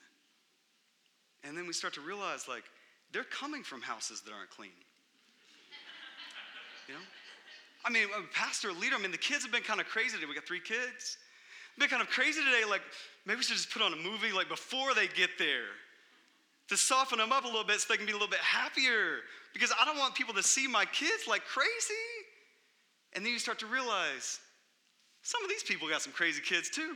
And 1.44 1.56
then 1.56 1.68
we 1.68 1.74
start 1.74 1.94
to 1.94 2.02
realize, 2.02 2.48
like, 2.48 2.64
they're 3.12 3.24
coming 3.24 3.62
from 3.62 3.82
houses 3.82 4.22
that 4.22 4.34
aren't 4.34 4.50
clean. 4.50 4.72
You 6.88 6.96
know? 6.96 7.02
I 7.84 7.92
mean, 7.92 8.08
pastor, 8.34 8.74
leader, 8.74 8.96
I 8.96 9.02
mean, 9.02 9.12
the 9.12 9.18
kids 9.18 9.44
have 9.44 9.52
been 9.52 9.62
kind 9.62 9.80
of 9.80 9.86
crazy 9.86 10.16
today. 10.16 10.26
We 10.28 10.34
got 10.34 10.48
three 10.48 10.60
kids. 10.60 11.18
Been 11.78 11.90
kind 11.90 12.02
of 12.02 12.10
crazy 12.10 12.42
today, 12.42 12.68
like, 12.68 12.82
maybe 13.28 13.38
we 13.38 13.44
should 13.44 13.58
just 13.58 13.70
put 13.70 13.84
on 13.84 13.94
a 13.94 13.98
movie 13.98 14.32
like 14.32 14.50
before 14.50 14.96
they 14.96 15.08
get 15.08 15.30
there 15.38 15.70
to 16.70 16.78
soften 16.78 17.20
them 17.20 17.32
up 17.32 17.44
a 17.44 17.48
little 17.48 17.64
bit 17.64 17.80
so 17.80 17.88
they 17.90 17.98
can 17.98 18.06
be 18.06 18.12
a 18.12 18.16
little 18.16 18.28
bit 18.28 18.40
happier 18.40 19.20
because 19.54 19.72
I 19.80 19.86
don't 19.86 19.98
want 19.98 20.16
people 20.16 20.34
to 20.34 20.44
see 20.44 20.68
my 20.68 20.86
kids 20.86 21.28
like 21.28 21.44
crazy. 21.46 21.94
And 23.14 23.26
then 23.26 23.32
you 23.32 23.40
start 23.40 23.60
to 23.60 23.68
realize 23.68 24.40
some 25.22 25.44
of 25.44 25.50
these 25.50 25.64
people 25.64 25.88
got 25.88 26.02
some 26.02 26.14
crazy 26.14 26.42
kids 26.42 26.70
too. 26.70 26.96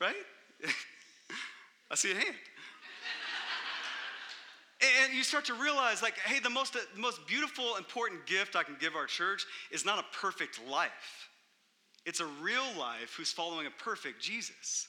right? 0.00 0.14
I 1.90 1.94
see 1.94 2.12
a 2.12 2.14
hand. 2.14 2.34
And 5.04 5.14
you 5.14 5.22
start 5.22 5.46
to 5.46 5.54
realize, 5.54 6.02
like, 6.02 6.18
hey, 6.18 6.38
the 6.38 6.50
most, 6.50 6.74
the 6.74 6.82
most 6.96 7.26
beautiful, 7.26 7.76
important 7.76 8.26
gift 8.26 8.56
I 8.56 8.62
can 8.62 8.76
give 8.78 8.94
our 8.94 9.06
church 9.06 9.46
is 9.70 9.86
not 9.86 9.98
a 9.98 10.04
perfect 10.14 10.60
life. 10.68 11.30
It's 12.04 12.20
a 12.20 12.26
real 12.42 12.66
life 12.78 13.14
who's 13.16 13.32
following 13.32 13.66
a 13.66 13.70
perfect 13.70 14.20
Jesus 14.20 14.88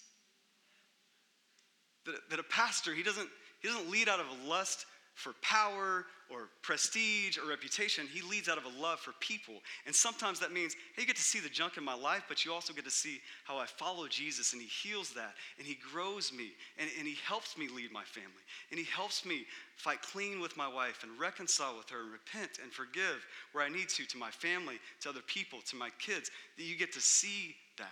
that, 2.08 2.30
that 2.30 2.40
a 2.40 2.44
pastor, 2.44 2.94
he 2.94 3.04
doesn't, 3.04 3.30
he 3.62 3.68
doesn't 3.68 3.90
lead 3.90 4.10
out 4.10 4.20
of 4.20 4.26
a 4.28 4.50
lust 4.50 4.86
for 5.18 5.34
power 5.42 6.06
or 6.30 6.50
prestige 6.62 7.40
or 7.40 7.50
reputation. 7.50 8.06
He 8.06 8.22
leads 8.22 8.48
out 8.48 8.60
of 8.60 8.66
a 8.66 8.82
love 8.82 9.00
for 9.00 9.14
people. 9.20 9.56
And 9.88 9.96
sometimes 9.96 10.40
that 10.42 10.52
means, 10.52 10.76
hey, 10.96 11.02
you 11.02 11.08
get 11.08 11.16
to 11.16 11.22
see 11.24 11.40
the 11.40 11.50
junk 11.50 11.76
in 11.78 11.84
my 11.84 11.96
life, 11.96 12.24
but 12.28 12.46
you 12.46 12.54
also 12.54 12.72
get 12.72 12.86
to 12.86 12.92
see 12.92 13.20
how 13.44 13.58
I 13.58 13.66
follow 13.66 14.08
Jesus 14.08 14.54
and 14.54 14.62
he 14.62 14.68
heals 14.68 15.14
that 15.14 15.34
and 15.58 15.66
he 15.66 15.80
grows 15.92 16.32
me 16.32 16.52
and, 16.78 16.88
and 17.00 17.08
he 17.08 17.16
helps 17.26 17.58
me 17.58 17.68
lead 17.68 17.92
my 17.92 18.04
family 18.04 18.30
and 18.70 18.78
he 18.78 18.86
helps 18.86 19.26
me 19.26 19.46
fight 19.76 20.04
clean 20.04 20.40
with 20.40 20.56
my 20.56 20.68
wife 20.68 21.02
and 21.02 21.20
reconcile 21.20 21.76
with 21.76 21.90
her 21.90 22.02
and 22.02 22.12
repent 22.12 22.60
and 22.62 22.72
forgive 22.72 23.26
where 23.54 23.64
I 23.64 23.70
need 23.70 23.90
to, 23.90 24.06
to 24.06 24.18
my 24.18 24.30
family, 24.30 24.76
to 25.02 25.10
other 25.10 25.22
people, 25.26 25.60
to 25.66 25.76
my 25.76 25.90
kids, 25.98 26.30
that 26.58 26.64
you 26.64 26.78
get 26.78 26.94
to 26.94 27.02
see 27.02 27.56
that. 27.78 27.88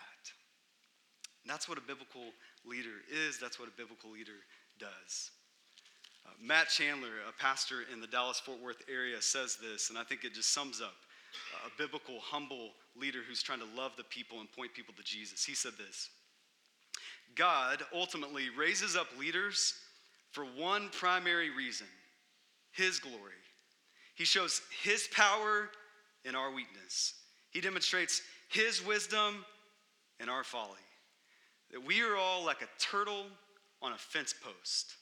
And 1.43 1.51
that's 1.51 1.67
what 1.67 1.79
a 1.79 1.81
biblical 1.81 2.33
leader 2.67 3.03
is, 3.11 3.37
that's 3.39 3.59
what 3.59 3.67
a 3.67 3.71
biblical 3.77 4.11
leader 4.11 4.43
does. 4.79 5.31
Uh, 6.25 6.31
Matt 6.41 6.69
Chandler, 6.69 7.21
a 7.29 7.41
pastor 7.41 7.83
in 7.91 8.01
the 8.01 8.07
Dallas 8.07 8.39
Fort 8.39 8.61
Worth 8.61 8.83
area, 8.91 9.21
says 9.21 9.57
this, 9.61 9.89
and 9.89 9.97
I 9.97 10.03
think 10.03 10.23
it 10.23 10.33
just 10.33 10.53
sums 10.53 10.81
up 10.81 10.95
a 11.65 11.69
biblical, 11.77 12.19
humble 12.19 12.71
leader 12.95 13.19
who's 13.27 13.43
trying 13.43 13.59
to 13.59 13.67
love 13.75 13.91
the 13.97 14.03
people 14.05 14.39
and 14.39 14.51
point 14.51 14.73
people 14.73 14.93
to 14.95 15.03
Jesus. 15.03 15.43
He 15.43 15.55
said 15.55 15.73
this 15.77 16.09
God 17.35 17.83
ultimately 17.93 18.49
raises 18.57 18.95
up 18.95 19.07
leaders 19.19 19.73
for 20.31 20.45
one 20.45 20.89
primary 20.89 21.49
reason 21.49 21.87
His 22.71 22.99
glory. 22.99 23.33
He 24.15 24.25
shows 24.25 24.61
His 24.83 25.07
power 25.13 25.69
in 26.23 26.35
our 26.35 26.51
weakness, 26.51 27.13
He 27.51 27.61
demonstrates 27.61 28.21
His 28.49 28.85
wisdom 28.85 29.45
in 30.19 30.29
our 30.29 30.43
folly. 30.43 30.79
That 31.75 31.85
we 31.85 32.01
are 32.01 32.15
all 32.15 32.45
like 32.45 32.61
a 32.61 32.69
turtle 32.79 33.25
on 33.81 33.91
a 33.91 33.97
fence 33.97 34.33
post. 34.33 34.95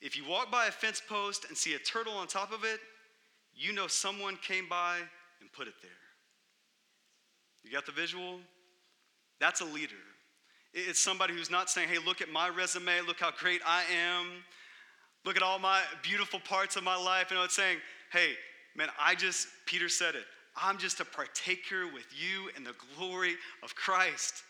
If 0.00 0.16
you 0.16 0.24
walk 0.28 0.50
by 0.50 0.66
a 0.66 0.72
fence 0.72 1.00
post 1.08 1.46
and 1.48 1.56
see 1.56 1.74
a 1.74 1.78
turtle 1.78 2.14
on 2.14 2.26
top 2.26 2.52
of 2.52 2.64
it, 2.64 2.80
you 3.54 3.72
know 3.72 3.86
someone 3.86 4.36
came 4.42 4.68
by 4.68 4.96
and 5.40 5.52
put 5.52 5.68
it 5.68 5.74
there. 5.80 5.92
You 7.62 7.70
got 7.70 7.86
the 7.86 7.92
visual? 7.92 8.40
That's 9.38 9.60
a 9.60 9.64
leader. 9.64 9.94
It's 10.74 10.98
somebody 10.98 11.32
who's 11.32 11.48
not 11.48 11.70
saying, 11.70 11.88
hey, 11.88 11.98
look 12.04 12.20
at 12.20 12.28
my 12.28 12.48
resume, 12.48 13.02
look 13.06 13.20
how 13.20 13.30
great 13.30 13.60
I 13.64 13.84
am, 13.94 14.26
look 15.24 15.36
at 15.36 15.44
all 15.44 15.60
my 15.60 15.80
beautiful 16.02 16.40
parts 16.40 16.74
of 16.74 16.82
my 16.82 16.96
life. 16.96 17.30
You 17.30 17.36
know, 17.36 17.44
it's 17.44 17.54
saying, 17.54 17.78
hey, 18.12 18.32
man, 18.74 18.88
I 19.00 19.14
just, 19.14 19.46
Peter 19.64 19.88
said 19.88 20.16
it, 20.16 20.24
I'm 20.56 20.76
just 20.76 20.98
a 20.98 21.04
partaker 21.04 21.86
with 21.86 22.06
you 22.10 22.50
in 22.56 22.64
the 22.64 22.74
glory 22.96 23.36
of 23.62 23.76
Christ 23.76 24.42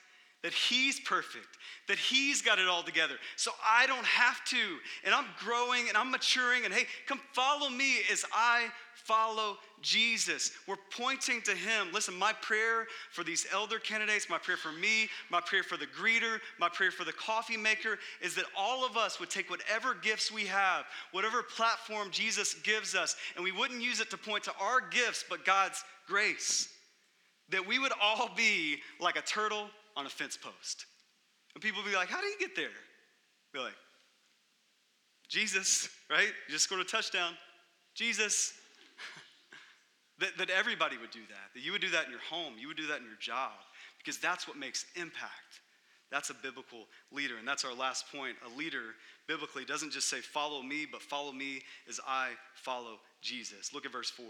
that 0.43 0.53
He's 0.53 0.99
perfect, 1.01 1.59
that 1.86 1.99
He's 1.99 2.41
got 2.41 2.59
it 2.59 2.66
all 2.66 2.82
together. 2.82 3.14
So 3.36 3.51
I 3.66 3.86
don't 3.86 4.07
have 4.07 4.43
to. 4.47 4.78
And 5.05 5.14
I'm 5.14 5.26
growing 5.38 5.88
and 5.88 5.97
I'm 5.97 6.11
maturing. 6.11 6.64
And 6.64 6.72
hey, 6.72 6.86
come 7.07 7.20
follow 7.34 7.68
me 7.68 7.99
as 8.11 8.24
I 8.32 8.68
follow 8.95 9.59
Jesus. 9.82 10.53
We're 10.66 10.76
pointing 10.97 11.43
to 11.43 11.53
Him. 11.53 11.88
Listen, 11.93 12.14
my 12.18 12.32
prayer 12.41 12.86
for 13.12 13.22
these 13.22 13.47
elder 13.53 13.78
candidates, 13.78 14.30
my 14.30 14.38
prayer 14.38 14.57
for 14.57 14.72
me, 14.72 15.09
my 15.30 15.41
prayer 15.41 15.62
for 15.62 15.76
the 15.76 15.86
greeter, 15.86 16.38
my 16.59 16.68
prayer 16.68 16.91
for 16.91 17.05
the 17.05 17.12
coffee 17.12 17.57
maker 17.57 17.99
is 18.22 18.34
that 18.34 18.45
all 18.57 18.84
of 18.84 18.97
us 18.97 19.20
would 19.20 19.30
take 19.30 19.51
whatever 19.51 19.95
gifts 19.95 20.32
we 20.32 20.47
have, 20.47 20.84
whatever 21.12 21.43
platform 21.43 22.09
Jesus 22.11 22.55
gives 22.55 22.95
us, 22.95 23.16
and 23.34 23.45
we 23.45 23.53
wouldn't 23.53 23.82
use 23.82 24.01
it 24.01 24.11
to 24.11 24.16
point 24.16 24.45
to 24.45 24.53
our 24.61 24.80
gifts, 24.80 25.24
but 25.28 25.45
God's 25.45 25.84
grace. 26.07 26.68
That 27.51 27.66
we 27.66 27.78
would 27.78 27.93
all 28.01 28.30
be 28.36 28.78
like 29.01 29.16
a 29.16 29.22
turtle 29.22 29.68
on 29.97 30.07
a 30.07 30.09
fence 30.11 30.36
post. 30.36 30.86
And 31.55 31.62
people 31.62 31.82
be 31.82 31.95
like, 31.95 32.09
How 32.09 32.20
do 32.20 32.26
you 32.26 32.38
get 32.38 32.57
there? 32.57 32.68
Be 33.53 33.59
like, 33.61 33.74
Jesus, 35.28 35.88
right? 36.11 36.28
You 36.49 36.53
just 36.53 36.64
scored 36.64 36.80
a 36.80 36.84
touchdown. 36.84 37.34
Jesus. 37.95 38.53
that, 40.20 40.36
that 40.38 40.51
everybody 40.51 40.99
would 40.99 41.11
do 41.11 41.22
that. 41.28 41.55
That 41.55 41.62
you 41.62 41.72
would 41.72 41.80
do 41.80 41.91
that 41.91 42.05
in 42.05 42.11
your 42.11 42.20
home. 42.20 42.55
You 42.59 42.68
would 42.68 42.76
do 42.76 42.86
that 42.88 42.99
in 42.99 43.05
your 43.05 43.18
job. 43.20 43.53
Because 43.99 44.18
that's 44.18 44.47
what 44.47 44.57
makes 44.57 44.86
impact. 44.97 45.61
That's 46.11 46.30
a 46.30 46.34
biblical 46.34 46.86
leader. 47.12 47.38
And 47.38 47.47
that's 47.47 47.64
our 47.64 47.74
last 47.74 48.11
point. 48.12 48.36
A 48.45 48.59
leader, 48.59 48.95
biblically, 49.28 49.64
doesn't 49.64 49.93
just 49.93 50.09
say, 50.09 50.20
Follow 50.20 50.62
me, 50.62 50.86
but 50.91 51.03
follow 51.03 51.32
me 51.32 51.62
as 51.88 52.01
I 52.07 52.30
follow 52.55 52.99
Jesus. 53.22 53.72
Look 53.72 53.86
at 53.86 53.93
verse 53.93 54.11
4. 54.11 54.26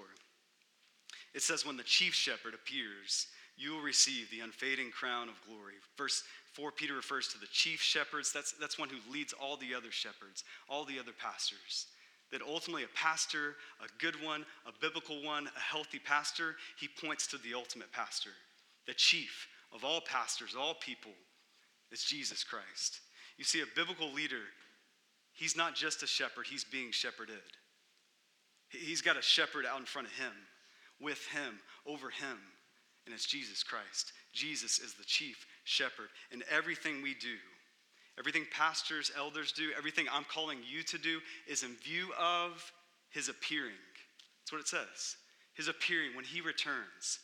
It 1.35 1.43
says, 1.43 1.65
When 1.65 1.77
the 1.77 1.83
chief 1.83 2.15
shepherd 2.15 2.55
appears, 2.55 3.29
you 3.61 3.73
will 3.73 3.83
receive 3.83 4.31
the 4.31 4.41
unfading 4.41 4.91
crown 4.91 5.29
of 5.29 5.35
glory. 5.47 5.75
Verse 5.99 6.25
4, 6.55 6.73
Peter 6.73 6.95
refers 6.95 7.29
to 7.29 7.39
the 7.39 7.47
chief 7.53 7.81
shepherds. 7.81 8.33
That's, 8.33 8.53
that's 8.53 8.79
one 8.79 8.89
who 8.89 9.13
leads 9.13 9.35
all 9.35 9.59
the 9.59 9.75
other 9.75 9.91
shepherds, 9.91 10.45
all 10.67 10.87
the 10.87 10.99
other 10.99 11.13
pastors. 11.13 11.87
That 12.33 12.41
ultimately, 12.41 12.85
a 12.85 12.97
pastor, 12.97 13.57
a 13.81 14.03
good 14.03 14.15
one, 14.23 14.47
a 14.67 14.73
biblical 14.81 15.23
one, 15.23 15.49
a 15.55 15.61
healthy 15.61 15.99
pastor, 15.99 16.57
he 16.79 16.89
points 16.89 17.27
to 17.29 17.39
the 17.39 17.55
ultimate 17.55 17.93
pastor, 17.93 18.31
the 18.87 18.95
chief 18.95 19.47
of 19.75 19.85
all 19.85 20.01
pastors, 20.01 20.57
all 20.59 20.75
people. 20.75 21.13
It's 21.93 22.05
Jesus 22.05 22.43
Christ. 22.43 23.01
You 23.37 23.45
see, 23.45 23.61
a 23.61 23.77
biblical 23.77 24.11
leader, 24.11 24.43
he's 25.35 25.57
not 25.57 25.75
just 25.75 26.03
a 26.03 26.07
shepherd, 26.07 26.47
he's 26.49 26.65
being 26.65 26.93
shepherded. 26.93 27.43
He's 28.71 29.03
got 29.03 29.19
a 29.19 29.23
shepherd 29.23 29.67
out 29.67 29.81
in 29.81 29.87
front 29.87 30.09
of 30.09 30.15
him, 30.15 30.33
with 30.99 31.27
him, 31.27 31.59
over 31.85 32.09
him 32.09 32.39
and 33.07 33.15
it's 33.15 33.27
Jesus 33.27 33.63
Christ. 33.63 34.13
Jesus 34.33 34.79
is 34.79 34.95
the 34.95 35.05
chief 35.05 35.47
shepherd. 35.65 36.09
And 36.33 36.45
everything 36.51 37.03
we 37.03 37.15
do, 37.15 37.37
everything 38.19 38.47
pastors, 38.53 39.11
elders 39.17 39.53
do, 39.53 39.71
everything 39.77 40.07
I'm 40.11 40.25
calling 40.25 40.59
you 40.69 40.83
to 40.85 40.99
do 40.99 41.19
is 41.49 41.63
in 41.63 41.75
view 41.77 42.11
of 42.19 42.73
his 43.11 43.29
appearing. 43.29 43.73
That's 44.41 44.53
what 44.53 44.61
it 44.61 44.69
says. 44.69 45.17
His 45.55 45.69
appearing 45.69 46.15
when 46.15 46.25
he 46.25 46.41
returns. 46.41 47.21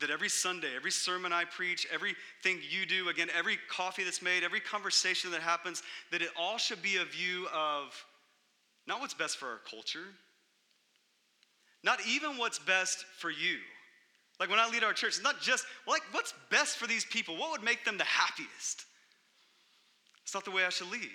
That 0.00 0.10
every 0.10 0.28
Sunday, 0.28 0.76
every 0.76 0.92
sermon 0.92 1.32
I 1.32 1.44
preach, 1.44 1.86
everything 1.92 2.60
you 2.70 2.86
do, 2.86 3.08
again, 3.08 3.28
every 3.36 3.58
coffee 3.68 4.04
that's 4.04 4.22
made, 4.22 4.44
every 4.44 4.60
conversation 4.60 5.32
that 5.32 5.40
happens, 5.40 5.82
that 6.12 6.22
it 6.22 6.30
all 6.38 6.56
should 6.56 6.82
be 6.82 6.96
a 6.96 7.04
view 7.04 7.48
of 7.52 8.04
not 8.86 9.00
what's 9.00 9.14
best 9.14 9.38
for 9.38 9.46
our 9.46 9.60
culture, 9.68 10.06
not 11.82 11.98
even 12.08 12.38
what's 12.38 12.58
best 12.58 13.04
for 13.18 13.30
you. 13.30 13.58
Like 14.38 14.50
when 14.50 14.58
I 14.58 14.68
lead 14.68 14.84
our 14.84 14.92
church, 14.92 15.16
it's 15.16 15.22
not 15.22 15.40
just, 15.40 15.64
like, 15.86 16.02
what's 16.12 16.32
best 16.50 16.76
for 16.76 16.86
these 16.86 17.04
people? 17.04 17.36
What 17.36 17.50
would 17.50 17.62
make 17.62 17.84
them 17.84 17.98
the 17.98 18.04
happiest? 18.04 18.84
It's 20.22 20.34
not 20.34 20.44
the 20.44 20.50
way 20.50 20.64
I 20.64 20.68
should 20.68 20.90
lead. 20.90 21.10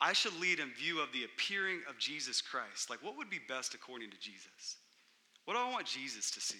I 0.00 0.12
should 0.12 0.38
lead 0.38 0.60
in 0.60 0.70
view 0.70 1.00
of 1.00 1.12
the 1.12 1.24
appearing 1.24 1.80
of 1.88 1.98
Jesus 1.98 2.40
Christ. 2.40 2.88
Like, 2.88 3.02
what 3.02 3.16
would 3.16 3.28
be 3.28 3.40
best 3.48 3.74
according 3.74 4.10
to 4.10 4.18
Jesus? 4.18 4.76
What 5.44 5.54
do 5.54 5.60
I 5.60 5.70
want 5.70 5.86
Jesus 5.86 6.30
to 6.32 6.40
see? 6.40 6.58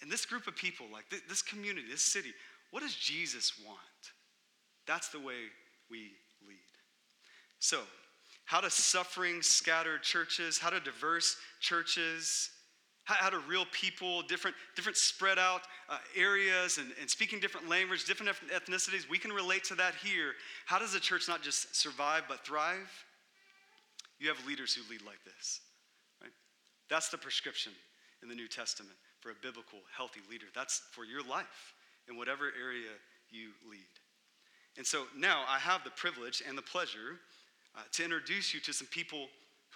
And 0.00 0.10
this 0.10 0.24
group 0.26 0.46
of 0.46 0.56
people, 0.56 0.86
like 0.92 1.04
this 1.28 1.42
community, 1.42 1.86
this 1.88 2.02
city, 2.02 2.32
what 2.70 2.82
does 2.82 2.94
Jesus 2.94 3.52
want? 3.64 3.78
That's 4.86 5.08
the 5.08 5.20
way 5.20 5.34
we 5.90 6.12
lead. 6.46 6.58
So, 7.58 7.80
how 8.44 8.60
do 8.60 8.70
suffering 8.70 9.42
scattered 9.42 10.02
churches, 10.02 10.58
how 10.58 10.70
do 10.70 10.80
diverse 10.80 11.36
churches, 11.60 12.50
how, 13.16 13.30
do 13.30 13.40
real 13.48 13.64
people, 13.72 14.20
different, 14.22 14.54
different 14.76 14.98
spread 14.98 15.38
out 15.38 15.62
uh, 15.88 15.96
areas 16.14 16.76
and, 16.76 16.92
and 17.00 17.08
speaking 17.08 17.40
different 17.40 17.66
language, 17.66 18.04
different 18.04 18.36
ethnicities, 18.54 19.08
we 19.08 19.18
can 19.18 19.32
relate 19.32 19.64
to 19.64 19.74
that 19.76 19.94
here. 19.94 20.32
How 20.66 20.78
does 20.78 20.94
a 20.94 21.00
church 21.00 21.26
not 21.26 21.42
just 21.42 21.74
survive 21.74 22.24
but 22.28 22.44
thrive? 22.44 22.90
You 24.18 24.28
have 24.28 24.44
leaders 24.46 24.74
who 24.74 24.82
lead 24.90 25.00
like 25.06 25.24
this, 25.24 25.60
right? 26.20 26.32
That's 26.90 27.08
the 27.08 27.16
prescription 27.16 27.72
in 28.22 28.28
the 28.28 28.34
New 28.34 28.48
Testament 28.48 28.96
for 29.20 29.30
a 29.30 29.34
biblical, 29.42 29.78
healthy 29.96 30.20
leader. 30.30 30.46
That's 30.54 30.82
for 30.92 31.04
your 31.04 31.22
life 31.26 31.74
in 32.08 32.16
whatever 32.16 32.52
area 32.60 32.90
you 33.30 33.50
lead. 33.70 33.80
And 34.76 34.86
so 34.86 35.04
now 35.16 35.44
I 35.48 35.58
have 35.58 35.82
the 35.82 35.90
privilege 35.90 36.42
and 36.46 36.58
the 36.58 36.62
pleasure 36.62 37.20
uh, 37.76 37.80
to 37.92 38.04
introduce 38.04 38.52
you 38.52 38.60
to 38.60 38.72
some 38.72 38.86
people 38.88 39.28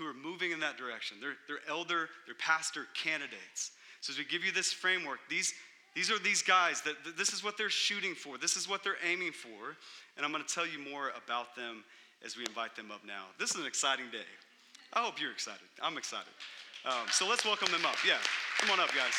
who 0.02 0.08
are 0.08 0.14
moving 0.14 0.50
in 0.50 0.60
that 0.60 0.76
direction. 0.76 1.18
They're, 1.20 1.36
they're 1.46 1.68
elder, 1.68 2.08
they're 2.26 2.34
pastor 2.38 2.86
candidates. 2.94 3.72
So 4.00 4.12
as 4.12 4.18
we 4.18 4.24
give 4.24 4.44
you 4.44 4.52
this 4.52 4.72
framework, 4.72 5.20
these, 5.30 5.54
these 5.94 6.10
are 6.10 6.18
these 6.18 6.42
guys 6.42 6.80
that, 6.82 6.96
this 7.16 7.32
is 7.32 7.44
what 7.44 7.56
they're 7.56 7.70
shooting 7.70 8.14
for, 8.14 8.38
this 8.38 8.56
is 8.56 8.68
what 8.68 8.82
they're 8.82 8.96
aiming 9.08 9.32
for, 9.32 9.76
and 10.16 10.26
I'm 10.26 10.32
going 10.32 10.44
to 10.44 10.54
tell 10.54 10.66
you 10.66 10.78
more 10.78 11.12
about 11.24 11.54
them 11.54 11.84
as 12.24 12.36
we 12.36 12.44
invite 12.46 12.74
them 12.74 12.90
up 12.90 13.00
now. 13.06 13.26
This 13.38 13.50
is 13.50 13.60
an 13.60 13.66
exciting 13.66 14.06
day. 14.10 14.26
I 14.92 15.00
hope 15.00 15.20
you're 15.20 15.32
excited. 15.32 15.66
I'm 15.82 15.96
excited. 15.96 16.32
Um, 16.84 17.06
so 17.10 17.28
let's 17.28 17.44
welcome 17.44 17.70
them 17.70 17.86
up. 17.86 17.96
Yeah, 18.06 18.18
come 18.58 18.70
on 18.70 18.80
up, 18.80 18.88
guys. 18.94 19.14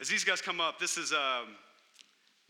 As 0.00 0.08
these 0.08 0.24
guys 0.24 0.40
come 0.40 0.60
up, 0.60 0.78
this 0.78 0.96
is 0.96 1.12
um, 1.12 1.56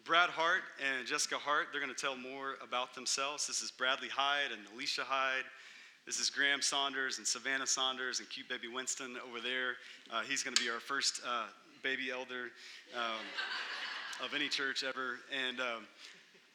Brad 0.05 0.31
Hart 0.31 0.63
and 0.79 1.07
Jessica 1.07 1.37
Hart, 1.37 1.69
they're 1.73 1.81
going 1.81 1.95
to 1.95 2.01
tell 2.01 2.17
more 2.17 2.55
about 2.63 2.95
themselves. 2.95 3.47
This 3.47 3.61
is 3.61 3.71
Bradley 3.71 4.09
Hyde 4.09 4.53
and 4.53 4.63
Alicia 4.75 5.03
Hyde. 5.05 5.45
This 6.07 6.19
is 6.19 6.31
Graham 6.31 6.63
Saunders 6.63 7.19
and 7.19 7.27
Savannah 7.27 7.67
Saunders 7.67 8.21
and 8.21 8.29
cute 8.31 8.49
baby 8.49 8.69
Winston 8.69 9.17
over 9.29 9.41
there. 9.41 9.75
Uh, 10.11 10.23
he's 10.23 10.43
going 10.43 10.57
to 10.57 10.63
be 10.63 10.71
our 10.71 10.81
first 10.81 11.21
uh, 11.27 11.47
baby 11.83 12.11
elder 12.11 12.51
um, 12.97 14.25
of 14.25 14.35
any 14.35 14.49
church 14.49 14.85
ever. 14.85 15.19
And 15.47 15.61
um, 15.61 15.87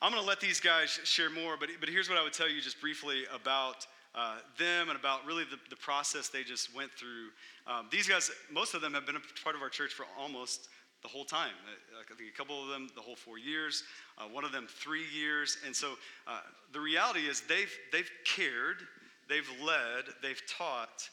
I'm 0.01 0.11
going 0.11 0.23
to 0.23 0.27
let 0.27 0.39
these 0.39 0.59
guys 0.59 0.99
share 1.03 1.29
more, 1.29 1.55
but, 1.59 1.69
but 1.79 1.89
here's 1.89 2.09
what 2.09 2.17
I 2.17 2.23
would 2.23 2.33
tell 2.33 2.49
you 2.49 2.61
just 2.61 2.81
briefly 2.81 3.23
about 3.33 3.85
uh, 4.15 4.37
them 4.57 4.89
and 4.89 4.97
about 4.97 5.25
really 5.25 5.43
the, 5.43 5.59
the, 5.69 5.75
process 5.75 6.29
they 6.29 6.43
just 6.43 6.73
went 6.73 6.89
through. 6.91 7.27
Um, 7.67 7.87
these 7.91 8.07
guys, 8.07 8.31
most 8.49 8.73
of 8.73 8.79
them 8.81 8.93
have 8.93 9.05
been 9.05 9.17
a 9.17 9.43
part 9.43 9.57
of 9.57 9.61
our 9.61 9.67
church 9.67 9.91
for 9.91 10.05
almost 10.17 10.69
the 11.05 11.11
whole 11.11 11.23
time. 11.23 11.53
Uh, 11.67 12.01
I 12.01 12.15
think 12.15 12.33
a 12.33 12.35
couple 12.35 12.63
of 12.63 12.69
them 12.69 12.89
the 12.95 13.01
whole 13.01 13.15
four 13.15 13.37
years, 13.37 13.83
uh, 14.17 14.23
one 14.23 14.43
of 14.43 14.51
them 14.51 14.65
three 14.67 15.05
years. 15.13 15.59
And 15.63 15.75
so 15.75 15.93
uh, 16.25 16.39
the 16.73 16.79
reality 16.79 17.27
is 17.27 17.41
they've, 17.41 17.71
they've 17.91 18.09
cared, 18.25 18.77
they've 19.29 19.47
led, 19.63 20.05
they've 20.23 20.41
taught 20.47 21.07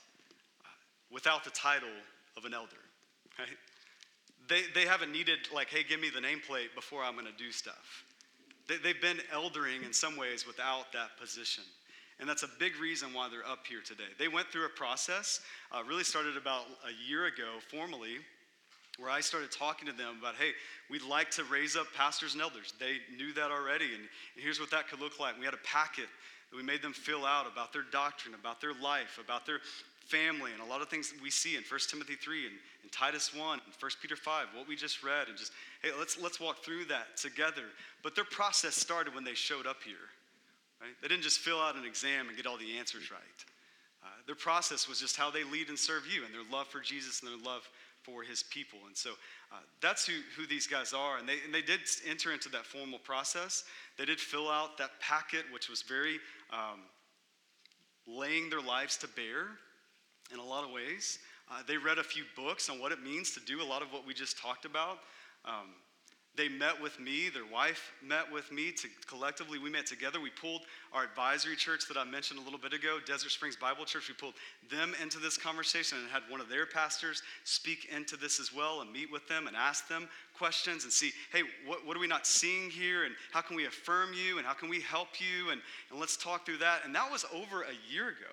uh, 0.64 0.68
without 1.12 1.44
the 1.44 1.50
title 1.50 1.92
of 2.38 2.46
an 2.46 2.54
elder. 2.54 2.82
Right? 3.38 3.48
They, 4.48 4.62
they 4.74 4.86
haven't 4.88 5.12
needed, 5.12 5.40
like, 5.54 5.68
hey, 5.68 5.84
give 5.86 6.00
me 6.00 6.08
the 6.08 6.20
nameplate 6.20 6.74
before 6.74 7.02
I'm 7.02 7.12
going 7.12 7.26
to 7.26 7.36
do 7.36 7.52
stuff. 7.52 8.04
They, 8.68 8.78
they've 8.78 9.00
been 9.00 9.20
eldering 9.30 9.84
in 9.84 9.92
some 9.92 10.16
ways 10.16 10.46
without 10.46 10.90
that 10.94 11.18
position. 11.20 11.64
And 12.18 12.26
that's 12.26 12.44
a 12.44 12.50
big 12.58 12.80
reason 12.80 13.12
why 13.12 13.28
they're 13.28 13.46
up 13.46 13.66
here 13.66 13.80
today. 13.84 14.08
They 14.18 14.28
went 14.28 14.48
through 14.48 14.64
a 14.64 14.70
process, 14.70 15.40
uh, 15.70 15.82
really 15.86 16.04
started 16.04 16.38
about 16.38 16.64
a 16.86 17.08
year 17.08 17.26
ago 17.26 17.58
formally, 17.70 18.16
where 18.98 19.10
I 19.10 19.20
started 19.20 19.50
talking 19.50 19.88
to 19.88 19.94
them 19.94 20.16
about, 20.18 20.34
hey, 20.36 20.52
we'd 20.90 21.02
like 21.02 21.30
to 21.32 21.44
raise 21.44 21.76
up 21.76 21.86
pastors 21.96 22.34
and 22.34 22.42
elders. 22.42 22.74
They 22.78 22.98
knew 23.16 23.32
that 23.34 23.50
already, 23.50 23.94
and, 23.94 24.04
here's 24.36 24.60
what 24.60 24.70
that 24.70 24.88
could 24.88 25.00
look 25.00 25.18
like. 25.18 25.38
We 25.38 25.44
had 25.44 25.54
a 25.54 25.64
packet 25.64 26.08
that 26.50 26.56
we 26.56 26.62
made 26.62 26.82
them 26.82 26.92
fill 26.92 27.24
out 27.24 27.50
about 27.50 27.72
their 27.72 27.84
doctrine, 27.90 28.34
about 28.34 28.60
their 28.60 28.74
life, 28.74 29.18
about 29.22 29.46
their 29.46 29.60
family, 30.08 30.52
and 30.52 30.60
a 30.60 30.64
lot 30.64 30.82
of 30.82 30.88
things 30.88 31.14
we 31.22 31.30
see 31.30 31.56
in 31.56 31.62
1 31.62 31.80
Timothy 31.88 32.14
3 32.14 32.46
and, 32.46 32.54
and 32.82 32.92
Titus 32.92 33.34
1 33.34 33.60
and 33.64 33.74
1 33.80 33.90
Peter 34.02 34.16
5, 34.16 34.48
what 34.54 34.68
we 34.68 34.76
just 34.76 35.02
read, 35.02 35.28
and 35.28 35.38
just, 35.38 35.52
hey, 35.82 35.90
let's, 35.98 36.20
let's 36.20 36.38
walk 36.38 36.62
through 36.64 36.84
that 36.86 37.16
together. 37.16 37.64
But 38.02 38.14
their 38.14 38.24
process 38.24 38.74
started 38.74 39.14
when 39.14 39.24
they 39.24 39.34
showed 39.34 39.66
up 39.66 39.78
here. 39.84 40.12
Right? 40.80 40.92
They 41.00 41.08
didn't 41.08 41.22
just 41.22 41.38
fill 41.38 41.60
out 41.60 41.76
an 41.76 41.84
exam 41.84 42.28
and 42.28 42.36
get 42.36 42.46
all 42.46 42.58
the 42.58 42.76
answers 42.76 43.10
right. 43.10 43.44
Uh, 44.02 44.08
their 44.26 44.34
process 44.34 44.88
was 44.88 44.98
just 44.98 45.16
how 45.16 45.30
they 45.30 45.44
lead 45.44 45.68
and 45.68 45.78
serve 45.78 46.02
you 46.12 46.24
and 46.24 46.34
their 46.34 46.42
love 46.50 46.66
for 46.66 46.80
Jesus 46.80 47.22
and 47.22 47.30
their 47.30 47.38
love 47.38 47.68
for 48.02 48.22
his 48.22 48.42
people. 48.42 48.78
And 48.86 48.96
so 48.96 49.10
uh, 49.52 49.56
that's 49.80 50.06
who, 50.06 50.14
who 50.36 50.46
these 50.46 50.66
guys 50.66 50.92
are. 50.92 51.18
And 51.18 51.28
they, 51.28 51.36
and 51.44 51.54
they 51.54 51.62
did 51.62 51.80
enter 52.08 52.32
into 52.32 52.48
that 52.50 52.66
formal 52.66 52.98
process. 52.98 53.64
They 53.98 54.04
did 54.04 54.20
fill 54.20 54.50
out 54.50 54.78
that 54.78 54.90
packet, 55.00 55.44
which 55.52 55.68
was 55.68 55.82
very 55.82 56.18
um, 56.52 56.80
laying 58.06 58.50
their 58.50 58.60
lives 58.60 58.96
to 58.98 59.08
bear 59.08 59.46
in 60.32 60.38
a 60.38 60.44
lot 60.44 60.64
of 60.64 60.70
ways. 60.70 61.18
Uh, 61.50 61.62
they 61.66 61.76
read 61.76 61.98
a 61.98 62.04
few 62.04 62.24
books 62.36 62.68
on 62.68 62.78
what 62.78 62.92
it 62.92 63.02
means 63.02 63.32
to 63.32 63.40
do 63.40 63.62
a 63.62 63.64
lot 63.64 63.82
of 63.82 63.92
what 63.92 64.06
we 64.06 64.14
just 64.14 64.38
talked 64.38 64.64
about. 64.64 64.98
Um, 65.44 65.74
they 66.36 66.48
met 66.48 66.80
with 66.80 66.98
me, 66.98 67.28
their 67.28 67.44
wife 67.44 67.92
met 68.02 68.30
with 68.32 68.50
me 68.50 68.72
to 68.72 68.88
collectively, 69.06 69.58
we 69.58 69.68
met 69.68 69.84
together. 69.84 70.18
We 70.18 70.30
pulled 70.30 70.62
our 70.92 71.04
advisory 71.04 71.56
church 71.56 71.86
that 71.88 71.98
I 71.98 72.04
mentioned 72.04 72.40
a 72.40 72.42
little 72.42 72.58
bit 72.58 72.72
ago, 72.72 72.98
Desert 73.06 73.30
Springs 73.30 73.54
Bible 73.54 73.84
Church, 73.84 74.08
we 74.08 74.14
pulled 74.14 74.34
them 74.70 74.94
into 75.02 75.18
this 75.18 75.36
conversation 75.36 75.98
and 75.98 76.08
had 76.08 76.22
one 76.30 76.40
of 76.40 76.48
their 76.48 76.64
pastors 76.64 77.22
speak 77.44 77.88
into 77.94 78.16
this 78.16 78.40
as 78.40 78.52
well 78.52 78.80
and 78.80 78.90
meet 78.90 79.12
with 79.12 79.28
them 79.28 79.46
and 79.46 79.54
ask 79.54 79.88
them 79.88 80.08
questions 80.36 80.84
and 80.84 80.92
see, 80.92 81.12
hey, 81.32 81.42
what, 81.66 81.86
what 81.86 81.96
are 81.96 82.00
we 82.00 82.06
not 82.06 82.26
seeing 82.26 82.70
here? 82.70 83.04
And 83.04 83.14
how 83.32 83.42
can 83.42 83.54
we 83.54 83.66
affirm 83.66 84.10
you? 84.14 84.38
And 84.38 84.46
how 84.46 84.54
can 84.54 84.70
we 84.70 84.80
help 84.80 85.20
you? 85.20 85.50
And, 85.50 85.60
and 85.90 86.00
let's 86.00 86.16
talk 86.16 86.46
through 86.46 86.58
that. 86.58 86.80
And 86.86 86.94
that 86.94 87.10
was 87.12 87.26
over 87.34 87.62
a 87.62 87.92
year 87.92 88.08
ago 88.08 88.32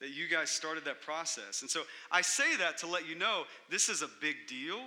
that 0.00 0.10
you 0.10 0.28
guys 0.28 0.50
started 0.50 0.84
that 0.84 1.00
process. 1.00 1.62
And 1.62 1.70
so 1.70 1.82
I 2.10 2.20
say 2.20 2.56
that 2.58 2.78
to 2.78 2.86
let 2.86 3.08
you 3.08 3.16
know 3.16 3.44
this 3.70 3.88
is 3.88 4.02
a 4.02 4.08
big 4.20 4.36
deal. 4.46 4.78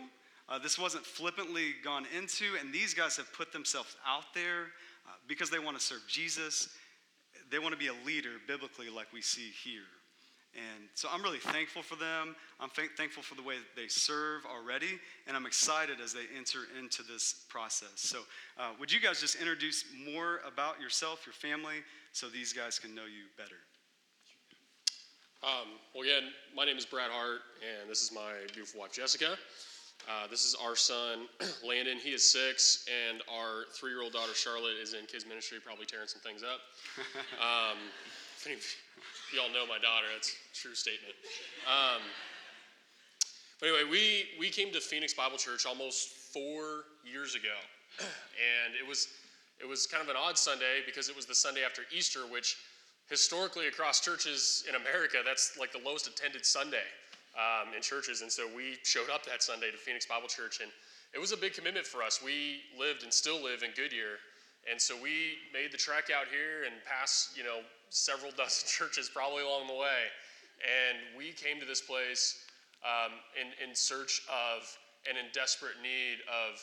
Uh, 0.50 0.58
this 0.58 0.80
wasn't 0.80 1.06
flippantly 1.06 1.76
gone 1.84 2.06
into, 2.18 2.45
and 2.60 2.74
these 2.74 2.95
guys 2.95 3.16
have 3.16 3.32
put 3.34 3.54
themselves 3.54 3.95
out 4.06 4.34
there 4.34 4.64
uh, 5.08 5.12
because 5.28 5.52
they 5.52 5.60
want 5.60 5.78
to 5.78 5.84
serve 5.84 6.02
Jesus. 6.08 6.70
They 7.52 7.60
want 7.60 7.72
to 7.72 7.78
be 7.78 7.88
a 7.88 8.06
leader 8.06 8.32
biblically, 8.47 8.89
like 8.89 9.14
we 9.14 9.22
see 9.22 9.52
here. 9.64 9.86
And 10.56 10.89
so 10.95 11.08
I'm 11.14 11.22
really 11.22 11.38
thankful 11.38 11.84
for 11.84 11.95
them. 11.95 12.36
I'm 12.60 12.72
th- 12.72 12.89
thankful 12.97 13.22
for 13.22 13.36
the 13.36 13.43
way 13.43 13.58
that 13.58 13.80
they 13.80 13.88
serve 13.88 14.47
already, 14.47 15.00
and 15.28 15.38
I'm 15.38 15.45
excited 15.45 16.02
as 16.04 16.12
they 16.14 16.26
enter 16.36 16.62
into 16.80 17.04
this 17.04 17.45
process. 17.50 17.91
So, 17.95 18.22
uh, 18.58 18.72
would 18.80 18.91
you 18.91 19.00
guys 19.00 19.22
just 19.22 19.36
introduce 19.36 19.86
more 20.12 20.39
about 20.47 20.82
yourself, 20.82 21.28
your 21.28 21.34
family, 21.34 21.84
so 22.12 22.28
these 22.28 22.52
guys 22.52 22.80
can 22.80 22.95
know 22.95 23.04
you 23.06 23.26
better? 23.38 23.58
Um, 25.43 25.70
well, 25.93 26.04
again, 26.04 26.32
my 26.56 26.66
name 26.66 26.78
is 26.78 26.86
Brad 26.86 27.12
Hart, 27.12 27.41
and 27.62 27.89
this 27.89 28.02
is 28.02 28.12
my 28.12 28.34
beautiful 28.52 28.82
wife, 28.82 28.91
Jessica. 28.91 29.38
Uh, 30.08 30.28
this 30.28 30.45
is 30.45 30.56
our 30.64 30.76
son, 30.76 31.28
Landon. 31.68 31.97
He 31.97 32.12
is 32.12 32.24
six, 32.24 32.86
and 32.88 33.22
our 33.32 33.66
three 33.74 33.91
year 33.91 34.02
old 34.02 34.14
daughter, 34.14 34.34
Charlotte, 34.34 34.78
is 34.82 34.93
in 34.93 35.06
kids' 35.06 35.26
ministry, 35.26 35.60
probably 35.64 35.86
tearing 35.86 36.08
some 36.08 36.22
things 36.22 36.43
up. 36.43 36.62
Um, 37.39 37.78
if 38.38 38.47
any 38.47 38.56
of 38.56 38.64
y'all 39.36 39.52
know 39.52 39.68
my 39.68 39.78
daughter, 39.80 40.08
that's 40.14 40.32
a 40.32 40.56
true 40.56 40.74
statement. 40.74 41.14
Um, 41.68 42.02
but 43.60 43.68
anyway, 43.68 43.84
we, 43.89 44.39
we 44.39 44.50
came 44.50 44.72
to 44.72 44.80
Phoenix 44.80 45.14
Bible 45.14 45.38
Church 45.38 45.66
almost 45.66 46.10
four 46.10 46.86
years 47.04 47.36
ago, 47.36 47.56
and 48.00 48.76
it 48.80 48.88
was, 48.88 49.10
it 49.60 49.68
was 49.68 49.88
kind 49.88 50.02
of 50.02 50.10
an 50.10 50.16
odd 50.18 50.38
Sunday 50.38 50.80
because 50.86 51.10
it 51.10 51.16
was 51.16 51.26
the 51.26 51.36
Sunday 51.36 51.64
after 51.66 51.84
Easter, 51.95 52.22
which 52.22 52.58
historically 53.10 53.68
across 53.68 54.00
churches 54.00 54.64
in 54.70 54.76
America, 54.76 55.18
that's 55.26 55.58
like 55.60 55.72
the 55.74 55.82
lowest 55.84 56.08
attended 56.08 56.45
Sunday 56.45 56.88
um, 57.36 57.73
in 57.75 57.82
churches. 57.82 58.21
And 58.21 58.32
so 58.32 58.47
we 58.55 58.77
showed 58.84 59.09
up 59.09 59.25
that 59.25 59.43
Sunday 59.43 59.71
to 59.71 59.77
Phoenix 59.77 60.05
Bible 60.05 60.27
Church, 60.27 60.59
and 60.61 60.71
it 61.13 61.19
was 61.19 61.32
a 61.32 61.38
big 61.38 61.53
commitment 61.53 61.86
for 61.86 62.03
us. 62.03 62.21
We 62.23 62.61
lived 62.77 63.03
and 63.03 63.13
still 63.13 63.41
live 63.43 63.63
in 63.63 63.71
Goodyear. 63.75 64.17
And 64.69 64.80
so 64.80 64.95
we 65.01 65.39
made 65.53 65.71
the 65.71 65.77
trek 65.77 66.09
out 66.13 66.27
here 66.27 66.65
and 66.65 66.75
passed, 66.86 67.38
you 67.38 67.43
know, 67.43 67.61
several 67.89 68.32
dozen 68.38 68.67
churches 68.67 69.09
probably 69.09 69.43
along 69.43 69.67
the 69.67 69.73
way. 69.73 70.09
And 70.59 71.17
we 71.17 71.32
came 71.32 71.59
to 71.59 71.65
this 71.65 71.82
place 71.82 72.43
um, 72.84 73.13
in, 73.39 73.47
in 73.63 73.75
search 73.75 74.21
of 74.27 74.67
and 75.07 75.17
in 75.17 75.32
desperate 75.32 75.80
need 75.82 76.19
of 76.27 76.59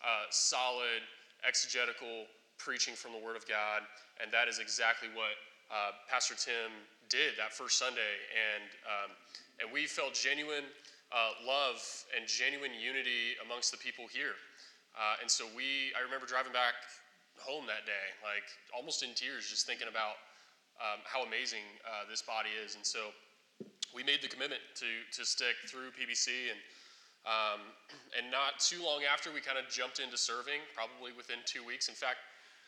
uh, 0.00 0.24
solid 0.30 1.04
exegetical 1.46 2.24
preaching 2.56 2.94
from 2.94 3.12
the 3.12 3.20
Word 3.20 3.36
of 3.36 3.46
God. 3.46 3.84
And 4.22 4.32
that 4.32 4.48
is 4.48 4.58
exactly 4.58 5.08
what 5.12 5.36
uh, 5.68 5.92
Pastor 6.08 6.34
Tim 6.34 6.72
did 7.08 7.36
that 7.36 7.52
first 7.52 7.78
Sunday. 7.78 8.16
And 8.32 8.64
um, 8.88 9.10
and 9.60 9.70
we 9.72 9.86
felt 9.86 10.14
genuine 10.14 10.64
uh, 11.14 11.30
love 11.46 11.78
and 12.16 12.26
genuine 12.26 12.74
unity 12.74 13.38
amongst 13.44 13.70
the 13.70 13.78
people 13.78 14.06
here. 14.10 14.34
Uh, 14.94 15.22
and 15.22 15.30
so 15.30 15.46
we, 15.54 15.94
I 15.98 16.02
remember 16.02 16.26
driving 16.26 16.52
back 16.52 16.74
home 17.38 17.66
that 17.66 17.86
day, 17.86 18.06
like 18.22 18.46
almost 18.74 19.02
in 19.02 19.14
tears, 19.14 19.46
just 19.50 19.66
thinking 19.66 19.86
about 19.90 20.18
um, 20.82 21.02
how 21.06 21.22
amazing 21.22 21.66
uh, 21.86 22.06
this 22.10 22.22
body 22.22 22.50
is. 22.54 22.74
And 22.74 22.86
so 22.86 23.14
we 23.94 24.02
made 24.02 24.22
the 24.22 24.30
commitment 24.30 24.62
to, 24.82 24.90
to 25.14 25.22
stick 25.22 25.54
through 25.66 25.94
PBC. 25.94 26.50
And, 26.50 26.60
um, 27.26 27.60
and 28.18 28.30
not 28.30 28.58
too 28.58 28.82
long 28.82 29.06
after, 29.06 29.30
we 29.30 29.38
kind 29.38 29.58
of 29.58 29.70
jumped 29.70 29.98
into 29.98 30.18
serving, 30.18 30.62
probably 30.74 31.14
within 31.14 31.42
two 31.46 31.62
weeks. 31.62 31.86
In 31.86 31.94
fact, 31.94 32.18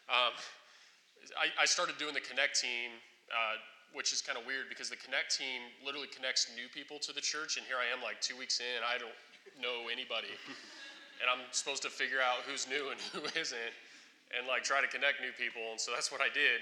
um, 0.07 0.35
I, 1.43 1.63
I, 1.63 1.67
started 1.67 1.99
doing 1.99 2.15
the 2.15 2.23
Connect 2.23 2.55
team 2.61 2.95
uh, 3.35 3.59
which 3.93 4.13
is 4.13 4.21
kind 4.21 4.39
of 4.39 4.47
weird 4.47 4.69
because 4.69 4.91
the 4.91 4.97
Connect 4.97 5.35
team 5.35 5.67
literally 5.85 6.09
connects 6.09 6.49
new 6.55 6.69
people 6.69 6.99
to 7.01 7.13
the 7.13 7.21
church, 7.21 7.57
and 7.57 7.65
here 7.67 7.77
I 7.77 7.89
am 7.91 8.03
like 8.03 8.21
two 8.21 8.37
weeks 8.37 8.61
in, 8.61 8.83
I 8.85 8.99
don't 8.99 9.15
know 9.61 9.89
anybody, 9.89 10.33
and 11.21 11.27
I'm 11.27 11.45
supposed 11.53 11.83
to 11.83 11.91
figure 11.91 12.21
out 12.21 12.45
who's 12.45 12.69
new 12.69 12.91
and 12.91 13.01
who 13.13 13.25
isn't, 13.41 13.75
and 14.37 14.47
like 14.47 14.65
try 14.65 14.81
to 14.81 14.89
connect 14.89 15.21
new 15.21 15.33
people, 15.35 15.63
and 15.71 15.81
so 15.81 15.93
that's 15.93 16.11
what 16.11 16.21
I 16.21 16.29
did. 16.33 16.61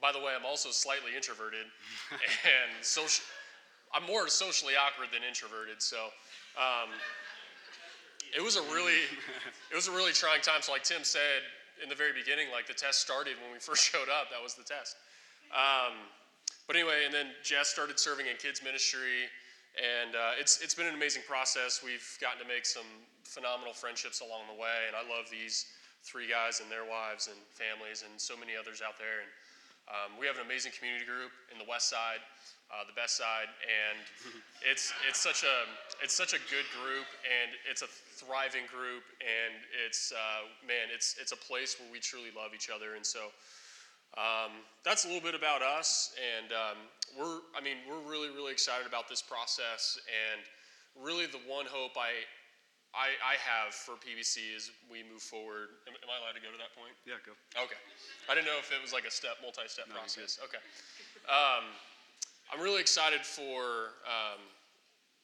By 0.00 0.12
the 0.12 0.18
way, 0.18 0.32
I'm 0.32 0.46
also 0.46 0.70
slightly 0.70 1.12
introverted, 1.14 1.68
and 2.48 2.70
social. 2.80 3.24
I'm 3.92 4.06
more 4.06 4.28
socially 4.28 4.74
awkward 4.78 5.10
than 5.12 5.26
introverted, 5.26 5.82
so. 5.82 6.14
Um, 6.54 6.90
it 8.30 8.42
was 8.42 8.56
a 8.56 8.62
really, 8.70 9.02
it 9.70 9.74
was 9.74 9.88
a 9.88 9.90
really 9.90 10.12
trying 10.12 10.40
time. 10.40 10.62
So, 10.62 10.72
like 10.72 10.84
Tim 10.84 11.02
said 11.02 11.42
in 11.82 11.88
the 11.88 11.94
very 11.94 12.12
beginning, 12.12 12.46
like 12.52 12.66
the 12.66 12.74
test 12.74 13.00
started 13.00 13.34
when 13.42 13.52
we 13.52 13.58
first 13.58 13.82
showed 13.84 14.08
up. 14.08 14.30
That 14.30 14.42
was 14.42 14.54
the 14.54 14.62
test. 14.62 14.96
Um, 15.50 15.98
but 16.70 16.78
anyway, 16.78 17.02
and 17.02 17.10
then 17.10 17.34
Jess 17.42 17.66
started 17.66 17.98
serving 17.98 18.30
in 18.30 18.38
kids 18.38 18.62
ministry, 18.62 19.26
and 19.74 20.14
uh, 20.14 20.38
it's 20.38 20.62
it's 20.62 20.70
been 20.70 20.86
an 20.86 20.94
amazing 20.94 21.26
process. 21.26 21.82
We've 21.82 22.06
gotten 22.22 22.38
to 22.38 22.46
make 22.46 22.62
some 22.62 22.86
phenomenal 23.26 23.74
friendships 23.74 24.22
along 24.22 24.46
the 24.46 24.54
way, 24.54 24.86
and 24.86 24.94
I 24.94 25.02
love 25.02 25.26
these 25.34 25.66
three 26.06 26.30
guys 26.30 26.62
and 26.62 26.70
their 26.70 26.86
wives 26.86 27.26
and 27.26 27.34
families, 27.50 28.06
and 28.06 28.14
so 28.22 28.38
many 28.38 28.54
others 28.54 28.86
out 28.86 29.02
there. 29.02 29.26
And 29.26 29.30
um, 29.90 30.10
we 30.14 30.30
have 30.30 30.38
an 30.38 30.46
amazing 30.46 30.70
community 30.70 31.02
group 31.02 31.34
in 31.50 31.58
the 31.58 31.66
West 31.66 31.90
Side, 31.90 32.22
uh, 32.70 32.86
the 32.86 32.94
Best 32.94 33.18
Side, 33.18 33.50
and 33.66 33.98
it's 34.70 34.94
it's 35.10 35.18
such 35.18 35.42
a 35.42 35.66
it's 36.06 36.14
such 36.14 36.38
a 36.38 36.42
good 36.54 36.70
group, 36.78 37.10
and 37.26 37.50
it's 37.66 37.82
a 37.82 37.90
thriving 38.14 38.70
group, 38.70 39.02
and 39.18 39.58
it's 39.74 40.14
uh, 40.14 40.46
man, 40.62 40.86
it's 40.86 41.18
it's 41.18 41.34
a 41.34 41.40
place 41.50 41.82
where 41.82 41.90
we 41.90 41.98
truly 41.98 42.30
love 42.30 42.54
each 42.54 42.70
other, 42.70 42.94
and 42.94 43.02
so. 43.02 43.34
Um, 44.18 44.66
that's 44.84 45.04
a 45.04 45.08
little 45.08 45.22
bit 45.22 45.34
about 45.34 45.62
us, 45.62 46.14
and 46.18 46.50
um, 46.50 46.78
we're, 47.14 47.46
I 47.54 47.62
mean, 47.62 47.78
we're 47.86 48.02
really, 48.10 48.28
really 48.28 48.50
excited 48.50 48.86
about 48.86 49.08
this 49.08 49.22
process, 49.22 49.98
and 50.10 50.42
really 50.98 51.26
the 51.26 51.38
one 51.46 51.66
hope 51.66 51.94
I, 51.94 52.26
I, 52.90 53.14
I 53.22 53.38
have 53.38 53.70
for 53.70 53.94
PBC 54.02 54.50
is 54.50 54.74
we 54.90 55.06
move 55.06 55.22
forward. 55.22 55.78
Am, 55.86 55.94
am, 55.94 56.10
I 56.10 56.18
allowed 56.18 56.34
to 56.34 56.42
go 56.42 56.50
to 56.50 56.58
that 56.58 56.74
point? 56.74 56.90
Yeah, 57.06 57.22
go. 57.22 57.38
Okay. 57.54 57.78
I 58.26 58.34
didn't 58.34 58.50
know 58.50 58.58
if 58.58 58.74
it 58.74 58.82
was 58.82 58.90
like 58.90 59.06
a 59.06 59.14
step, 59.14 59.38
multi-step 59.38 59.86
no, 59.86 59.94
process. 59.94 60.42
Okay. 60.42 60.58
Um, 61.30 61.70
I'm 62.50 62.58
really 62.58 62.82
excited 62.82 63.22
for 63.22 63.94
um, 64.02 64.42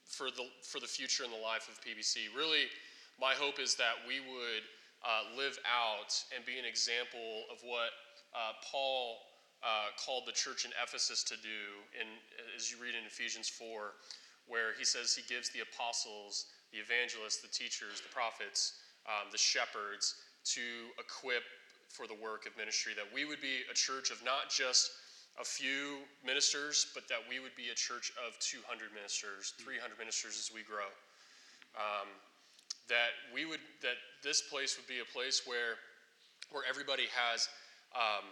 for 0.07 0.31
the 0.31 0.47
for 0.63 0.79
the 0.79 0.87
future 0.87 1.27
and 1.27 1.35
the 1.35 1.43
life 1.43 1.67
of 1.67 1.83
PBC. 1.83 2.31
Really, 2.31 2.71
my 3.19 3.35
hope 3.35 3.59
is 3.59 3.75
that 3.83 3.99
we 4.07 4.23
would 4.23 4.63
uh, 5.03 5.35
live 5.35 5.59
out 5.67 6.15
and 6.31 6.47
be 6.47 6.59
an 6.59 6.65
example 6.65 7.51
of 7.51 7.59
what 7.67 7.91
uh, 8.37 8.53
Paul 8.61 9.17
uh, 9.65 9.97
called 9.97 10.29
the 10.29 10.37
church 10.37 10.65
in 10.69 10.71
Ephesus 10.77 11.25
to 11.25 11.35
do, 11.41 11.81
in, 11.97 12.07
as 12.55 12.71
you 12.71 12.77
read 12.77 12.93
in 12.93 13.09
Ephesians 13.09 13.49
4, 13.49 13.97
where 14.47 14.77
he 14.79 14.85
says 14.85 15.17
he 15.17 15.25
gives 15.33 15.49
the 15.51 15.65
apostles, 15.65 16.53
the 16.71 16.79
evangelists, 16.79 17.41
the 17.41 17.49
teachers, 17.49 18.05
the 18.05 18.13
prophets, 18.13 18.79
um, 19.09 19.33
the 19.33 19.41
shepherds 19.41 20.21
to 20.45 20.93
equip 21.01 21.43
for 21.89 22.07
the 22.07 22.15
work 22.15 22.45
of 22.47 22.53
ministry, 22.61 22.93
that 22.95 23.09
we 23.09 23.25
would 23.25 23.41
be 23.41 23.65
a 23.71 23.75
church 23.75 24.11
of 24.11 24.23
not 24.23 24.53
just 24.53 24.93
a 25.41 25.45
few 25.45 26.05
ministers, 26.25 26.93
but 26.95 27.09
that 27.09 27.19
we 27.29 27.41
would 27.41 27.55
be 27.57 27.73
a 27.73 27.75
church 27.75 28.13
of 28.21 28.39
200 28.39 28.93
ministers, 28.93 29.55
300 29.59 29.99
ministers 29.99 30.37
as 30.37 30.53
we 30.53 30.63
grow. 30.63 30.89
Um, 31.77 32.09
that 32.89 33.19
we 33.35 33.45
would 33.45 33.61
that 33.83 33.99
this 34.23 34.41
place 34.41 34.79
would 34.79 34.87
be 34.87 35.03
a 35.03 35.09
place 35.13 35.43
where 35.45 35.77
where 36.55 36.63
everybody 36.69 37.11
has 37.11 37.49
um, 37.97 38.29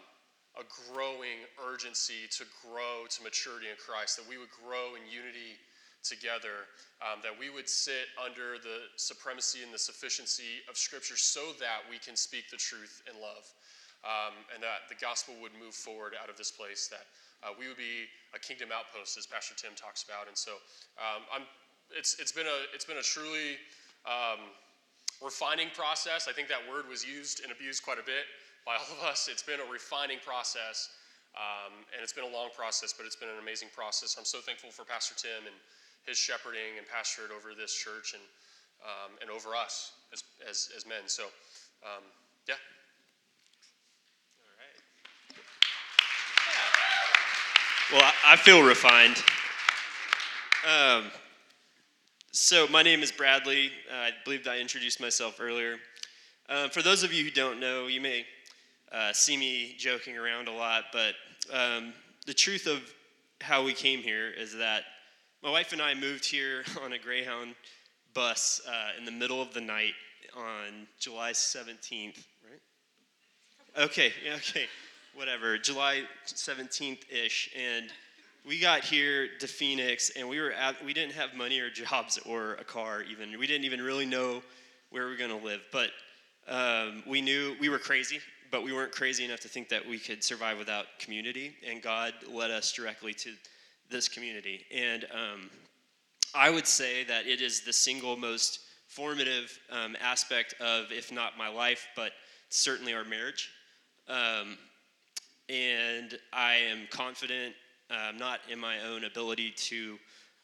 a 0.61 0.65
growing 0.93 1.43
urgency 1.59 2.29
to 2.39 2.45
grow 2.63 3.09
to 3.11 3.23
maturity 3.25 3.67
in 3.73 3.79
Christ. 3.81 4.21
That 4.21 4.29
we 4.29 4.39
would 4.39 4.53
grow 4.53 4.95
in 4.95 5.03
unity 5.09 5.59
together. 6.05 6.69
Um, 7.01 7.25
that 7.25 7.33
we 7.33 7.49
would 7.49 7.69
sit 7.69 8.13
under 8.21 8.61
the 8.61 8.93
supremacy 9.01 9.65
and 9.65 9.73
the 9.73 9.81
sufficiency 9.81 10.61
of 10.69 10.77
Scripture, 10.77 11.17
so 11.17 11.57
that 11.59 11.83
we 11.89 11.99
can 11.99 12.15
speak 12.15 12.53
the 12.53 12.61
truth 12.61 13.03
in 13.09 13.17
love. 13.19 13.49
Um, 14.05 14.37
and 14.53 14.61
that 14.61 14.85
the 14.93 15.01
gospel 15.01 15.33
would 15.41 15.57
move 15.57 15.73
forward 15.73 16.13
out 16.13 16.29
of 16.29 16.37
this 16.37 16.53
place, 16.53 16.93
that 16.93 17.09
uh, 17.41 17.57
we 17.57 17.69
would 17.69 17.81
be 17.81 18.05
a 18.37 18.39
kingdom 18.39 18.69
outpost, 18.69 19.17
as 19.17 19.25
Pastor 19.25 19.57
Tim 19.57 19.73
talks 19.73 20.05
about. 20.05 20.29
And 20.29 20.37
so 20.37 20.61
um, 21.01 21.49
it's, 21.89 22.21
it's, 22.21 22.31
been 22.31 22.45
a, 22.45 22.59
it's 22.77 22.85
been 22.85 23.01
a 23.01 23.03
truly 23.03 23.57
um, 24.05 24.45
refining 25.25 25.69
process. 25.73 26.29
I 26.29 26.33
think 26.33 26.49
that 26.49 26.61
word 26.69 26.85
was 26.85 27.01
used 27.01 27.41
and 27.43 27.51
abused 27.51 27.83
quite 27.83 27.97
a 27.97 28.05
bit 28.05 28.29
by 28.65 28.75
all 28.75 28.99
of 28.99 29.05
us. 29.05 29.29
It's 29.31 29.43
been 29.43 29.61
a 29.61 29.71
refining 29.71 30.19
process, 30.25 30.91
um, 31.37 31.73
and 31.93 32.03
it's 32.03 32.13
been 32.13 32.25
a 32.25 32.33
long 32.33 32.49
process, 32.57 32.95
but 32.97 33.07
it's 33.07 33.17
been 33.17 33.29
an 33.29 33.41
amazing 33.41 33.69
process. 33.75 34.17
I'm 34.19 34.25
so 34.25 34.39
thankful 34.39 34.71
for 34.71 34.85
Pastor 34.85 35.15
Tim 35.17 35.47
and 35.47 35.55
his 36.07 36.17
shepherding 36.17 36.79
and 36.79 36.87
pastorate 36.87 37.31
over 37.31 37.55
this 37.55 37.75
church 37.75 38.15
and, 38.15 38.23
um, 38.85 39.13
and 39.21 39.31
over 39.31 39.55
us 39.55 39.93
as, 40.13 40.25
as, 40.49 40.71
as 40.77 40.87
men. 40.87 41.07
So, 41.07 41.25
um, 41.85 42.03
yeah. 42.49 42.55
Well, 47.93 48.13
I 48.25 48.37
feel 48.37 48.63
refined. 48.63 49.23
Um, 50.67 51.11
so, 52.33 52.67
my 52.69 52.83
name 52.83 53.03
is 53.03 53.13
Bradley. 53.13 53.71
Uh, 53.93 53.97
I 53.97 54.11
believe 54.25 54.49
I 54.49 54.59
introduced 54.59 55.01
myself 55.01 55.39
earlier. 55.39 55.77
Uh, 56.49 56.69
for 56.69 56.83
those 56.83 57.03
of 57.03 57.13
you 57.13 57.23
who 57.23 57.31
don't 57.31 57.61
know, 57.61 57.87
you 57.87 58.01
may 58.01 58.25
uh, 58.93 59.13
see 59.13 59.37
me 59.37 59.75
joking 59.79 60.17
around 60.17 60.49
a 60.49 60.53
lot, 60.53 60.85
but 60.93 61.15
um, 61.53 61.93
the 62.27 62.35
truth 62.35 62.67
of 62.67 62.81
how 63.41 63.65
we 63.65 63.73
came 63.73 64.01
here 64.01 64.31
is 64.31 64.57
that 64.57 64.85
my 65.43 65.51
wife 65.51 65.73
and 65.73 65.83
I 65.83 65.95
moved 65.95 66.25
here 66.25 66.65
on 66.83 66.93
a 66.93 66.99
Greyhound 66.99 67.55
bus 68.15 68.61
uh, 68.69 68.99
in 68.99 69.05
the 69.05 69.13
middle 69.13 69.43
of 69.43 69.53
the 69.53 69.61
night 69.61 69.95
on 70.37 70.87
July 70.99 71.33
17th, 71.33 72.25
right? 72.45 73.83
Okay, 73.85 74.13
okay 74.37 74.67
whatever, 75.15 75.59
July 75.59 76.03
17th 76.27 77.11
ish. 77.11 77.51
And 77.57 77.87
we 78.47 78.59
got 78.61 78.85
here 78.85 79.29
to 79.41 79.47
Phoenix 79.47 80.11
and 80.17 80.29
we 80.29 80.41
were 80.41 80.53
at, 80.53 80.85
we 80.85 80.93
didn't 80.93 81.13
have 81.13 81.35
money 81.35 81.61
or 81.61 81.71
jobs 81.71 82.19
or 82.27 82.55
a 82.55 82.65
car 82.65 83.03
even. 83.03 83.39
We 83.39 83.47
didn't 83.47 83.65
even 83.65 83.81
really 83.81 84.07
know 84.07 84.43
where 84.91 85.05
we 85.05 85.11
were 85.11 85.17
going 85.17 85.39
to 85.39 85.45
live. 85.45 85.61
But 85.73 85.91
um, 86.49 87.03
we 87.07 87.21
knew 87.21 87.57
we 87.61 87.69
were 87.69 87.79
crazy, 87.79 88.21
but 88.55 88.63
we 88.63 88.73
weren't 88.73 88.93
crazy 88.93 89.25
enough 89.25 89.41
to 89.41 89.49
think 89.49 89.69
that 89.69 89.85
we 89.85 89.99
could 89.99 90.23
survive 90.23 90.57
without 90.57 90.87
community. 91.01 91.57
And 91.69 91.83
God 91.83 92.15
led 92.31 92.53
us 92.53 92.71
directly 92.73 93.13
to 93.15 93.33
this 93.91 94.09
community. 94.09 94.65
And 94.73 95.05
um, 95.13 95.51
I 96.37 96.51
would 96.51 96.69
say 96.69 97.03
that 97.03 97.27
it 97.27 97.41
is 97.41 97.63
the 97.63 97.73
single 97.73 98.17
most 98.17 98.61
formative 98.87 99.59
um, 99.71 99.97
aspect 100.01 100.55
of, 100.61 100.93
if 100.93 101.11
not 101.11 101.37
my 101.37 101.49
life, 101.49 101.89
but 101.97 102.13
certainly 102.49 102.95
our 102.95 103.03
marriage. 103.03 103.51
Um, 104.07 104.57
and 105.49 106.17
I 106.33 106.55
am 106.55 106.87
confident, 106.93 107.57
um, 107.91 108.19
not 108.19 108.39
in 108.49 108.61
my 108.61 108.79
own 108.83 109.03
ability 109.03 109.51
to 109.51 109.99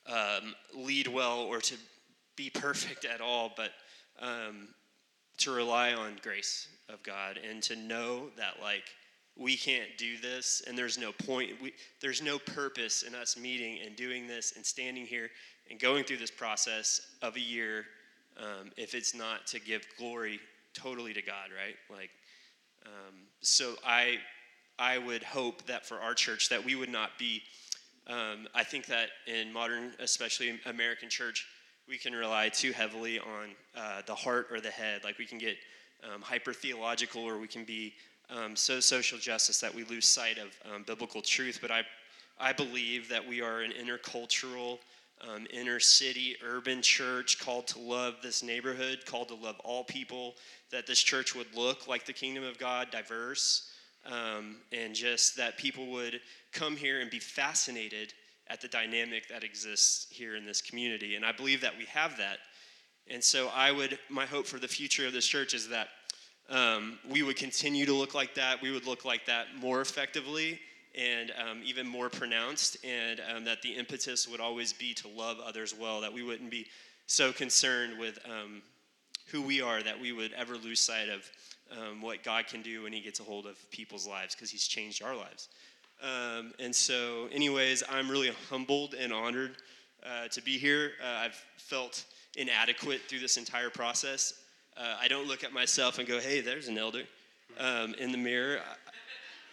um, 0.09 0.57
lead 0.75 1.07
well 1.07 1.43
or 1.43 1.61
to 1.61 1.77
be 2.35 2.51
perfect 2.55 3.05
at 3.05 3.21
all, 3.21 3.53
but 3.57 3.71
um, 4.19 4.67
to 5.41 5.51
rely 5.51 5.93
on 5.93 6.19
grace 6.23 6.69
of 6.89 7.03
God 7.03 7.39
and 7.49 7.63
to 7.65 7.77
know 7.77 8.29
that 8.37 8.55
like 8.61 8.85
we 9.37 9.57
can't 9.57 9.97
do 9.97 10.19
this 10.19 10.63
and 10.67 10.77
there's 10.77 10.99
no 10.99 11.13
point 11.13 11.51
we, 11.63 11.73
there's 12.01 12.23
no 12.23 12.39
purpose 12.39 13.03
in 13.03 13.15
us 13.15 13.37
meeting 13.37 13.79
and 13.85 13.97
doing 13.97 14.27
this 14.27 14.55
and 14.57 14.65
standing 14.65 15.07
here 15.07 15.31
and 15.71 15.79
going 15.81 16.05
through 16.05 16.19
this 16.19 16.31
process 16.31 17.01
of 17.23 17.37
a 17.37 17.41
year 17.41 17.85
um, 18.39 18.71
if 18.77 18.95
it's 18.95 19.15
not 19.15 19.47
to 19.47 19.61
give 19.61 19.87
glory 19.99 20.41
totally 20.75 21.15
to 21.15 21.23
god 21.23 21.49
right 21.57 21.77
like 21.91 22.11
um, 22.87 23.15
so 23.41 23.75
i 23.87 24.19
I 24.81 24.97
would 24.97 25.23
hope 25.23 25.67
that 25.67 25.85
for 25.85 26.01
our 26.01 26.15
church 26.15 26.49
that 26.49 26.65
we 26.65 26.75
would 26.75 26.89
not 26.89 27.19
be. 27.19 27.43
Um, 28.07 28.49
I 28.55 28.65
think 28.65 28.87
that 28.87 29.11
in 29.27 29.53
modern, 29.53 29.93
especially 30.01 30.59
American 30.65 31.11
church, 31.11 31.47
we 31.91 31.99
can 31.99 32.15
rely 32.15 32.49
too 32.49 32.71
heavily 32.71 33.19
on 33.19 33.49
uh, 33.77 34.03
the 34.07 34.15
heart 34.15 34.47
or 34.53 34.61
the 34.61 34.71
head. 34.71 35.03
Like 35.03 35.19
we 35.19 35.27
can 35.27 35.39
get 35.39 35.57
um, 36.05 36.23
hyper 36.23 36.53
theological, 36.53 37.23
or 37.23 37.39
we 37.39 37.49
can 37.49 37.65
be 37.65 37.95
um, 38.31 38.55
so 38.55 38.79
social 38.79 39.19
justice 39.19 39.59
that 39.61 39.75
we 39.75 39.83
lose 39.85 40.07
sight 40.07 40.39
of 40.39 40.57
um, 40.73 40.85
biblical 40.85 41.21
truth. 41.21 41.59
But 41.61 41.73
I, 41.73 41.83
I 42.39 42.53
believe 42.53 43.09
that 43.09 43.27
we 43.27 43.43
are 43.43 43.63
an 43.63 43.73
intercultural, 43.73 44.79
um, 45.29 45.49
inner 45.53 45.81
city, 45.81 46.37
urban 46.47 46.81
church 46.81 47.41
called 47.41 47.67
to 47.69 47.81
love 47.81 48.15
this 48.23 48.45
neighborhood, 48.45 49.01
called 49.05 49.29
to 49.29 49.35
love 49.35 49.57
all 49.65 49.83
people. 49.83 50.37
That 50.71 50.87
this 50.87 51.01
church 51.01 51.35
would 51.35 51.53
look 51.57 51.89
like 51.89 52.07
the 52.07 52.13
kingdom 52.13 52.45
of 52.45 52.57
God, 52.57 52.93
diverse 52.93 53.71
um, 54.07 54.57
and 54.73 54.95
just 54.95 55.37
that 55.37 55.59
people 55.59 55.87
would 55.89 56.21
come 56.53 56.77
here 56.77 57.01
and 57.01 57.11
be 57.11 57.19
fascinated 57.19 58.15
at 58.51 58.61
the 58.61 58.69
dynamic 58.69 59.29
that 59.29 59.45
exists 59.45 60.07
here 60.11 60.37
in 60.37 60.45
this 60.45 60.61
community. 60.61 61.17
And 61.17 61.25
I 61.25 61.33
believe 61.33 61.61
that 61.61 61.77
we 61.79 61.85
have 61.87 62.17
that. 62.19 62.39
And 63.09 63.23
so 63.23 63.49
I 63.55 63.73
would, 63.73 63.99
my 64.09 64.27
hope 64.27 64.47
for 64.47 64.59
the 64.59 64.69
future 64.69 65.07
of 65.07 65.13
this 65.13 65.27
church 65.27 65.55
is 65.55 65.69
that 65.69 65.89
um, 66.49 66.99
we 67.09 67.23
would 67.23 67.37
continue 67.37 67.87
to 67.87 67.95
look 67.95 68.15
like 68.15 68.35
that. 68.35 68.61
We 68.61 68.73
would 68.73 68.87
look 68.87 69.05
like 69.05 69.27
that 69.27 69.47
more 69.57 69.81
effectively 69.81 70.61
and 70.97 71.33
um, 71.39 71.61
even 71.65 71.87
more 71.87 72.09
pronounced, 72.09 72.77
and 72.85 73.21
um, 73.33 73.45
that 73.45 73.63
the 73.63 73.71
impetus 73.71 74.27
would 74.27 74.41
always 74.41 74.73
be 74.73 74.93
to 74.95 75.07
love 75.07 75.39
others 75.39 75.73
well, 75.79 76.01
that 76.01 76.13
we 76.13 76.25
wouldn't 76.25 76.51
be 76.51 76.67
so 77.07 77.33
concerned 77.33 77.97
with 77.97 78.19
um, 78.25 78.61
who 79.27 79.41
we 79.41 79.61
are 79.61 79.83
that 79.83 80.01
we 80.01 80.11
would 80.11 80.33
ever 80.33 80.57
lose 80.57 80.81
sight 80.81 81.09
of 81.09 81.31
um, 81.71 82.03
what 82.03 82.25
God 82.25 82.49
can 82.49 82.63
do 82.63 82.83
when 82.83 82.93
He 82.93 83.01
gets 83.01 83.21
a 83.21 83.23
hold 83.23 83.47
of 83.47 83.57
people's 83.71 84.07
lives 84.07 84.35
because 84.35 84.51
He's 84.51 84.67
changed 84.67 85.03
our 85.03 85.15
lives. 85.15 85.49
Um, 86.03 86.53
and 86.59 86.75
so, 86.75 87.29
anyways, 87.33 87.83
I'm 87.91 88.11
really 88.11 88.33
humbled 88.49 88.95
and 88.95 89.13
honored 89.13 89.57
uh, 90.05 90.29
to 90.29 90.43
be 90.43 90.57
here. 90.59 90.93
Uh, 91.03 91.25
I've 91.25 91.45
felt 91.57 92.05
inadequate 92.37 93.03
through 93.09 93.21
this 93.21 93.37
entire 93.37 93.71
process. 93.71 94.35
Uh, 94.77 94.97
I 95.01 95.09
don't 95.09 95.29
look 95.29 95.45
at 95.45 95.53
myself 95.53 95.99
and 95.99 96.09
go, 96.09 96.19
hey, 96.19 96.41
there's 96.41 96.69
an 96.69 96.79
elder 96.79 97.03
um, 97.59 97.95
in 97.95 98.13
the 98.13 98.19
mirror. 98.19 98.61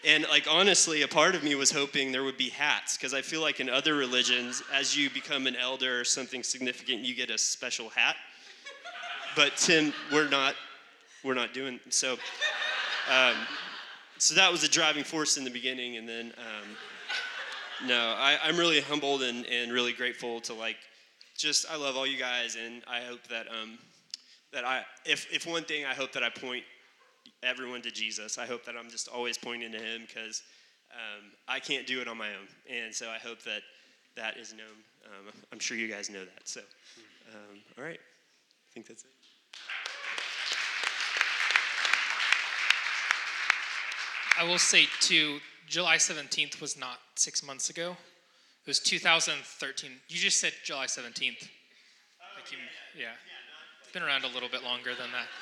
And, 0.05 0.25
like, 0.29 0.47
honestly, 0.49 1.01
a 1.01 1.07
part 1.07 1.35
of 1.35 1.43
me 1.43 1.55
was 1.55 1.71
hoping 1.71 2.11
there 2.11 2.23
would 2.23 2.37
be 2.37 2.49
hats 2.49 2.97
because 2.97 3.13
I 3.13 3.21
feel 3.21 3.41
like 3.41 3.59
in 3.59 3.69
other 3.69 3.95
religions, 3.95 4.63
as 4.73 4.95
you 4.95 5.09
become 5.09 5.47
an 5.47 5.55
elder 5.55 5.99
or 5.99 6.03
something 6.03 6.43
significant, 6.43 7.01
you 7.01 7.15
get 7.15 7.29
a 7.29 7.37
special 7.37 7.89
hat. 7.89 8.15
But, 9.35 9.57
Tim, 9.57 9.93
we're 10.11 10.29
not 10.29 10.55
we're 11.23 11.33
not 11.33 11.53
doing 11.53 11.79
so. 11.89 12.13
Um, 13.11 13.35
so 14.17 14.35
that 14.35 14.51
was 14.51 14.63
a 14.63 14.69
driving 14.69 15.03
force 15.03 15.37
in 15.37 15.43
the 15.43 15.49
beginning, 15.49 15.97
and 15.97 16.07
then 16.07 16.33
um, 16.37 17.87
no, 17.87 18.15
I, 18.17 18.37
am 18.43 18.57
really 18.57 18.81
humbled 18.81 19.21
and, 19.21 19.45
and 19.45 19.71
really 19.71 19.93
grateful 19.93 20.39
to 20.41 20.53
like 20.53 20.77
just 21.37 21.69
I 21.71 21.77
love 21.77 21.95
all 21.95 22.07
you 22.07 22.17
guys, 22.17 22.55
and 22.55 22.81
I 22.87 23.01
hope 23.01 23.27
that 23.27 23.47
um, 23.47 23.77
that 24.53 24.65
I 24.65 24.83
if 25.05 25.31
if 25.31 25.45
one 25.45 25.63
thing 25.63 25.85
I 25.85 25.93
hope 25.93 26.11
that 26.13 26.23
I 26.23 26.29
point 26.29 26.63
everyone 27.43 27.81
to 27.83 27.91
Jesus. 27.91 28.37
I 28.37 28.45
hope 28.45 28.65
that 28.65 28.75
I'm 28.77 28.89
just 28.89 29.07
always 29.07 29.37
pointing 29.37 29.71
to 29.71 29.77
Him 29.77 30.03
because 30.07 30.41
um, 30.91 31.31
I 31.47 31.59
can't 31.59 31.85
do 31.85 32.01
it 32.01 32.07
on 32.07 32.17
my 32.17 32.29
own, 32.29 32.47
and 32.69 32.93
so 32.93 33.09
I 33.09 33.17
hope 33.17 33.43
that 33.43 33.61
that 34.15 34.37
is 34.37 34.53
known. 34.53 34.67
Um, 35.05 35.33
I'm 35.51 35.59
sure 35.59 35.77
you 35.77 35.87
guys 35.87 36.09
know 36.09 36.25
that. 36.25 36.47
So, 36.47 36.61
um, 37.33 37.59
all 37.77 37.83
right, 37.83 37.99
I 37.99 38.73
think 38.73 38.87
that's 38.87 39.03
it. 39.03 39.11
I 44.39 44.43
will 44.43 44.59
say 44.59 44.85
too, 44.99 45.39
July 45.67 45.97
17th 45.97 46.61
was 46.61 46.77
not 46.77 46.99
six 47.15 47.43
months 47.43 47.71
ago. 47.71 47.91
It 47.91 48.67
was 48.67 48.79
2013. 48.79 49.91
You 50.07 50.17
just 50.17 50.39
said 50.39 50.53
July 50.63 50.85
17th. 50.85 51.15
Like 51.15 52.51
you, 52.51 52.59
yeah. 52.95 53.13
It's 53.81 53.91
been 53.91 54.03
around 54.03 54.25
a 54.25 54.27
little 54.27 54.49
bit 54.49 54.63
longer 54.63 54.91
than 54.91 55.11
that. 55.11 55.27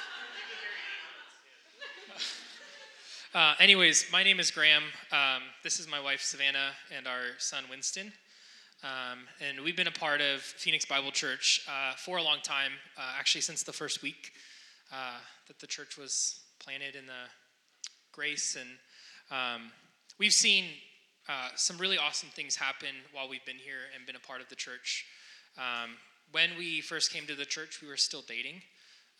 Uh, 3.33 3.53
anyways, 3.59 4.05
my 4.13 4.23
name 4.23 4.39
is 4.39 4.49
Graham. 4.49 4.83
Um, 5.11 5.41
this 5.61 5.77
is 5.77 5.89
my 5.89 5.99
wife 5.99 6.21
Savannah 6.21 6.69
and 6.95 7.05
our 7.05 7.37
son 7.37 7.65
Winston. 7.69 8.13
Um, 8.81 9.27
and 9.45 9.59
we've 9.59 9.75
been 9.75 9.87
a 9.87 9.91
part 9.91 10.21
of 10.21 10.39
Phoenix 10.39 10.85
Bible 10.85 11.11
Church 11.11 11.67
uh, 11.67 11.95
for 11.97 12.15
a 12.15 12.23
long 12.23 12.37
time, 12.43 12.71
uh, 12.97 13.01
actually, 13.19 13.41
since 13.41 13.61
the 13.61 13.73
first 13.73 14.01
week 14.01 14.31
uh, 14.89 15.19
that 15.49 15.59
the 15.59 15.67
church 15.67 15.97
was 15.97 16.39
planted 16.59 16.95
in 16.95 17.07
the 17.07 17.27
grace. 18.13 18.55
And 18.55 18.69
um, 19.31 19.71
we've 20.19 20.33
seen 20.33 20.65
uh, 21.27 21.49
some 21.55 21.77
really 21.77 21.97
awesome 21.97 22.29
things 22.29 22.55
happen 22.55 22.89
while 23.11 23.27
we've 23.27 23.45
been 23.45 23.57
here 23.57 23.89
and 23.95 24.05
been 24.05 24.15
a 24.15 24.19
part 24.27 24.41
of 24.41 24.49
the 24.49 24.55
church. 24.55 25.05
Um, 25.57 25.91
when 26.31 26.51
we 26.57 26.81
first 26.81 27.11
came 27.11 27.25
to 27.27 27.35
the 27.35 27.45
church, 27.45 27.81
we 27.81 27.87
were 27.87 27.97
still 27.97 28.23
dating, 28.27 28.61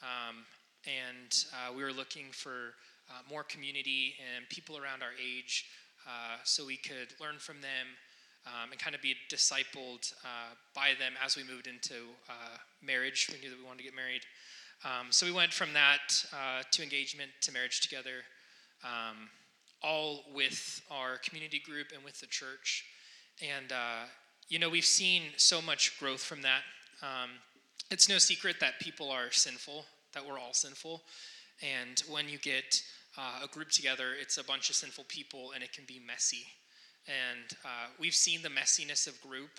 um, 0.04 0.46
and 0.86 1.46
uh, 1.54 1.74
we 1.74 1.84
were 1.84 1.94
looking 1.94 2.26
for 2.32 2.76
uh, 3.10 3.22
more 3.30 3.44
community 3.44 4.16
and 4.36 4.48
people 4.50 4.78
around 4.78 5.02
our 5.02 5.14
age 5.22 5.66
uh, 6.08 6.38
so 6.44 6.66
we 6.66 6.78
could 6.78 7.14
learn 7.20 7.38
from 7.40 7.62
them 7.62 7.88
um, 8.46 8.72
and 8.72 8.80
kind 8.80 8.96
of 8.96 9.02
be 9.02 9.16
discipled 9.32 10.14
uh, 10.24 10.54
by 10.76 10.92
them 11.00 11.14
as 11.24 11.36
we 11.36 11.44
moved 11.44 11.68
into 11.68 11.96
uh, 12.30 12.58
marriage. 12.84 13.30
We 13.32 13.40
knew 13.40 13.50
that 13.50 13.58
we 13.58 13.66
wanted 13.66 13.80
to 13.80 13.84
get 13.84 13.96
married. 13.96 14.22
Um, 14.84 15.08
so 15.10 15.26
we 15.26 15.32
went 15.32 15.54
from 15.54 15.74
that 15.74 16.14
to 16.72 16.84
engagement 16.84 17.32
to 17.42 17.52
marriage 17.52 17.82
together, 17.82 18.22
um, 18.84 19.30
all 19.86 20.24
with 20.34 20.82
our 20.90 21.18
community 21.18 21.60
group 21.60 21.88
and 21.94 22.04
with 22.04 22.20
the 22.20 22.26
church. 22.28 22.86
And, 23.42 23.72
uh, 23.72 24.06
you 24.50 24.58
know, 24.60 24.70
we've 24.70 24.86
seen 24.86 25.24
so 25.38 25.62
much 25.62 26.00
growth 26.00 26.24
from 26.24 26.42
that. 26.42 26.62
Um, 27.02 27.30
it's 27.92 28.10
no 28.10 28.18
secret 28.18 28.56
that 28.62 28.80
people 28.80 29.12
are 29.12 29.32
sinful, 29.32 29.86
that 30.14 30.26
we're 30.26 30.40
all 30.40 30.54
sinful. 30.54 31.04
And 31.62 32.02
when 32.10 32.28
you 32.28 32.40
get 32.40 32.82
uh, 33.18 33.42
a 33.44 33.48
group 33.48 33.70
together, 33.70 34.14
it's 34.20 34.38
a 34.38 34.44
bunch 34.44 34.70
of 34.70 34.76
sinful 34.76 35.06
people 35.08 35.52
and 35.54 35.64
it 35.64 35.72
can 35.72 35.86
be 35.86 36.02
messy. 36.06 36.46
And 37.08 37.58
uh, 37.64 37.88
we've 38.00 38.16
seen 38.16 38.42
the 38.42 38.50
messiness 38.50 39.08
of 39.08 39.22
group 39.22 39.52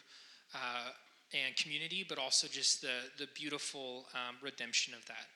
uh, 0.54 0.90
and 1.32 1.56
community, 1.56 2.04
but 2.08 2.18
also 2.18 2.48
just 2.48 2.82
the, 2.82 2.98
the 3.18 3.28
beautiful 3.34 4.06
um, 4.14 4.36
redemption 4.42 4.94
of 4.94 5.06
that. 5.06 5.26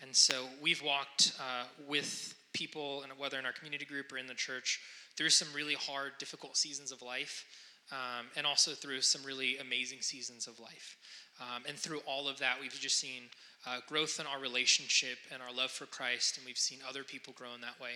And 0.00 0.14
so 0.14 0.46
we've 0.62 0.82
walked 0.82 1.32
uh, 1.40 1.64
with 1.88 2.34
people, 2.56 3.02
and 3.02 3.12
whether 3.18 3.38
in 3.38 3.46
our 3.46 3.52
community 3.52 3.84
group 3.84 4.12
or 4.12 4.18
in 4.18 4.26
the 4.26 4.34
church, 4.48 4.80
through 5.16 5.30
some 5.30 5.48
really 5.54 5.74
hard, 5.74 6.12
difficult 6.18 6.56
seasons 6.56 6.90
of 6.92 7.02
life, 7.02 7.44
um, 7.92 8.26
and 8.36 8.46
also 8.46 8.72
through 8.72 9.02
some 9.02 9.22
really 9.24 9.58
amazing 9.58 10.00
seasons 10.00 10.46
of 10.46 10.58
life. 10.58 10.96
Um, 11.40 11.62
and 11.68 11.76
through 11.76 12.00
all 12.06 12.28
of 12.28 12.38
that, 12.38 12.56
we've 12.60 12.72
just 12.72 12.98
seen 12.98 13.22
uh, 13.66 13.78
growth 13.86 14.18
in 14.20 14.26
our 14.26 14.40
relationship 14.40 15.18
and 15.32 15.42
our 15.42 15.52
love 15.52 15.70
for 15.70 15.86
Christ, 15.86 16.38
and 16.38 16.46
we've 16.46 16.64
seen 16.68 16.78
other 16.88 17.04
people 17.04 17.34
grow 17.36 17.52
in 17.54 17.60
that 17.60 17.78
way. 17.80 17.94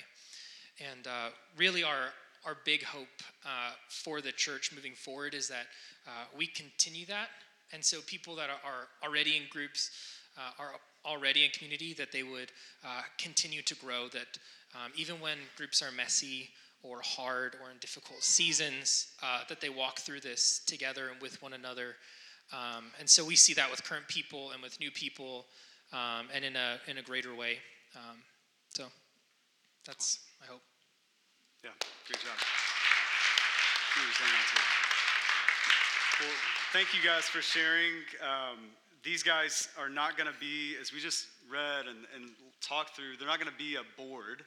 And 0.92 1.06
uh, 1.06 1.30
really, 1.56 1.82
our 1.82 2.12
our 2.46 2.56
big 2.64 2.82
hope 2.82 3.22
uh, 3.44 3.72
for 3.88 4.20
the 4.20 4.32
church 4.32 4.72
moving 4.74 4.94
forward 4.94 5.34
is 5.34 5.48
that 5.48 5.66
uh, 6.06 6.24
we 6.36 6.46
continue 6.46 7.06
that. 7.06 7.28
And 7.72 7.84
so 7.84 7.98
people 8.06 8.34
that 8.36 8.48
are, 8.50 8.88
already 9.06 9.36
in 9.36 9.42
groups, 9.50 9.90
uh, 10.36 10.62
are 10.62 10.72
already 11.04 11.44
in 11.44 11.50
community, 11.50 11.94
that 11.94 12.12
they 12.12 12.22
would 12.22 12.52
uh, 12.84 13.02
continue 13.18 13.62
to 13.62 13.74
grow, 13.76 14.08
that 14.08 14.38
um, 14.74 14.92
even 14.96 15.20
when 15.20 15.38
groups 15.56 15.82
are 15.82 15.90
messy 15.90 16.50
or 16.82 17.00
hard 17.02 17.56
or 17.62 17.70
in 17.70 17.76
difficult 17.80 18.22
seasons, 18.22 19.08
uh, 19.22 19.40
that 19.48 19.60
they 19.60 19.68
walk 19.68 19.98
through 19.98 20.20
this 20.20 20.60
together 20.66 21.08
and 21.12 21.20
with 21.20 21.40
one 21.42 21.52
another. 21.52 21.96
Um, 22.52 22.86
and 22.98 23.08
so 23.08 23.24
we 23.24 23.36
see 23.36 23.54
that 23.54 23.70
with 23.70 23.84
current 23.84 24.08
people 24.08 24.50
and 24.52 24.62
with 24.62 24.78
new 24.80 24.90
people 24.90 25.46
um, 25.92 26.28
and 26.34 26.44
in 26.44 26.56
a, 26.56 26.78
in 26.88 26.98
a 26.98 27.02
greater 27.02 27.34
way. 27.34 27.58
Um, 27.94 28.18
so 28.74 28.84
that's 29.86 30.20
my 30.40 30.46
hope. 30.46 30.62
Yeah, 31.64 31.70
great 32.06 32.20
job. 32.20 32.38
Well, 36.20 36.28
thank 36.72 36.94
you 36.94 37.00
guys 37.02 37.24
for 37.24 37.42
sharing. 37.42 37.92
These 39.02 39.22
guys 39.22 39.68
are 39.78 39.88
not 39.88 40.16
going 40.16 40.30
to 40.30 40.38
be, 40.38 40.74
as 40.80 40.92
we 40.92 41.00
just 41.00 41.26
read 41.50 41.86
and, 41.86 41.98
and 42.14 42.30
talked 42.60 42.96
through, 42.96 43.16
they're 43.18 43.28
not 43.28 43.40
going 43.40 43.50
to 43.50 43.58
be 43.58 43.76
a 43.76 43.82
board. 43.96 44.44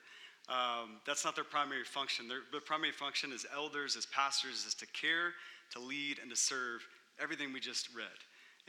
Um, 0.49 0.99
that's 1.07 1.25
not 1.25 1.35
their 1.35 1.43
primary 1.43 1.83
function. 1.83 2.27
Their, 2.27 2.41
their 2.51 2.61
primary 2.61 2.91
function 2.91 3.31
as 3.31 3.45
elders, 3.53 3.95
as 3.95 4.05
pastors, 4.05 4.65
is 4.65 4.73
to 4.75 4.85
care, 4.87 5.33
to 5.71 5.79
lead, 5.79 6.19
and 6.19 6.29
to 6.29 6.35
serve 6.35 6.85
everything 7.21 7.53
we 7.53 7.59
just 7.59 7.95
read. 7.95 8.05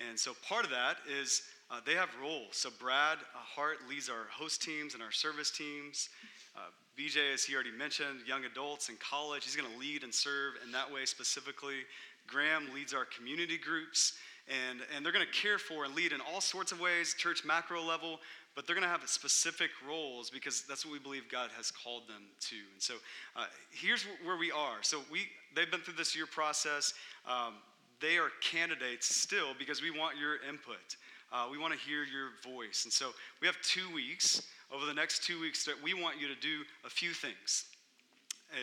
And 0.08 0.18
so 0.18 0.32
part 0.48 0.64
of 0.64 0.70
that 0.70 0.96
is 1.20 1.42
uh, 1.70 1.80
they 1.84 1.94
have 1.94 2.08
roles. 2.20 2.56
So 2.56 2.70
Brad 2.80 3.18
uh, 3.18 3.38
Hart 3.38 3.78
leads 3.88 4.08
our 4.08 4.26
host 4.30 4.62
teams 4.62 4.94
and 4.94 5.02
our 5.02 5.12
service 5.12 5.50
teams. 5.50 6.08
Uh, 6.56 6.60
BJ, 6.98 7.34
as 7.34 7.44
he 7.44 7.54
already 7.54 7.72
mentioned, 7.72 8.20
young 8.26 8.44
adults 8.44 8.88
in 8.88 8.96
college. 8.96 9.44
He's 9.44 9.56
going 9.56 9.70
to 9.70 9.78
lead 9.78 10.02
and 10.04 10.14
serve 10.14 10.54
in 10.64 10.72
that 10.72 10.90
way 10.92 11.04
specifically. 11.04 11.82
Graham 12.26 12.72
leads 12.74 12.94
our 12.94 13.04
community 13.04 13.58
groups, 13.58 14.14
and, 14.48 14.80
and 14.94 15.04
they're 15.04 15.12
going 15.12 15.26
to 15.26 15.32
care 15.32 15.58
for 15.58 15.84
and 15.84 15.94
lead 15.94 16.12
in 16.12 16.20
all 16.20 16.40
sorts 16.40 16.72
of 16.72 16.80
ways, 16.80 17.14
church 17.14 17.44
macro 17.44 17.82
level, 17.82 18.20
but 18.54 18.66
they're 18.66 18.76
going 18.76 18.86
to 18.86 18.90
have 18.90 19.08
specific 19.08 19.70
roles 19.88 20.30
because 20.30 20.64
that's 20.68 20.84
what 20.84 20.92
we 20.92 20.98
believe 20.98 21.28
God 21.30 21.50
has 21.56 21.70
called 21.70 22.06
them 22.08 22.22
to. 22.40 22.56
And 22.72 22.80
so 22.80 22.94
uh, 23.36 23.46
here's 23.70 24.04
where 24.24 24.36
we 24.36 24.50
are. 24.50 24.78
So 24.82 25.00
we 25.10 25.26
they've 25.54 25.70
been 25.70 25.80
through 25.80 25.94
this 25.94 26.14
year 26.14 26.26
process. 26.26 26.94
Um, 27.26 27.54
they 28.00 28.18
are 28.18 28.28
candidates 28.40 29.14
still 29.14 29.54
because 29.58 29.80
we 29.82 29.90
want 29.90 30.18
your 30.18 30.36
input. 30.48 30.96
Uh, 31.32 31.46
we 31.50 31.58
want 31.58 31.72
to 31.72 31.78
hear 31.78 32.04
your 32.04 32.30
voice. 32.44 32.84
And 32.84 32.92
so 32.92 33.10
we 33.40 33.46
have 33.46 33.56
two 33.62 33.92
weeks 33.92 34.42
over 34.72 34.86
the 34.86 34.94
next 34.94 35.24
two 35.24 35.40
weeks 35.40 35.64
that 35.64 35.74
we 35.82 35.94
want 35.94 36.20
you 36.20 36.28
to 36.28 36.36
do 36.36 36.62
a 36.84 36.90
few 36.90 37.10
things. 37.10 37.66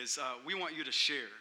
Is 0.02 0.16
uh, 0.16 0.34
we 0.46 0.54
want 0.54 0.76
you 0.76 0.84
to 0.84 0.92
share. 0.92 1.32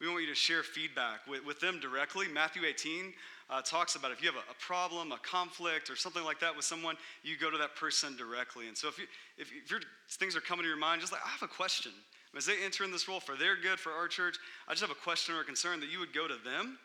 We 0.00 0.08
want 0.08 0.20
you 0.22 0.28
to 0.28 0.34
share 0.34 0.62
feedback 0.62 1.26
with, 1.26 1.44
with 1.46 1.60
them 1.60 1.80
directly. 1.80 2.28
Matthew 2.28 2.62
18 2.66 3.14
uh, 3.48 3.62
talks 3.62 3.94
about 3.94 4.10
if 4.10 4.20
you 4.20 4.26
have 4.26 4.36
a, 4.36 4.50
a, 4.50 4.54
problem, 4.58 5.12
a 5.12 5.18
conflict, 5.18 5.88
or 5.90 5.96
something 5.96 6.24
like 6.24 6.40
that 6.40 6.54
with 6.54 6.64
someone, 6.64 6.96
you 7.22 7.36
go 7.38 7.50
to 7.50 7.58
that 7.58 7.76
person 7.76 8.16
directly. 8.16 8.68
And 8.68 8.76
so 8.76 8.88
if, 8.88 8.98
you, 8.98 9.04
if, 9.38 9.50
if 9.52 9.70
your 9.70 9.80
things 10.10 10.34
are 10.34 10.40
coming 10.40 10.64
to 10.64 10.68
your 10.68 10.78
mind, 10.78 11.00
just 11.00 11.12
like, 11.12 11.22
I 11.24 11.28
have 11.28 11.42
a 11.42 11.48
question. 11.48 11.92
As 12.36 12.44
they 12.44 12.62
enter 12.62 12.84
in 12.84 12.92
this 12.92 13.08
role 13.08 13.20
for 13.20 13.34
their 13.34 13.56
good, 13.56 13.78
for 13.78 13.92
our 13.92 14.08
church, 14.08 14.36
I 14.68 14.72
just 14.72 14.82
have 14.82 14.90
a 14.90 14.94
question 14.94 15.34
or 15.34 15.40
a 15.40 15.44
concern 15.44 15.80
that 15.80 15.90
you 15.90 16.00
would 16.00 16.12
go 16.12 16.28
to 16.28 16.34
them 16.44 16.78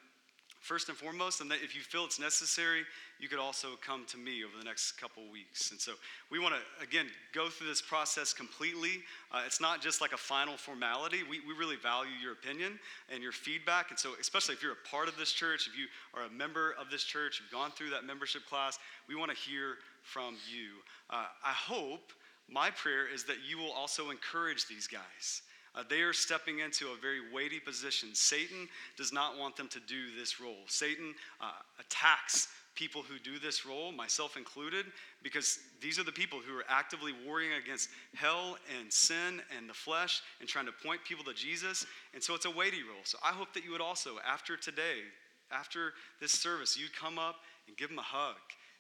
first 0.62 0.90
and 0.90 0.98
foremost, 0.98 1.42
and 1.42 1.50
that 1.50 1.60
if 1.64 1.76
you 1.76 1.82
feel 1.82 2.06
it's 2.06 2.20
necessary, 2.20 2.84
you 3.20 3.28
could 3.28 3.40
also 3.40 3.70
come 3.86 4.06
to 4.06 4.18
me 4.18 4.44
over 4.44 4.58
the 4.58 4.64
next 4.64 4.94
couple 4.94 5.24
weeks. 5.32 5.72
And 5.72 5.80
so 5.80 5.94
we 6.30 6.40
want 6.40 6.54
to, 6.54 6.84
again, 6.84 7.08
go 7.34 7.50
through 7.50 7.68
this 7.68 7.82
process 7.82 8.32
completely. 8.32 9.02
Uh, 9.32 9.42
it's 9.46 9.60
not 9.60 9.82
just 9.82 10.02
like 10.02 10.14
a 10.14 10.18
final 10.18 10.58
formality. 10.58 11.24
We, 11.28 11.40
we 11.40 11.54
really 11.54 11.78
value 11.78 12.12
your 12.22 12.34
opinion 12.34 12.80
and 13.12 13.24
your 13.24 13.32
feedback. 13.32 13.90
And 13.90 14.00
so, 14.00 14.12
especially 14.20 14.54
if 14.54 14.62
you're 14.62 14.74
a 14.74 14.90
part 14.90 15.08
of 15.08 15.18
this 15.18 15.32
church, 15.32 15.68
if 15.68 15.78
you 15.78 15.88
are 16.14 16.28
a 16.28 16.30
member 16.30 16.76
of 16.80 16.92
this 16.92 17.04
church, 17.04 17.42
you've 17.42 17.52
gone 17.52 17.72
through 17.72 17.90
that 17.90 18.06
membership 18.06 18.46
class, 18.48 18.78
we 19.10 19.16
want 19.16 19.32
to 19.32 19.38
hear 19.38 19.76
from 20.04 20.36
you. 20.52 20.70
Uh, 21.10 21.26
I 21.44 21.52
hope, 21.52 22.14
my 22.48 22.70
prayer 22.70 23.12
is 23.12 23.24
that 23.26 23.38
you 23.48 23.58
will 23.58 23.72
also 23.72 24.12
encourage 24.12 24.68
these 24.68 24.88
guys. 24.88 25.42
Uh, 25.74 25.84
they 25.90 26.02
are 26.02 26.14
stepping 26.14 26.60
into 26.60 26.88
a 26.88 26.96
very 27.02 27.20
weighty 27.34 27.60
position. 27.60 28.10
Satan 28.14 28.68
does 28.98 29.14
not 29.14 29.38
want 29.38 29.56
them 29.56 29.70
to 29.70 29.80
do 29.80 30.16
this 30.18 30.42
role. 30.42 30.64
Satan 30.68 31.14
uh, 31.40 31.52
attacks 31.80 32.50
people 32.76 33.02
who 33.02 33.20
do 33.20 33.38
this 33.40 33.66
role, 33.66 33.92
myself 33.92 34.38
included, 34.38 34.86
because 35.24 35.60
these 35.82 36.00
are 36.00 36.04
the 36.04 36.12
people 36.12 36.40
who 36.40 36.58
are 36.58 36.64
actively 36.70 37.14
warring 37.26 37.50
against 37.62 37.90
hell 38.16 38.58
and 38.80 38.92
sin 38.92 39.42
and 39.58 39.70
the 39.70 39.74
flesh 39.74 40.22
and 40.40 40.48
trying 40.48 40.66
to 40.66 40.72
point 40.72 41.04
people 41.04 41.24
to 41.24 41.34
Jesus. 41.34 41.86
And 42.14 42.24
so 42.24 42.34
it's 42.34 42.46
a 42.46 42.52
weighty 42.52 42.84
role. 42.84 43.04
So 43.04 43.18
I 43.24 43.30
hope 43.30 43.54
that 43.54 43.64
you 43.64 43.72
would 43.72 43.82
also, 43.82 44.12
after 44.28 44.56
today, 44.58 45.00
after 45.52 45.94
this 46.20 46.32
service, 46.32 46.78
you'd 46.78 46.96
come 46.96 47.20
up 47.20 47.36
and 47.68 47.76
give 47.78 47.90
them 47.90 48.00
a 48.00 48.04
hug 48.04 48.36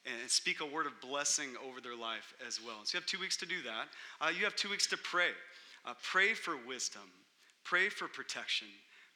and 0.06 0.30
speak 0.30 0.62
a 0.62 0.66
word 0.66 0.88
of 0.88 1.00
blessing 1.02 1.50
over 1.68 1.80
their 1.80 1.96
life 1.96 2.34
as 2.46 2.60
well. 2.66 2.78
So 2.84 2.98
you 2.98 3.02
have 3.02 3.08
two 3.08 3.20
weeks 3.20 3.38
to 3.38 3.46
do 3.46 3.62
that. 3.64 3.88
Uh, 4.20 4.30
you 4.30 4.44
have 4.46 4.56
two 4.56 4.70
weeks 4.70 4.88
to 4.88 4.98
pray. 4.98 5.30
Uh, 5.86 5.94
pray 6.04 6.34
for 6.34 6.56
wisdom, 6.68 7.02
pray 7.64 7.90
for 7.90 8.08
protection, 8.08 8.68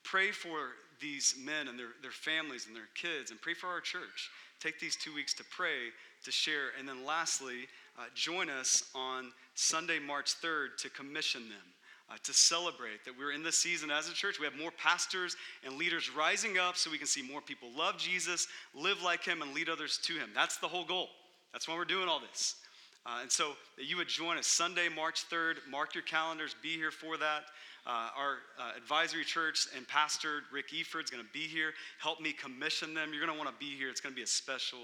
pray 0.03 0.31
for 0.31 0.71
these 0.99 1.35
men 1.43 1.67
and 1.67 1.77
their, 1.77 1.89
their 2.01 2.11
families 2.11 2.67
and 2.67 2.75
their 2.75 2.89
kids, 2.95 3.31
and 3.31 3.41
pray 3.41 3.53
for 3.53 3.67
our 3.67 3.81
church. 3.81 4.29
Take 4.59 4.79
these 4.79 4.95
two 4.95 5.13
weeks 5.13 5.33
to 5.35 5.43
pray, 5.43 5.89
to 6.23 6.31
share, 6.31 6.69
and 6.79 6.87
then 6.87 7.05
lastly, 7.05 7.67
uh, 7.99 8.03
join 8.13 8.49
us 8.49 8.89
on 8.95 9.31
Sunday, 9.53 9.99
March 9.99 10.35
3rd 10.41 10.77
to 10.79 10.89
commission 10.89 11.43
them. 11.43 11.67
Uh, 12.07 12.13
to 12.21 12.35
celebrate 12.35 13.03
that 13.03 13.17
we're 13.17 13.31
in 13.31 13.41
this 13.41 13.57
season 13.57 13.89
as 13.89 14.07
a 14.07 14.13
church. 14.13 14.39
We 14.39 14.45
have 14.45 14.55
more 14.55 14.69
pastors 14.69 15.35
and 15.65 15.75
leaders 15.75 16.07
rising 16.15 16.59
up 16.59 16.77
so 16.77 16.91
we 16.91 16.99
can 16.99 17.07
see 17.07 17.23
more 17.23 17.41
people 17.41 17.69
love 17.75 17.97
Jesus, 17.97 18.47
live 18.75 19.01
like 19.01 19.23
him, 19.23 19.41
and 19.41 19.55
lead 19.55 19.69
others 19.69 19.97
to 20.03 20.13
him. 20.13 20.29
That's 20.35 20.57
the 20.57 20.67
whole 20.67 20.85
goal. 20.85 21.09
That's 21.51 21.67
why 21.67 21.73
we're 21.73 21.83
doing 21.83 22.07
all 22.07 22.19
this. 22.19 22.57
Uh, 23.05 23.19
and 23.21 23.31
so 23.31 23.51
that 23.77 23.85
you 23.85 23.97
would 23.97 24.07
join 24.07 24.37
us 24.37 24.47
Sunday, 24.47 24.89
March 24.89 25.29
3rd. 25.29 25.57
Mark 25.69 25.93
your 25.93 26.03
calendars, 26.03 26.55
be 26.61 26.75
here 26.75 26.91
for 26.91 27.17
that. 27.17 27.43
Uh, 27.85 28.09
our 28.17 28.37
uh, 28.59 28.71
advisory 28.75 29.23
church 29.23 29.67
and 29.75 29.87
pastor 29.87 30.41
Rick 30.51 30.69
Eford 30.69 31.03
is 31.03 31.11
going 31.11 31.23
to 31.23 31.31
be 31.31 31.41
here. 31.41 31.71
Help 31.99 32.19
me 32.19 32.31
commission 32.31 32.95
them. 32.95 33.11
You're 33.11 33.23
going 33.23 33.37
to 33.37 33.37
want 33.37 33.53
to 33.53 33.63
be 33.63 33.77
here. 33.77 33.89
It's 33.89 34.01
going 34.01 34.13
to 34.13 34.17
be 34.17 34.23
a 34.23 34.27
special 34.27 34.79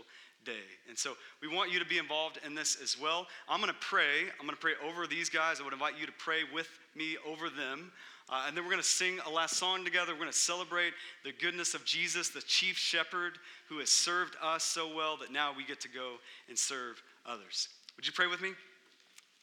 day. 0.46 0.52
And 0.88 0.98
so 0.98 1.14
we 1.42 1.48
want 1.48 1.72
you 1.72 1.80
to 1.80 1.86
be 1.86 1.98
involved 1.98 2.40
in 2.46 2.54
this 2.54 2.78
as 2.82 3.00
well. 3.00 3.26
I'm 3.50 3.60
going 3.60 3.74
to 3.74 3.80
pray. 3.80 4.22
I'm 4.40 4.46
going 4.46 4.56
to 4.56 4.62
pray 4.62 4.74
over 4.86 5.08
these 5.08 5.30
guys. 5.30 5.60
I 5.60 5.64
would 5.64 5.74
invite 5.74 6.00
you 6.00 6.06
to 6.06 6.12
pray 6.12 6.42
with 6.54 6.70
me 6.96 7.18
over 7.26 7.50
them. 7.50 7.92
Uh, 8.30 8.46
and 8.48 8.56
then 8.56 8.64
we're 8.64 8.72
going 8.72 8.84
to 8.84 8.88
sing 8.88 9.20
a 9.26 9.30
last 9.30 9.58
song 9.58 9.84
together. 9.84 10.14
We're 10.14 10.20
going 10.20 10.32
to 10.32 10.38
celebrate 10.38 10.94
the 11.26 11.34
goodness 11.34 11.74
of 11.74 11.84
Jesus, 11.86 12.30
the 12.30 12.42
chief 12.42 12.78
shepherd 12.78 13.40
who 13.68 13.80
has 13.80 13.90
served 13.90 14.36
us 14.42 14.64
so 14.64 14.96
well 14.96 15.18
that 15.18 15.32
now 15.32 15.54
we 15.56 15.66
get 15.66 15.82
to 15.82 15.90
go 15.90 16.16
and 16.48 16.58
serve 16.58 17.02
others. 17.26 17.68
Would 18.02 18.08
you 18.08 18.14
pray 18.14 18.26
with 18.26 18.42
me? 18.42 18.54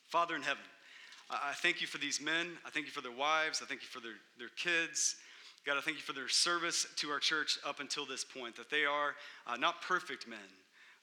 Father 0.08 0.34
in 0.34 0.42
heaven, 0.42 0.64
I 1.30 1.52
thank 1.54 1.80
you 1.80 1.86
for 1.86 1.98
these 1.98 2.20
men. 2.20 2.48
I 2.66 2.70
thank 2.70 2.86
you 2.86 2.90
for 2.90 3.00
their 3.00 3.12
wives. 3.12 3.62
I 3.62 3.66
thank 3.66 3.82
you 3.82 3.86
for 3.86 4.00
their, 4.00 4.16
their 4.36 4.48
kids. 4.56 5.14
God, 5.64 5.76
I 5.78 5.80
thank 5.80 5.96
you 5.96 6.02
for 6.02 6.12
their 6.12 6.28
service 6.28 6.84
to 6.96 7.08
our 7.10 7.20
church 7.20 7.56
up 7.64 7.78
until 7.78 8.04
this 8.04 8.24
point, 8.24 8.56
that 8.56 8.68
they 8.68 8.84
are 8.84 9.14
uh, 9.46 9.56
not 9.58 9.80
perfect 9.82 10.26
men, 10.26 10.40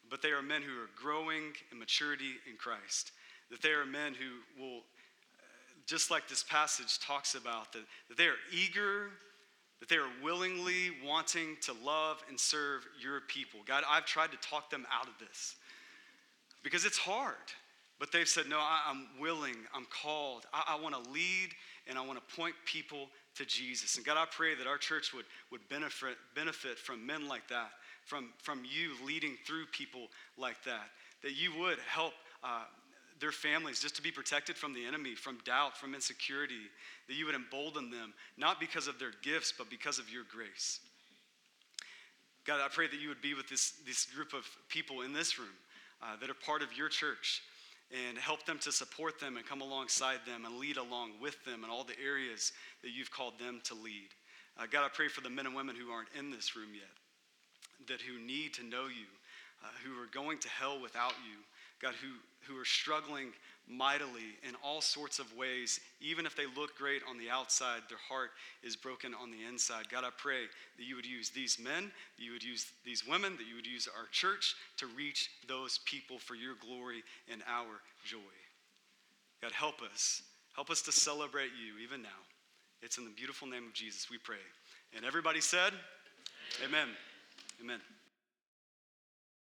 but 0.10 0.22
they 0.22 0.32
are 0.32 0.42
men 0.42 0.64
who 0.64 0.74
are 0.74 0.90
growing 1.02 1.54
in 1.72 1.80
maturity 1.80 2.34
in 2.46 2.58
Christ, 2.58 3.14
that 3.50 3.62
they 3.62 3.70
are 3.70 3.86
men 3.86 4.14
who 4.16 4.62
will, 4.62 4.80
uh, 4.80 5.80
just 5.86 6.12
like 6.12 6.28
this 6.28 6.44
passage 6.44 7.00
talks 7.00 7.36
about, 7.36 7.72
that, 7.72 7.84
that 8.10 8.18
they 8.18 8.28
are 8.28 8.36
eager, 8.52 9.12
that 9.80 9.88
they 9.88 9.96
are 9.96 10.12
willingly 10.22 10.92
wanting 11.06 11.56
to 11.62 11.74
love 11.86 12.22
and 12.28 12.38
serve 12.38 12.86
your 13.02 13.22
people. 13.30 13.62
God, 13.66 13.86
I've 13.90 14.06
tried 14.06 14.32
to 14.32 14.38
talk 14.40 14.70
them 14.70 14.86
out 14.94 15.08
of 15.08 15.14
this 15.26 15.56
because 16.66 16.84
it's 16.84 16.98
hard. 16.98 17.36
But 18.00 18.12
they've 18.12 18.28
said, 18.28 18.50
No, 18.50 18.58
I, 18.58 18.90
am 18.90 19.08
willing, 19.22 19.56
I'm 19.74 19.86
called, 19.86 20.46
I, 20.52 20.76
I 20.76 20.82
want 20.82 21.02
to 21.02 21.12
lead 21.12 21.52
and 21.88 21.98
I 21.98 22.06
want 22.06 22.20
to 22.20 22.36
point 22.36 22.56
people 22.66 23.08
to 23.36 23.46
Jesus. 23.46 23.96
And 23.96 24.06
God, 24.06 24.18
I 24.18 24.26
pray 24.30 24.56
that 24.56 24.68
our 24.68 24.78
church 24.78 25.14
would, 25.14 25.26
would 25.52 25.62
benefit, 25.70 26.18
benefit 26.34 26.80
from 26.80 27.06
men 27.06 27.28
like 27.30 27.48
that, 27.50 27.70
from, 28.04 28.32
from 28.42 28.64
you 28.66 28.94
leading 29.06 29.38
through 29.46 29.68
people 29.68 30.08
like 30.38 30.62
that, 30.64 30.90
that 31.22 31.34
you 31.34 31.52
would 31.60 31.78
help 31.88 32.14
uh, 32.44 32.64
their 33.20 33.32
families 33.32 33.80
just 33.80 33.96
to 33.96 34.02
be 34.02 34.12
protected 34.12 34.58
from 34.58 34.74
the 34.74 34.86
enemy, 34.86 35.14
from 35.14 35.38
doubt, 35.46 35.78
from 35.78 35.94
insecurity, 35.94 36.56
that 37.08 37.14
you 37.14 37.28
would 37.28 37.36
embolden 37.36 37.92
them, 37.92 38.14
not 38.38 38.60
because 38.60 38.88
of 38.88 38.98
their 38.98 39.12
gifts, 39.22 39.54
but 39.56 39.70
because 39.70 40.00
of 40.00 40.10
your 40.10 40.24
grace. 40.30 40.80
God, 42.46 42.60
I 42.64 42.68
pray 42.68 42.88
that 42.88 43.00
you 43.00 43.10
would 43.10 43.22
be 43.22 43.36
with 43.36 43.48
this, 43.48 43.74
this 43.86 44.06
group 44.06 44.34
of 44.34 44.46
people 44.68 45.02
in 45.02 45.14
this 45.14 45.38
room 45.38 45.50
uh, 46.06 46.16
that 46.20 46.30
are 46.30 46.36
part 46.46 46.62
of 46.62 46.78
your 46.78 46.90
church 46.90 47.42
and 48.08 48.18
help 48.18 48.46
them 48.46 48.60
to 48.60 48.72
support 48.72 49.20
them 49.20 49.38
and 49.38 49.46
come 49.46 49.62
alongside 49.62 50.20
them 50.26 50.46
and 50.46 50.58
lead 50.58 50.78
along 50.78 51.12
with 51.22 51.44
them 51.46 51.64
in 51.64 51.70
all 51.70 51.84
the 51.84 52.00
areas 52.04 52.52
that 52.84 52.92
you've 52.92 53.12
called 53.12 53.34
them 53.40 53.62
to 53.64 53.74
lead. 53.74 54.10
Uh, 54.58 54.66
God, 54.70 54.86
I 54.86 54.90
pray 54.94 55.08
for 55.08 55.22
the 55.22 55.30
men 55.30 55.46
and 55.46 55.56
women 55.56 55.76
who 55.76 55.92
aren't 55.92 56.10
in 56.18 56.32
this 56.32 56.56
room 56.56 56.70
yet, 56.74 57.88
that 57.88 58.02
who 58.02 58.20
need 58.20 58.54
to 58.56 58.64
know 58.64 58.86
you, 58.86 59.10
uh, 59.64 59.68
who 59.84 60.02
are 60.02 60.08
going 60.14 60.40
to 60.40 60.50
hell 60.50 60.80
without 60.82 61.14
you, 61.26 61.38
God, 61.82 61.94
who, 62.02 62.14
who 62.48 62.60
are 62.60 62.66
struggling 62.66 63.32
mightily 63.68 64.38
in 64.48 64.56
all 64.64 64.82
sorts 64.82 65.20
of 65.20 65.36
ways. 65.36 65.80
Even 66.02 66.26
if 66.26 66.36
they 66.36 66.46
look 66.46 66.78
great 66.78 67.02
on 67.10 67.18
the 67.18 67.30
outside, 67.30 67.82
their 67.90 67.98
heart 67.98 68.32
is 68.64 68.76
broken 68.76 69.14
on 69.14 69.32
the 69.32 69.44
inside. 69.48 69.90
God, 69.90 70.04
I 70.04 70.10
pray 70.18 70.44
that 70.78 70.84
you 70.84 70.96
would 70.96 71.06
use 71.06 71.30
these 71.30 71.58
men, 71.60 71.92
that 72.18 72.24
you 72.24 72.32
would 72.34 72.44
use 72.44 72.68
these 72.86 73.08
women, 73.08 73.38
that 73.38 73.48
you 73.48 73.56
would 73.56 73.68
use 73.68 73.88
our 73.98 74.08
church 74.12 74.56
to 74.78 74.88
reach 74.88 75.30
those 75.48 75.80
people 75.86 76.20
for 76.20 76.36
your 76.36 76.56
glory 76.56 77.04
and 77.32 77.42
our 77.48 77.82
joy. 78.04 78.20
God, 79.42 79.52
help 79.52 79.82
us. 79.82 80.22
Help 80.56 80.70
us 80.70 80.82
to 80.84 80.92
celebrate 80.92 81.52
you 81.60 81.84
even 81.84 82.02
now. 82.02 82.10
It's 82.82 82.98
in 82.98 83.04
the 83.04 83.12
beautiful 83.12 83.48
name 83.48 83.66
of 83.66 83.74
Jesus 83.74 84.10
we 84.10 84.18
pray. 84.18 84.44
And 84.96 85.04
everybody 85.04 85.42
said, 85.42 85.74
Amen. 86.64 86.88
Amen. 87.60 87.80
Amen. 87.80 88.05